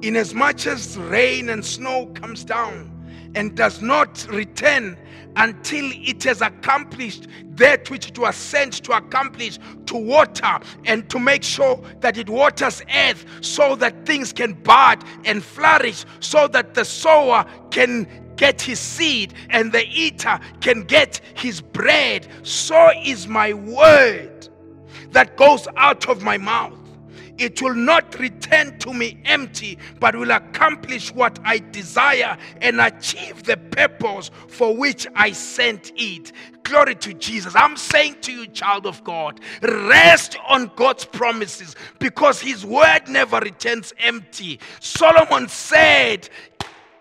inasmuch 0.02 0.66
as 0.66 0.96
rain 0.98 1.48
and 1.48 1.64
snow 1.64 2.06
comes 2.14 2.44
down 2.44 2.92
and 3.34 3.54
does 3.56 3.82
not 3.82 4.26
return 4.30 4.96
until 5.36 5.84
it 5.92 6.24
has 6.24 6.40
accomplished 6.40 7.28
that 7.50 7.90
which 7.90 8.08
it 8.08 8.18
was 8.18 8.34
sent 8.34 8.72
to 8.84 8.92
accomplish 8.92 9.58
to 9.84 9.96
water 9.96 10.58
and 10.84 11.08
to 11.10 11.18
make 11.18 11.42
sure 11.42 11.80
that 12.00 12.16
it 12.16 12.28
waters 12.28 12.82
earth 12.94 13.24
so 13.42 13.76
that 13.76 14.06
things 14.06 14.32
can 14.32 14.54
bud 14.54 15.02
and 15.24 15.42
flourish 15.44 16.04
so 16.20 16.48
that 16.48 16.74
the 16.74 16.84
sower 16.84 17.44
can 17.70 18.06
get 18.36 18.60
his 18.60 18.78
seed 18.78 19.34
and 19.50 19.72
the 19.72 19.86
eater 19.88 20.38
can 20.60 20.82
get 20.82 21.20
his 21.34 21.60
bread. 21.60 22.26
So 22.42 22.90
is 23.04 23.26
my 23.26 23.52
word 23.54 24.48
that 25.10 25.36
goes 25.36 25.68
out 25.76 26.08
of 26.08 26.22
my 26.22 26.38
mouth 26.38 26.75
it 27.38 27.60
will 27.62 27.74
not 27.74 28.18
return 28.18 28.78
to 28.80 28.92
me 28.92 29.18
empty, 29.24 29.78
but 30.00 30.14
will 30.14 30.30
accomplish 30.30 31.12
what 31.12 31.38
I 31.44 31.58
desire 31.58 32.36
and 32.60 32.80
achieve 32.80 33.42
the 33.44 33.56
purpose 33.56 34.30
for 34.48 34.76
which 34.76 35.06
I 35.14 35.32
sent 35.32 35.92
it. 35.96 36.32
Glory 36.62 36.94
to 36.96 37.14
Jesus. 37.14 37.54
I'm 37.54 37.76
saying 37.76 38.16
to 38.22 38.32
you, 38.32 38.46
child 38.48 38.86
of 38.86 39.04
God, 39.04 39.40
rest 39.62 40.36
on 40.48 40.70
God's 40.74 41.04
promises 41.04 41.76
because 41.98 42.40
His 42.40 42.64
word 42.64 43.08
never 43.08 43.38
returns 43.38 43.92
empty. 43.98 44.58
Solomon 44.80 45.48
said, 45.48 46.28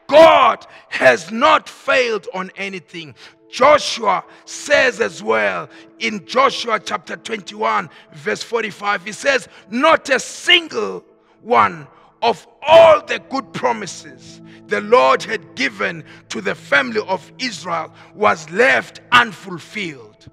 God 0.08 0.66
has 0.90 1.32
not 1.32 1.68
failed 1.68 2.28
on 2.34 2.52
anything. 2.58 3.16
Joshua 3.56 4.26
says 4.44 5.00
as 5.00 5.24
well 5.24 5.70
in 6.00 6.26
Joshua 6.26 6.78
chapter 6.78 7.16
21, 7.16 7.90
verse 8.12 8.44
45, 8.44 9.06
he 9.06 9.14
says, 9.14 9.48
Not 9.70 10.10
a 10.10 10.20
single 10.20 11.06
one 11.40 11.88
of 12.22 12.46
all 12.62 13.02
the 13.06 13.20
good 13.30 13.54
promises 13.54 14.42
the 14.68 14.82
Lord 14.82 15.24
had 15.24 15.56
given 15.56 16.04
to 16.28 16.42
the 16.42 16.54
family 16.54 17.00
of 17.08 17.32
Israel 17.40 17.94
was 18.14 18.50
left 18.50 19.00
unfulfilled. 19.14 20.30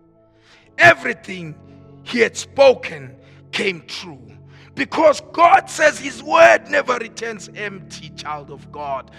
Everything 0.79 1.55
he 2.03 2.19
had 2.19 2.37
spoken 2.37 3.15
came 3.53 3.85
true. 3.87 4.33
Because 4.75 5.21
God 5.33 5.71
says 5.71 5.97
his 5.97 6.25
word 6.25 6.69
never 6.69 6.97
returns 6.97 7.49
empty, 7.55 8.09
child 8.17 8.51
of 8.51 8.73
God. 8.73 9.13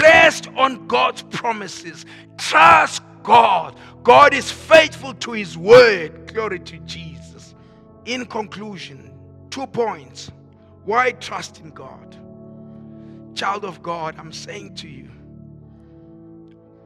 Rest 0.00 0.48
on 0.56 0.86
God's 0.86 1.24
promises. 1.24 2.06
Trust 2.38 3.02
God. 3.28 3.76
God 4.04 4.32
is 4.32 4.50
faithful 4.50 5.12
to 5.12 5.32
His 5.32 5.58
word. 5.58 6.32
Glory 6.32 6.60
to 6.60 6.78
Jesus. 6.78 7.54
In 8.06 8.24
conclusion, 8.24 9.12
two 9.50 9.66
points. 9.66 10.30
Why 10.86 11.12
trust 11.12 11.60
in 11.60 11.68
God? 11.72 12.16
Child 13.34 13.66
of 13.66 13.82
God, 13.82 14.14
I'm 14.18 14.32
saying 14.32 14.76
to 14.76 14.88
you, 14.88 15.10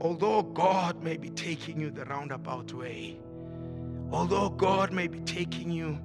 although 0.01 0.43
God 0.43 1.01
may 1.01 1.17
be 1.17 1.31
taking 1.31 1.81
you 1.81 1.93
the 1.93 2.07
roundabout 2.07 2.73
way, 2.73 3.21
although 4.11 4.51
God 4.51 4.93
may 4.93 5.07
be 5.07 5.21
taking 5.21 5.71
you 5.71 5.97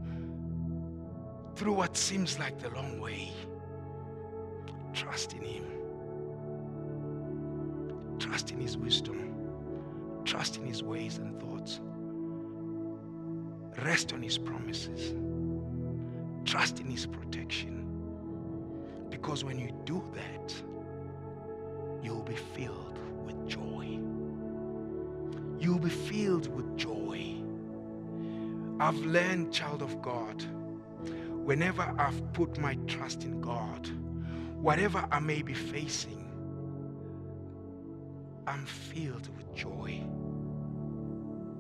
through 1.55 1.73
what 1.73 1.97
seems 1.97 2.38
like 2.38 2.59
the 2.59 2.69
long 2.69 2.99
way, 2.99 3.31
trust 4.93 5.33
in 5.33 5.41
Him. 5.41 5.65
Trust 8.19 8.51
in 8.51 8.61
His 8.61 8.77
wisdom. 8.77 9.36
Trust 10.28 10.57
in 10.57 10.65
His 10.65 10.84
ways 10.84 11.19
and 11.19 11.39
thoughts. 11.39 11.80
Rest 13.86 14.11
on 14.11 14.21
His 14.21 14.38
promises. 14.38 15.15
Trust 16.43 16.82
in 16.82 16.88
His 16.88 17.05
protection. 17.05 17.88
Because 19.09 19.45
when 19.45 19.57
you 19.57 19.71
do 19.86 20.03
that, 20.13 20.53
you'll 22.03 22.23
be 22.23 22.36
filled 22.36 22.99
with 23.25 23.47
joy. 23.47 23.99
You'll 25.59 25.80
be 25.80 25.89
filled 25.89 26.53
with 26.53 26.75
joy. 26.75 27.38
I've 28.82 28.99
learned, 29.05 29.53
child 29.53 29.82
of 29.82 30.01
God, 30.01 30.43
whenever 31.45 31.84
I've 31.97 32.34
put 32.34 32.59
my 32.59 32.75
trust 32.86 33.23
in 33.23 33.39
God, 33.39 33.88
whatever 34.61 35.07
I 35.09 35.19
may 35.19 35.41
be 35.41 35.53
facing, 35.53 36.25
I'm 38.45 38.65
filled 38.65 39.30
with 39.38 39.46
joy 39.58 39.99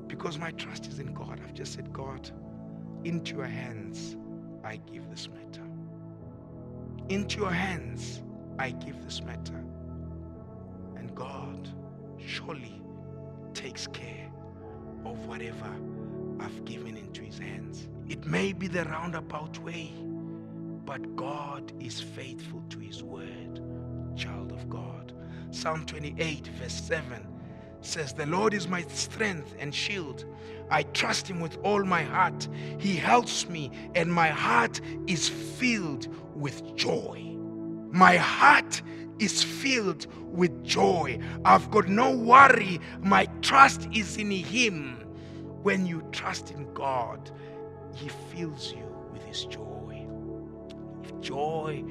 because 0.07 0.37
my 0.37 0.51
trust 0.51 0.87
is 0.87 0.99
in 0.99 1.13
God. 1.13 1.41
I've 1.43 1.53
just 1.53 1.73
said, 1.73 1.91
God, 1.91 2.29
into 3.03 3.35
your 3.35 3.45
hands 3.45 4.15
I 4.63 4.77
give 4.77 5.09
this 5.09 5.27
matter. 5.29 5.67
Into 7.09 7.41
your 7.41 7.51
hands 7.51 8.21
I 8.59 8.69
give 8.71 9.03
this 9.03 9.21
matter. 9.23 9.63
And 10.95 11.13
God 11.15 11.69
surely 12.23 12.81
takes 13.53 13.87
care 13.87 14.31
of 15.03 15.25
whatever 15.25 15.71
I've 16.39 16.65
given 16.65 16.97
into 16.97 17.23
his 17.23 17.39
hands. 17.39 17.87
It 18.07 18.25
may 18.25 18.53
be 18.53 18.67
the 18.67 18.85
roundabout 18.85 19.57
way, 19.59 19.91
but 20.85 21.15
God 21.15 21.73
is 21.79 21.99
faithful 21.99 22.63
to 22.69 22.79
his 22.79 23.03
word, 23.03 23.61
child 24.15 24.51
of 24.51 24.69
God. 24.69 25.13
Psalm 25.51 25.85
28, 25.85 26.47
verse 26.59 26.73
7 26.73 27.36
says, 27.81 28.13
The 28.13 28.25
Lord 28.25 28.53
is 28.53 28.67
my 28.67 28.81
strength 28.83 29.55
and 29.59 29.73
shield. 29.73 30.25
I 30.69 30.83
trust 30.83 31.27
him 31.27 31.39
with 31.39 31.57
all 31.63 31.83
my 31.83 32.03
heart. 32.03 32.47
He 32.77 32.95
helps 32.95 33.47
me, 33.47 33.71
and 33.95 34.11
my 34.11 34.29
heart 34.29 34.81
is 35.07 35.29
filled 35.29 36.07
with 36.35 36.75
joy. 36.75 37.23
My 37.91 38.17
heart 38.17 38.81
is 39.19 39.43
filled 39.43 40.07
with 40.23 40.63
joy. 40.63 41.19
I've 41.45 41.71
got 41.71 41.87
no 41.87 42.15
worry. 42.15 42.79
My 42.99 43.25
trust 43.41 43.87
is 43.93 44.17
in 44.17 44.31
Him. 44.31 44.95
When 45.63 45.85
you 45.85 46.03
trust 46.11 46.51
in 46.51 46.71
God, 46.73 47.31
He 47.95 48.09
fills 48.09 48.73
you 48.73 48.85
with 49.11 49.23
His 49.23 49.45
joy. 49.45 50.07
If 51.03 51.19
joy 51.21 51.83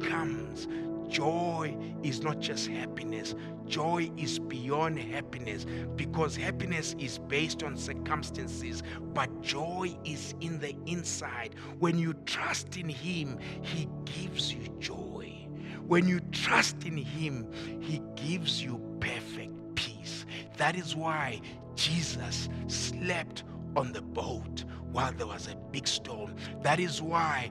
comes, 0.00 0.66
joy 1.10 1.76
is 2.02 2.22
not 2.22 2.38
just 2.40 2.68
happiness, 2.68 3.34
joy 3.66 4.10
is 4.16 4.38
beyond 4.38 4.98
happiness 4.98 5.66
because 5.96 6.36
happiness 6.36 6.94
is 6.98 7.18
based 7.18 7.62
on 7.62 7.76
circumstances, 7.76 8.82
but 9.12 9.42
joy 9.42 9.94
is 10.04 10.34
in 10.40 10.58
the 10.60 10.74
inside. 10.86 11.54
When 11.78 11.98
you 11.98 12.14
trust 12.26 12.76
in 12.76 12.88
Him, 12.88 13.38
He 13.62 13.88
gives 14.04 14.52
you 14.54 14.68
joy. 14.78 15.46
When 15.86 16.06
you 16.06 16.20
trust 16.32 16.84
in 16.84 16.96
Him, 16.96 17.50
He 17.80 18.00
gives 18.16 18.62
you 18.62 18.80
perfect 19.00 19.52
peace. 19.74 20.24
That 20.56 20.76
is 20.76 20.94
why 20.94 21.40
Jesus 21.74 22.48
slept 22.68 23.44
on 23.76 23.92
the 23.92 24.02
boat 24.02 24.64
while 24.92 25.12
there 25.12 25.26
was 25.26 25.48
a 25.48 25.56
big 25.72 25.86
storm. 25.86 26.34
That 26.62 26.80
is 26.80 27.00
why 27.00 27.50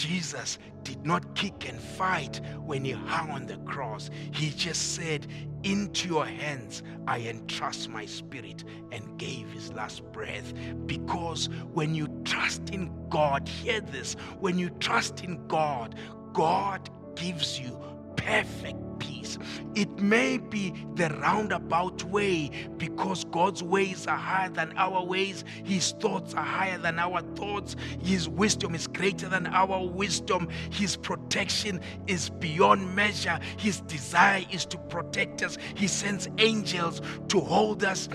Jesus 0.00 0.58
did 0.82 1.04
not 1.04 1.34
kick 1.34 1.68
and 1.68 1.78
fight 1.78 2.40
when 2.64 2.86
he 2.86 2.92
hung 2.92 3.30
on 3.30 3.44
the 3.44 3.58
cross. 3.58 4.08
He 4.32 4.48
just 4.48 4.94
said, 4.94 5.26
Into 5.62 6.08
your 6.08 6.24
hands 6.24 6.82
I 7.06 7.18
entrust 7.18 7.90
my 7.90 8.06
spirit, 8.06 8.64
and 8.92 9.18
gave 9.18 9.50
his 9.50 9.74
last 9.74 10.02
breath. 10.10 10.54
Because 10.86 11.50
when 11.74 11.94
you 11.94 12.08
trust 12.24 12.70
in 12.70 12.90
God, 13.10 13.46
hear 13.46 13.82
this 13.82 14.14
when 14.38 14.58
you 14.58 14.70
trust 14.70 15.22
in 15.22 15.46
God, 15.48 15.96
God 16.32 16.88
gives 17.14 17.60
you 17.60 17.78
perfect 18.20 18.76
peace. 18.98 19.38
It 19.74 19.98
may 19.98 20.38
be 20.38 20.74
the 20.94 21.08
roundabout 21.20 22.04
way 22.04 22.50
because 22.76 23.24
God's 23.24 23.62
ways 23.62 24.06
are 24.06 24.16
higher 24.16 24.50
than 24.50 24.72
our 24.76 25.04
ways, 25.04 25.44
His 25.64 25.92
thoughts 25.92 26.34
are 26.34 26.44
higher 26.44 26.78
than 26.78 26.98
our 26.98 27.22
thoughts, 27.34 27.76
His 28.02 28.28
wisdom 28.28 28.74
is 28.74 28.86
greater 28.86 29.28
than 29.28 29.46
our 29.46 29.86
wisdom, 29.86 30.48
His 30.70 30.96
protection 30.96 31.80
is 32.06 32.30
beyond 32.30 32.94
measure, 32.94 33.38
His 33.58 33.80
desire 33.82 34.44
is 34.50 34.66
to 34.66 34.78
protect 34.78 35.42
us, 35.42 35.56
He 35.74 35.88
sends 35.88 36.28
angels 36.38 37.00
to 37.28 37.40
hold 37.40 37.84
us, 37.84 38.08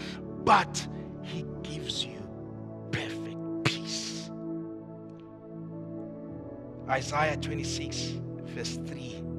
but 0.44 0.88
He 1.24 1.46
gives 1.64 2.06
you 2.06 2.22
perfect 2.92 3.64
peace. 3.64 4.30
Isaiah 6.88 7.38
26, 7.38 8.14
verse 8.54 8.78
3 8.86 9.35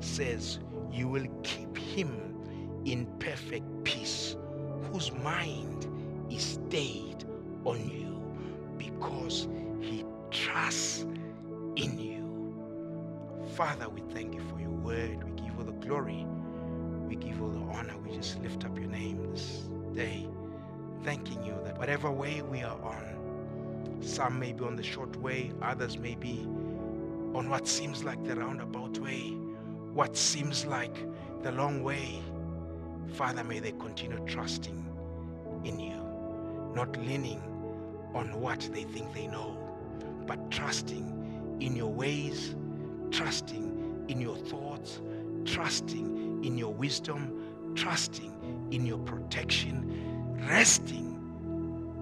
says, 0.00 0.58
You 0.90 1.08
will 1.08 1.26
keep 1.42 1.76
him 1.76 2.34
in 2.84 3.06
perfect 3.18 3.66
peace, 3.84 4.36
whose 4.92 5.12
mind 5.12 5.86
is 6.30 6.42
stayed 6.42 7.24
on 7.64 7.88
you 7.88 8.22
because 8.76 9.48
he 9.80 10.04
trusts 10.30 11.06
in 11.76 11.98
you. 11.98 12.54
Father, 13.54 13.88
we 13.88 14.02
thank 14.12 14.34
you 14.34 14.40
for 14.40 14.60
your 14.60 14.70
word. 14.70 15.24
We 15.24 15.30
give 15.32 15.54
you 15.58 15.64
the 15.64 15.72
glory. 15.72 16.26
We 17.08 17.16
give 17.16 17.38
you 17.38 17.50
the 17.52 17.76
honor. 17.76 17.94
We 17.98 18.16
just 18.16 18.40
lift 18.40 18.64
up 18.64 18.78
your 18.78 18.88
name 18.88 19.30
this 19.32 19.68
day, 19.94 20.28
thanking 21.04 21.42
you 21.42 21.54
that 21.64 21.78
whatever 21.78 22.10
way 22.10 22.42
we 22.42 22.62
are 22.62 22.80
on, 22.82 23.98
some 24.00 24.38
may 24.38 24.52
be 24.52 24.64
on 24.64 24.76
the 24.76 24.82
short 24.82 25.16
way, 25.16 25.52
others 25.62 25.98
may 25.98 26.14
be 26.14 26.46
on 27.34 27.48
what 27.50 27.66
seems 27.66 28.04
like 28.04 28.22
the 28.24 28.36
roundabout 28.36 28.98
way 28.98 29.36
what 29.98 30.16
seems 30.16 30.64
like 30.64 30.96
the 31.42 31.50
long 31.50 31.82
way, 31.82 32.22
Father, 33.14 33.42
may 33.42 33.58
they 33.58 33.72
continue 33.72 34.24
trusting 34.26 34.86
in 35.64 35.80
you, 35.80 36.00
not 36.72 36.96
leaning 36.98 37.40
on 38.14 38.40
what 38.40 38.60
they 38.72 38.84
think 38.84 39.12
they 39.12 39.26
know, 39.26 39.58
but 40.24 40.52
trusting 40.52 41.58
in 41.58 41.74
your 41.74 41.92
ways, 41.92 42.54
trusting 43.10 44.04
in 44.06 44.20
your 44.20 44.36
thoughts, 44.36 45.00
trusting 45.44 46.44
in 46.44 46.56
your 46.56 46.72
wisdom, 46.72 47.72
trusting 47.74 48.32
in 48.70 48.86
your 48.86 48.98
protection, 48.98 50.38
resting 50.48 51.08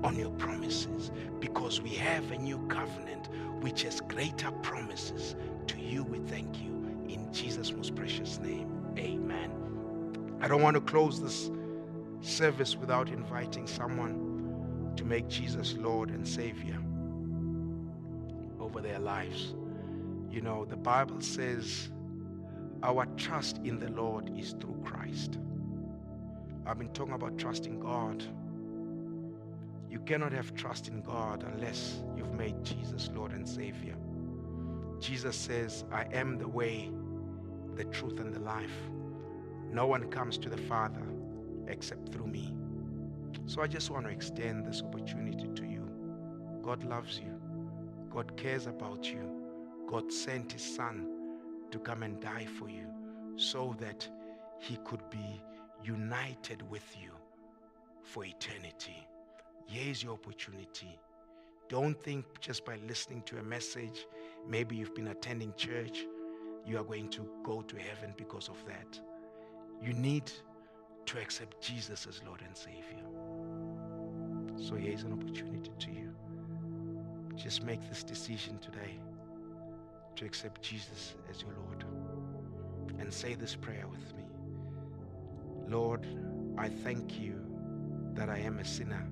on 0.05 0.19
your 0.19 0.33
promises, 0.33 1.11
because 1.41 1.81
we 1.81 1.95
have 1.95 2.31
a 2.31 2.37
new 2.37 2.59
covenant 2.69 3.31
which 3.63 3.85
has 3.85 4.03
greater 4.03 4.51
promises. 4.61 5.35
To 5.69 5.81
you, 5.81 6.05
we 6.05 6.19
thank 6.19 6.61
you. 6.61 6.76
In 7.09 7.33
Jesus' 7.33 7.73
most 7.73 7.95
precious 7.95 8.39
name, 8.39 8.69
amen. 8.99 9.51
I 10.41 10.49
don't 10.49 10.63
want 10.63 10.75
to 10.75 10.81
close 10.81 11.21
this 11.21 11.51
service 12.21 12.77
without 12.77 13.09
inviting 13.09 13.67
someone 13.67 14.93
to 14.97 15.05
make 15.05 15.29
Jesus 15.29 15.75
Lord 15.75 16.11
and 16.11 16.27
Savior 16.27 16.79
over 18.61 18.81
their 18.81 18.99
lives. 18.99 19.55
You 20.31 20.41
know, 20.41 20.65
the 20.65 20.77
Bible 20.77 21.21
says 21.21 21.91
our 22.83 23.07
trust 23.17 23.59
in 23.65 23.79
the 23.79 23.91
Lord 23.91 24.31
is 24.37 24.53
through 24.61 24.81
Christ. 24.85 25.39
I've 26.67 26.79
been 26.79 26.93
talking 26.93 27.15
about 27.15 27.39
trusting 27.39 27.81
God. 27.81 28.25
You 29.89 30.01
cannot 30.01 30.33
have 30.33 30.55
trust 30.55 30.89
in 30.89 31.01
God 31.01 31.45
unless 31.45 32.03
you've 32.17 32.35
made 32.35 32.63
Jesus 32.65 33.09
Lord 33.15 33.33
and 33.33 33.49
Savior. 33.49 33.95
Jesus 35.01 35.37
says, 35.37 35.85
I 35.93 36.07
am 36.13 36.39
the 36.39 36.49
way, 36.49 36.91
the 37.75 37.85
truth, 37.85 38.19
and 38.21 38.35
the 38.35 38.41
life. 38.41 38.91
No 39.71 39.87
one 39.87 40.09
comes 40.11 40.39
to 40.39 40.49
the 40.49 40.57
Father 40.57 41.07
except 41.69 42.13
through 42.13 42.29
me. 42.29 42.55
So 43.47 43.63
I 43.63 43.67
just 43.67 43.91
want 43.91 44.07
to 44.07 44.11
extend 44.13 44.67
this 44.67 44.83
opportunity 44.83 45.49
to 45.55 45.67
you. 45.67 45.89
God 46.63 46.83
loves 46.85 47.19
you, 47.19 47.39
God 48.11 48.37
cares 48.37 48.67
about 48.67 49.07
you. 49.07 49.31
God 49.87 50.13
sent 50.13 50.53
His 50.53 50.75
Son 50.75 51.07
to 51.71 51.79
come 51.79 52.03
and 52.03 52.21
die 52.21 52.47
for 52.59 52.69
you 52.69 52.87
so 53.37 53.77
that 53.79 54.09
He 54.59 54.79
could 54.85 55.09
be 55.11 55.41
united 55.85 56.69
with 56.69 56.97
you 57.01 57.11
for 58.03 58.25
eternity. 58.25 59.07
Here's 59.67 60.03
your 60.03 60.15
opportunity. 60.15 60.99
Don't 61.69 62.01
think 62.03 62.25
just 62.41 62.65
by 62.65 62.79
listening 62.89 63.23
to 63.23 63.39
a 63.39 63.43
message 63.43 64.07
Maybe 64.49 64.77
you've 64.77 64.95
been 64.95 65.09
attending 65.09 65.53
church, 65.57 66.07
you 66.65 66.79
are 66.79 66.85
going 66.85 67.09
to 67.11 67.29
go 67.43 67.63
to 67.63 67.77
heaven 67.77 68.15
because 68.17 68.49
of 68.49 68.65
that. 68.67 69.01
You 69.83 69.93
need 69.93 70.31
to 71.07 71.19
accept 71.19 71.61
Jesus 71.61 72.07
as 72.07 72.21
Lord 72.25 72.43
and 72.47 72.57
Savior. 72.57 73.03
So 74.57 74.77
here's 74.77 75.03
an 75.03 75.13
opportunity 75.13 75.73
to 75.79 75.91
you. 75.91 76.15
Just 77.35 77.65
make 77.65 77.87
this 77.89 78.03
decision 78.03 78.59
today 78.59 78.99
to 80.17 80.25
accept 80.25 80.63
Jesus 80.63 81.15
as 81.29 81.43
your 81.43 81.53
Lord. 81.53 81.85
And 82.99 83.13
say 83.13 83.35
this 83.35 83.55
prayer 83.55 83.87
with 83.89 84.15
me 84.17 84.23
Lord, 85.69 86.07
I 86.57 86.69
thank 86.69 87.21
you 87.21 87.41
that 88.15 88.31
I 88.31 88.39
am 88.39 88.61
a 88.61 88.65
sinner, 88.65 89.07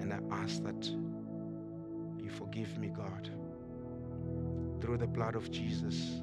and 0.00 0.12
I 0.12 0.18
ask 0.30 0.62
that 0.64 0.84
you 2.18 2.28
forgive 2.28 2.76
me, 2.78 2.88
God 2.88 3.30
through 4.82 4.98
the 4.98 5.06
blood 5.06 5.36
of 5.36 5.48
Jesus, 5.52 6.22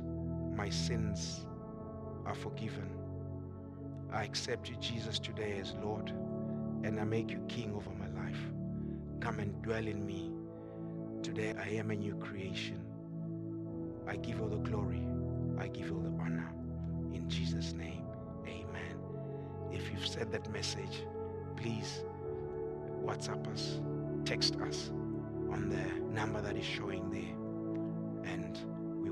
my 0.54 0.70
sins 0.70 1.46
are 2.26 2.36
forgiven. 2.36 2.90
I 4.12 4.26
accept 4.26 4.70
you, 4.70 4.76
Jesus, 4.82 5.18
today 5.18 5.58
as 5.62 5.76
Lord, 5.82 6.10
and 6.84 7.00
I 7.00 7.06
make 7.06 7.32
you 7.32 7.40
King 7.48 7.74
over 7.74 7.90
my 7.92 8.10
life. 8.22 8.40
Come 9.22 9.40
and 9.40 9.62
dwell 9.62 9.88
in 9.88 10.06
me. 10.06 10.30
Today 11.24 11.54
I 11.58 11.70
am 11.70 11.90
a 11.92 11.96
new 11.96 12.16
creation. 12.16 12.84
I 14.06 14.18
give 14.18 14.40
you 14.40 14.50
the 14.50 14.58
glory. 14.58 15.08
I 15.58 15.70
give 15.70 15.88
you 15.88 16.02
the 16.04 16.22
honor. 16.22 16.52
In 17.14 17.30
Jesus' 17.30 17.72
name, 17.72 18.04
amen. 18.46 18.98
If 19.72 19.90
you've 19.90 20.06
said 20.06 20.34
that 20.34 20.52
message, 20.52 21.06
please 21.56 22.04
WhatsApp 23.06 23.48
us, 23.54 23.80
text 24.26 24.58
us 24.58 24.90
on 25.50 25.70
the 25.70 26.14
number 26.14 26.42
that 26.42 26.58
is 26.58 26.66
showing 26.66 27.10
there 27.10 27.49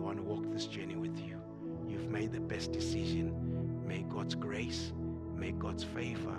want 0.08 0.20
to 0.20 0.24
walk 0.24 0.54
this 0.54 0.68
journey 0.68 0.96
with 0.96 1.20
you. 1.20 1.38
You've 1.86 2.08
made 2.08 2.32
the 2.32 2.40
best 2.40 2.72
decision. 2.72 3.86
May 3.86 4.04
God's 4.04 4.36
grace, 4.36 4.94
may 5.36 5.52
God's 5.52 5.84
favor, 5.84 6.38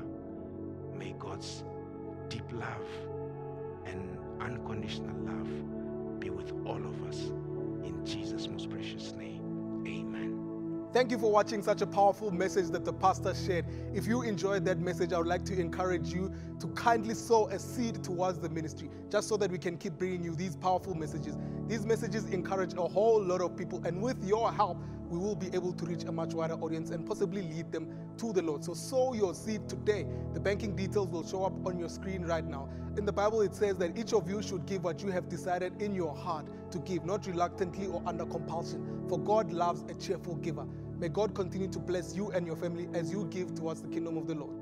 may 0.94 1.14
God's 1.18 1.64
deep 2.30 2.50
love 2.50 2.86
and 3.84 4.18
unconditional 4.40 5.14
love 5.18 6.18
be 6.18 6.30
with 6.30 6.50
all 6.64 6.78
of 6.78 7.06
us. 7.06 7.18
In 7.84 8.00
Jesus' 8.06 8.48
most 8.48 8.70
precious 8.70 9.12
name, 9.12 9.84
amen. 9.86 10.88
Thank 10.94 11.10
you 11.10 11.18
for 11.18 11.30
watching 11.30 11.62
such 11.62 11.82
a 11.82 11.86
powerful 11.86 12.30
message 12.30 12.68
that 12.68 12.86
the 12.86 12.92
pastor 12.94 13.34
shared. 13.34 13.66
If 13.92 14.06
you 14.06 14.22
enjoyed 14.22 14.64
that 14.64 14.78
message, 14.78 15.12
I 15.12 15.18
would 15.18 15.26
like 15.26 15.44
to 15.44 15.60
encourage 15.60 16.10
you 16.10 16.32
to 16.60 16.68
kindly 16.68 17.12
sow 17.12 17.48
a 17.48 17.58
seed 17.58 18.02
towards 18.02 18.38
the 18.38 18.48
ministry, 18.48 18.88
just 19.10 19.28
so 19.28 19.36
that 19.36 19.50
we 19.50 19.58
can 19.58 19.76
keep 19.76 19.98
bringing 19.98 20.24
you 20.24 20.34
these 20.34 20.56
powerful 20.56 20.94
messages. 20.94 21.36
These 21.68 21.84
messages 21.84 22.24
encourage 22.30 22.72
a 22.74 22.82
whole 22.82 23.22
lot 23.22 23.42
of 23.42 23.54
people, 23.54 23.82
and 23.84 24.00
with 24.00 24.24
your 24.24 24.50
help, 24.50 24.78
we 25.10 25.18
will 25.18 25.36
be 25.36 25.48
able 25.54 25.72
to 25.74 25.84
reach 25.84 26.04
a 26.04 26.12
much 26.12 26.34
wider 26.34 26.54
audience 26.54 26.90
and 26.90 27.06
possibly 27.06 27.42
lead 27.42 27.70
them 27.72 27.92
to 28.16 28.32
the 28.32 28.42
Lord. 28.42 28.64
So 28.64 28.74
sow 28.74 29.12
your 29.12 29.34
seed 29.34 29.68
today. 29.68 30.06
The 30.32 30.40
banking 30.40 30.76
details 30.76 31.08
will 31.08 31.26
show 31.26 31.44
up 31.44 31.66
on 31.66 31.78
your 31.78 31.88
screen 31.88 32.24
right 32.24 32.44
now. 32.44 32.68
In 32.96 33.04
the 33.04 33.12
Bible, 33.12 33.42
it 33.42 33.54
says 33.54 33.76
that 33.78 33.98
each 33.98 34.12
of 34.12 34.28
you 34.28 34.42
should 34.42 34.66
give 34.66 34.84
what 34.84 35.02
you 35.02 35.10
have 35.10 35.28
decided 35.28 35.80
in 35.80 35.94
your 35.94 36.14
heart 36.16 36.46
to 36.72 36.78
give, 36.80 37.04
not 37.04 37.26
reluctantly 37.26 37.86
or 37.86 38.02
under 38.06 38.26
compulsion. 38.26 39.04
For 39.08 39.18
God 39.18 39.52
loves 39.52 39.84
a 39.90 39.94
cheerful 39.94 40.36
giver. 40.36 40.66
May 40.98 41.08
God 41.08 41.34
continue 41.34 41.68
to 41.68 41.78
bless 41.78 42.14
you 42.14 42.30
and 42.32 42.46
your 42.46 42.56
family 42.56 42.88
as 42.92 43.12
you 43.12 43.26
give 43.30 43.54
towards 43.54 43.82
the 43.82 43.88
kingdom 43.88 44.16
of 44.16 44.26
the 44.26 44.34
Lord. 44.34 44.57